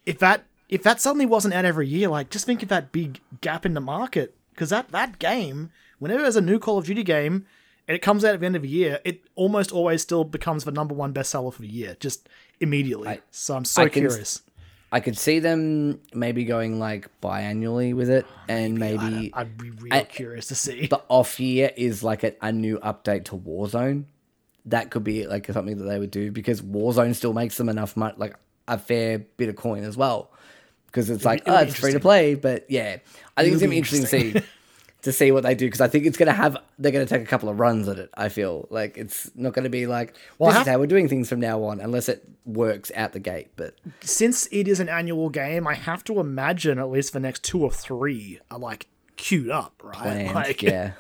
[0.07, 3.21] if that if that suddenly wasn't out every year, like just think of that big
[3.41, 4.37] gap in the market.
[4.55, 7.47] Because that that game, whenever there's a new Call of Duty game
[7.89, 10.65] and it comes out at the end of the year, it almost always still becomes
[10.65, 12.29] the number one bestseller for the year, just
[12.61, 13.21] immediately.
[13.31, 14.43] so I'm so I can- curious.
[14.93, 19.95] I could see them maybe going like biannually with it, and maybe I'd be real
[19.95, 20.89] I- curious to see.
[20.89, 24.07] the off year is like a, a new update to Warzone.
[24.67, 27.97] That could be like something that they would do because Warzone still makes them enough
[27.97, 28.35] money, like
[28.71, 30.31] a fair bit of coin as well.
[30.87, 32.97] Because it's like, it'll oh, it's free to play, but yeah,
[33.37, 34.03] I think it's It'll gonna be interesting
[34.33, 34.47] to see.
[35.03, 37.27] to see what they do because I think it's gonna have they're gonna take a
[37.27, 38.11] couple of runs at it.
[38.15, 41.29] I feel like it's not gonna be like Well, this is how we're doing things
[41.29, 43.49] from now on, unless it works out the gate.
[43.57, 47.45] But Since it is an annual game, I have to imagine at least the next
[47.45, 49.95] two or three are like queued up, right?
[49.97, 50.93] planned, Like, yeah,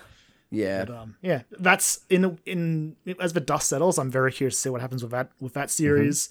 [0.50, 3.98] yeah, um, yeah, that's in the in as the dust settles.
[3.98, 6.28] I'm very curious to see what happens with that with that series,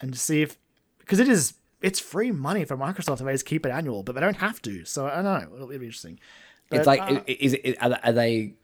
[0.00, 0.56] and to see if
[0.98, 4.14] because it is it's free money for Microsoft if they just keep it annual, but
[4.14, 4.84] they don't have to.
[4.84, 5.36] So I don't know.
[5.36, 6.18] It'll, it'll be interesting.
[6.72, 8.54] it's like uh, is it are they-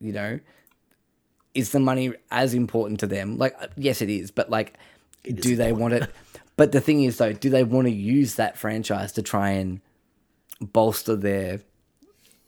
[0.00, 0.40] you know,
[1.52, 3.36] is the money as important to them?
[3.36, 4.78] Like uh, yes, it is, but like,
[5.24, 6.10] do they want it?
[6.56, 9.80] But the thing is though, do they want to use that franchise to try and
[10.60, 11.60] bolster their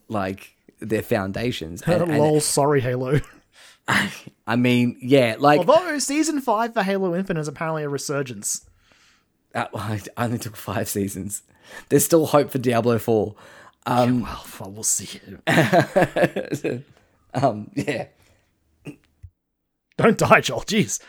[0.08, 1.80] like their foundations?
[1.82, 3.20] And- and- lol, sorry, Halo.
[4.46, 8.66] I mean, yeah, like Although season five for Halo Infinite is apparently a resurgence.
[9.54, 11.42] Uh, well, it only took five seasons.
[11.88, 13.34] There's still hope for Diablo 4.
[13.86, 15.20] Um, Well, well, we'll see.
[17.34, 18.06] um, yeah.
[19.96, 20.62] Don't die, Joel.
[20.62, 21.00] Jeez,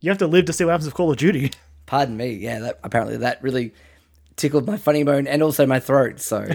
[0.00, 1.50] you have to live to see what happens with Call of Duty.
[1.86, 2.32] Pardon me.
[2.32, 3.72] Yeah, that, apparently that really
[4.36, 6.20] tickled my funny bone and also my throat.
[6.20, 6.46] So,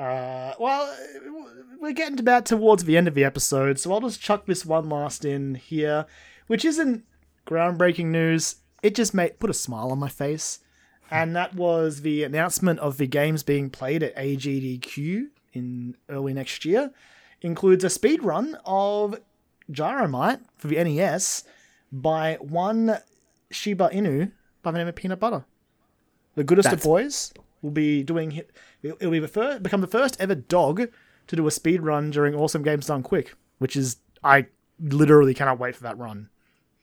[0.00, 0.96] Uh, well,
[1.78, 4.88] we're getting about towards the end of the episode, so I'll just chuck this one
[4.88, 6.06] last in here,
[6.46, 7.04] which isn't
[7.46, 8.56] groundbreaking news.
[8.82, 10.60] It just made put a smile on my face,
[11.10, 16.64] and that was the announcement of the games being played at AGDQ in early next
[16.64, 16.92] year.
[17.42, 19.20] Includes a speed run of
[19.70, 21.44] Gyromite for the NES
[21.92, 22.96] by one
[23.50, 24.32] Shiba Inu
[24.62, 25.44] by the name of Peanut Butter.
[26.36, 28.30] The goodest That's- of boys will be doing.
[28.30, 28.44] hi-
[28.82, 30.88] It'll be the first, become the first ever dog
[31.26, 34.46] to do a speed run during Awesome Games Done Quick, which is I
[34.78, 36.30] literally cannot wait for that run.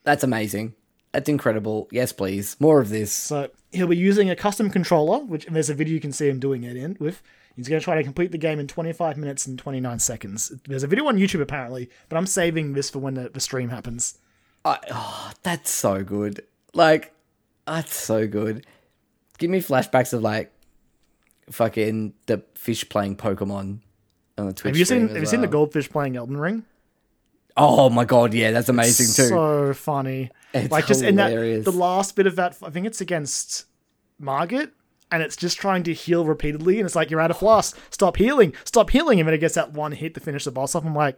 [0.03, 0.75] that's amazing.
[1.13, 1.87] That's incredible.
[1.91, 2.55] Yes, please.
[2.59, 3.11] More of this.
[3.11, 6.29] So he'll be using a custom controller, which and there's a video you can see
[6.29, 7.23] him doing it in with.
[7.55, 10.51] He's going to try to complete the game in 25 minutes and 29 seconds.
[10.67, 13.69] There's a video on YouTube apparently, but I'm saving this for when the, the stream
[13.69, 14.19] happens.
[14.63, 16.45] I, oh, that's so good.
[16.75, 17.15] Like,
[17.65, 18.67] that's so good.
[19.39, 20.51] Give me flashbacks of like
[21.49, 23.79] fucking the fish playing Pokemon
[24.37, 24.71] on the Twitch.
[24.71, 26.65] Have you seen Have you seen the goldfish playing Elden Ring?
[27.55, 29.29] Oh my god, yeah, that's amazing too.
[29.29, 30.29] So funny.
[30.53, 33.65] It's like just in that the last bit of that I think it's against
[34.19, 34.71] Margit
[35.11, 37.73] and it's just trying to heal repeatedly and it's like you're out of floss.
[37.89, 38.53] Stop healing.
[38.63, 40.85] Stop healing and then it gets that one hit to finish the boss off.
[40.85, 41.17] I'm like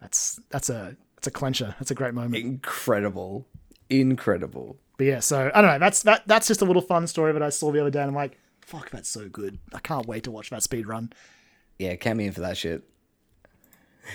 [0.00, 1.74] that's that's a that's a clencher.
[1.78, 2.36] That's a great moment.
[2.36, 3.46] Incredible.
[3.90, 4.76] Incredible.
[4.96, 5.78] But yeah, so I don't know.
[5.78, 8.08] That's that that's just a little fun story that I saw the other day and
[8.08, 9.58] I'm like, fuck, that's so good.
[9.74, 11.12] I can't wait to watch that speed run.
[11.78, 12.82] Yeah, count me in for that shit.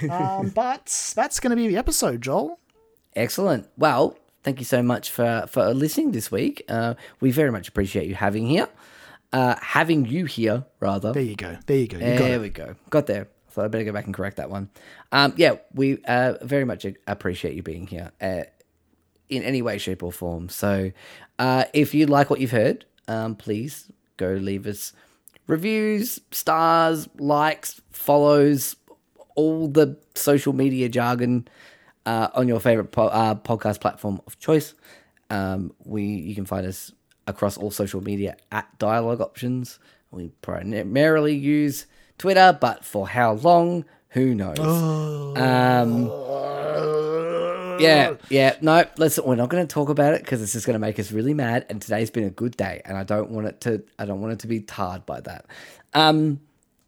[0.10, 2.60] Um, but that's gonna be the episode, Joel.
[3.16, 3.68] Excellent.
[3.76, 6.64] Well, thank you so much for for listening this week.
[6.70, 8.70] Uh, we very much appreciate you having here,
[9.34, 11.12] uh, having you here rather.
[11.12, 11.58] There you go.
[11.66, 11.98] There you go.
[11.98, 12.42] You There it.
[12.42, 12.76] we go.
[12.92, 13.30] Got there.
[13.48, 14.70] I thought I'd better go back and correct that one.
[15.12, 18.44] Um, yeah, we uh, very much appreciate you being here uh,
[19.28, 20.50] in any way, shape, or form.
[20.50, 20.92] So,
[21.40, 24.94] uh, if you like what you've heard, um, please go leave us
[25.48, 28.76] reviews, stars, likes, follows,
[29.36, 31.48] all the social media jargon
[32.06, 34.74] uh, on your favorite po- uh, podcast platform of choice.
[35.30, 36.92] Um, we you can find us
[37.28, 39.80] across all social media at Dialogue Options.
[40.12, 41.86] We primarily use
[42.18, 44.60] Twitter, but for how long, who knows?
[45.38, 46.10] Um,
[47.80, 48.56] yeah, yeah.
[48.62, 51.00] No, listen, we're not going to talk about it because it's just going to make
[51.00, 51.66] us really mad.
[51.70, 53.84] And today's been a good day, and I don't want it to.
[53.98, 55.46] I don't want it to be tarred by that.
[55.94, 56.42] Um,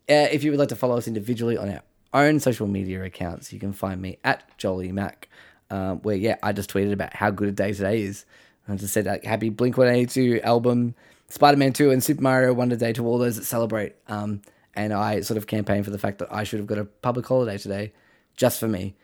[0.09, 3.53] uh, if you would like to follow us individually on our own social media accounts,
[3.53, 5.29] you can find me at Joely Mac,
[5.69, 8.25] um, where yeah, I just tweeted about how good a day today is.
[8.67, 10.95] I just said like happy Blink One Eighty Two album,
[11.29, 13.95] Spider Man Two, and Super Mario Wonder Day to all those that celebrate.
[14.07, 14.41] Um,
[14.73, 17.25] and I sort of campaigned for the fact that I should have got a public
[17.25, 17.93] holiday today,
[18.37, 18.95] just for me,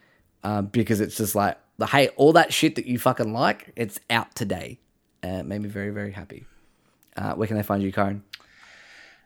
[0.44, 4.00] um, because it's just like the hey, all that shit that you fucking like, it's
[4.10, 4.80] out today.
[5.24, 6.46] Uh, it made me very very happy.
[7.16, 8.22] Uh, where can they find you, Kyran?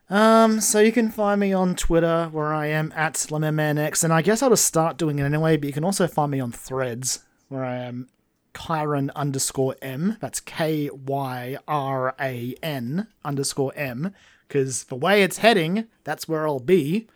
[0.10, 4.22] Um, so you can find me on Twitter where I am at LemonManX, and I
[4.22, 7.20] guess I'll just start doing it anyway, but you can also find me on Threads
[7.48, 8.10] where I am
[8.54, 10.18] Kyran underscore M.
[10.20, 14.14] That's K Y R A N underscore M.
[14.48, 17.08] Because the way it's heading, that's where I'll be.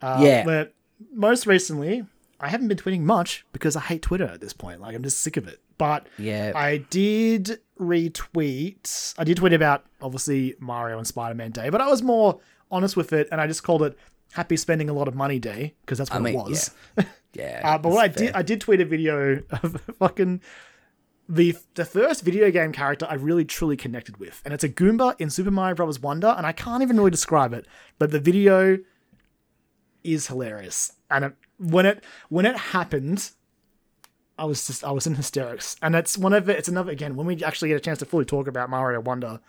[0.00, 0.44] Uh, Yeah.
[0.44, 0.74] But
[1.12, 2.04] most recently,
[2.40, 4.80] I haven't been tweeting much because I hate Twitter at this point.
[4.80, 5.60] Like, I'm just sick of it.
[5.78, 6.52] But Yeah.
[6.54, 9.14] I did retweet.
[9.18, 12.40] I did tweet about obviously Mario and Spider Man Day, but I was more
[12.70, 13.96] honest with it, and I just called it
[14.32, 16.70] Happy Spending a Lot of Money Day because that's what mean, it was.
[17.32, 17.60] Yeah.
[17.62, 18.26] Uh, but what I fair.
[18.26, 20.40] did, I did tweet a video of fucking
[21.28, 25.14] the the first video game character I really truly connected with, and it's a Goomba
[25.20, 26.00] in Super Mario Bros.
[26.00, 27.66] Wonder, and I can't even really describe it,
[28.00, 28.78] but the video
[30.02, 30.92] is hilarious.
[31.08, 33.30] And it, when it when it happened,
[34.38, 35.76] I was just I was in hysterics.
[35.82, 38.06] And it's one of it, it's another again when we actually get a chance to
[38.06, 39.40] fully talk about Mario Wonder.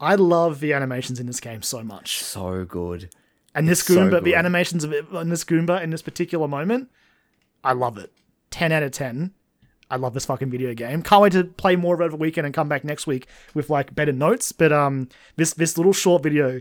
[0.00, 2.22] I love the animations in this game so much.
[2.22, 3.10] So good.
[3.54, 6.90] And this so Goomba, the animations of it in this Goomba in this particular moment,
[7.62, 8.12] I love it.
[8.50, 9.32] 10 out of 10.
[9.90, 11.02] I love this fucking video game.
[11.02, 13.28] Can't wait to play more of it over the weekend and come back next week
[13.52, 14.50] with like better notes.
[14.50, 16.60] But um this this little short video,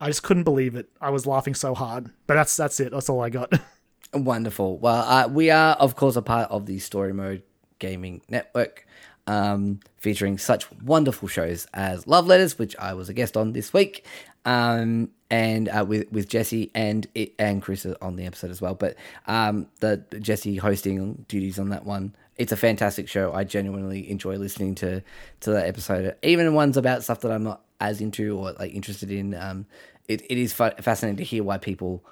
[0.00, 0.88] I just couldn't believe it.
[1.00, 2.10] I was laughing so hard.
[2.26, 2.92] But that's that's it.
[2.92, 3.52] That's all I got.
[4.14, 4.78] Wonderful.
[4.78, 7.42] Well, uh, we are, of course, a part of the Story Mode
[7.78, 8.86] Gaming Network,
[9.26, 13.72] um, featuring such wonderful shows as Love Letters, which I was a guest on this
[13.74, 14.06] week,
[14.46, 17.06] um, and uh, with with Jesse and
[17.38, 18.74] and Chris on the episode as well.
[18.74, 22.14] But um, the Jesse hosting duties on that one.
[22.38, 23.32] It's a fantastic show.
[23.32, 25.02] I genuinely enjoy listening to
[25.40, 29.10] to that episode, even ones about stuff that I'm not as into or like interested
[29.10, 29.34] in.
[29.34, 29.66] Um,
[30.08, 32.02] it, it is fa- fascinating to hear why people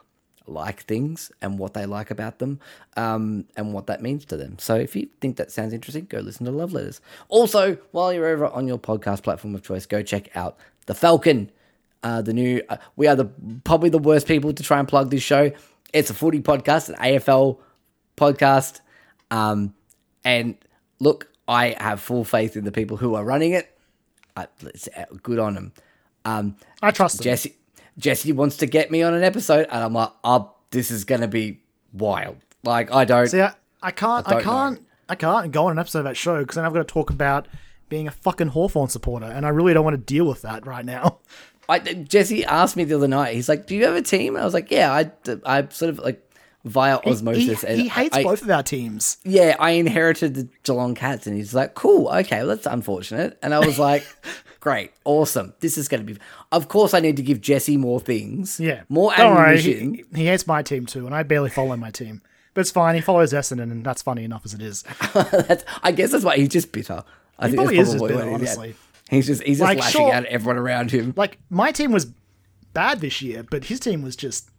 [0.48, 2.60] like things and what they like about them
[2.96, 4.58] um, and what that means to them.
[4.58, 7.00] So if you think that sounds interesting, go listen to Love Letters.
[7.28, 11.50] Also, while you're over on your podcast platform of choice, go check out The Falcon.
[12.02, 13.24] Uh, the new, uh, we are the
[13.64, 15.50] probably the worst people to try and plug this show.
[15.92, 17.58] It's a footy podcast, an AFL
[18.16, 18.80] podcast.
[19.30, 19.74] Um,
[20.24, 20.56] and
[21.00, 23.76] look, I have full faith in the people who are running it.
[24.36, 24.46] Uh,
[24.96, 25.72] uh, good on them.
[26.24, 27.24] Um, I trust it.
[27.24, 27.56] Jesse
[27.98, 31.28] Jesse wants to get me on an episode, and I'm like, oh, this is gonna
[31.28, 31.60] be
[31.92, 32.36] wild.
[32.62, 33.28] Like I don't.
[33.28, 36.16] See, I, I can't I, don't can't I can't go on an episode of that
[36.16, 37.48] show because then I've got to talk about
[37.88, 40.84] being a fucking Hawthorn supporter, and I really don't want to deal with that right
[40.84, 41.18] now.
[41.68, 43.34] I, Jesse asked me the other night.
[43.34, 45.10] He's like, "Do you have a team?" I was like, "Yeah, I,
[45.44, 46.22] I sort of like
[46.64, 49.18] via osmosis." he, and he hates I, both of our teams.
[49.24, 53.52] Yeah, I inherited the Geelong Cats, and he's like, "Cool, okay, well, that's unfortunate." And
[53.52, 54.06] I was like,
[54.66, 56.18] "Great, awesome, this is going to be."
[56.50, 58.58] Of course, I need to give Jesse more things.
[58.58, 59.94] Yeah, more Don't worry, ammunition.
[60.12, 62.20] he, he hates my team too, and I barely follow my team.
[62.52, 62.94] But it's fine.
[62.96, 64.82] He follows Essendon, and that's funny enough as it is.
[65.14, 67.04] that's, I guess that's why he's just bitter.
[67.38, 68.74] I think probably that's is just probably bitter, is, honestly.
[69.10, 71.14] He's just he's just Like, lashing sure- out at everyone around him.
[71.16, 72.06] Like my team was
[72.72, 74.50] bad this year, but his team was just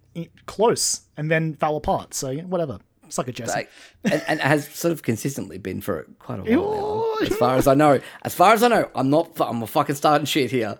[0.45, 2.13] close, and then fell apart.
[2.13, 2.79] So yeah, whatever.
[3.07, 3.51] It's like a Jesse.
[3.53, 3.69] like,
[4.03, 7.06] and, and has sort of consistently been for quite a while.
[7.21, 9.31] As far as I know, as far as I know, I'm not.
[9.39, 10.77] I'm a fucking starting shit here.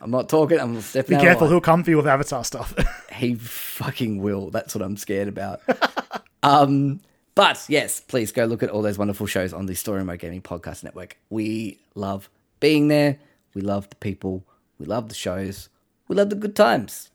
[0.00, 0.58] I'm not talking.
[0.58, 1.18] I'm stepping.
[1.18, 2.74] Be careful, he'll come for you with Avatar stuff.
[3.16, 4.50] He fucking will.
[4.50, 5.62] That's what I'm scared about.
[6.42, 7.00] um,
[7.34, 10.42] but yes, please go look at all those wonderful shows on the Story Mode Gaming
[10.42, 11.16] Podcast Network.
[11.30, 12.28] We love
[12.60, 13.18] being there.
[13.54, 14.44] We love the people.
[14.78, 15.70] We love the shows.
[16.08, 17.10] We love the good times.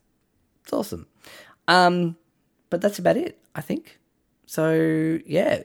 [0.64, 1.06] It's awesome.
[1.68, 2.18] Um,
[2.72, 4.00] but that's about it, I think.
[4.48, 5.62] So yeah,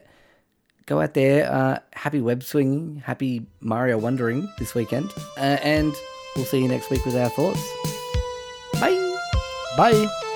[0.87, 1.51] go out there.
[1.51, 3.03] Uh, happy web swinging.
[3.05, 5.93] Happy Mario wondering this weekend, uh, and
[6.35, 7.61] we'll see you next week with our thoughts.
[8.81, 9.17] Bye.
[9.77, 10.26] Bye.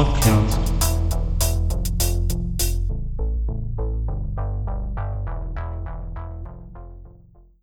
[0.00, 0.59] Podcast.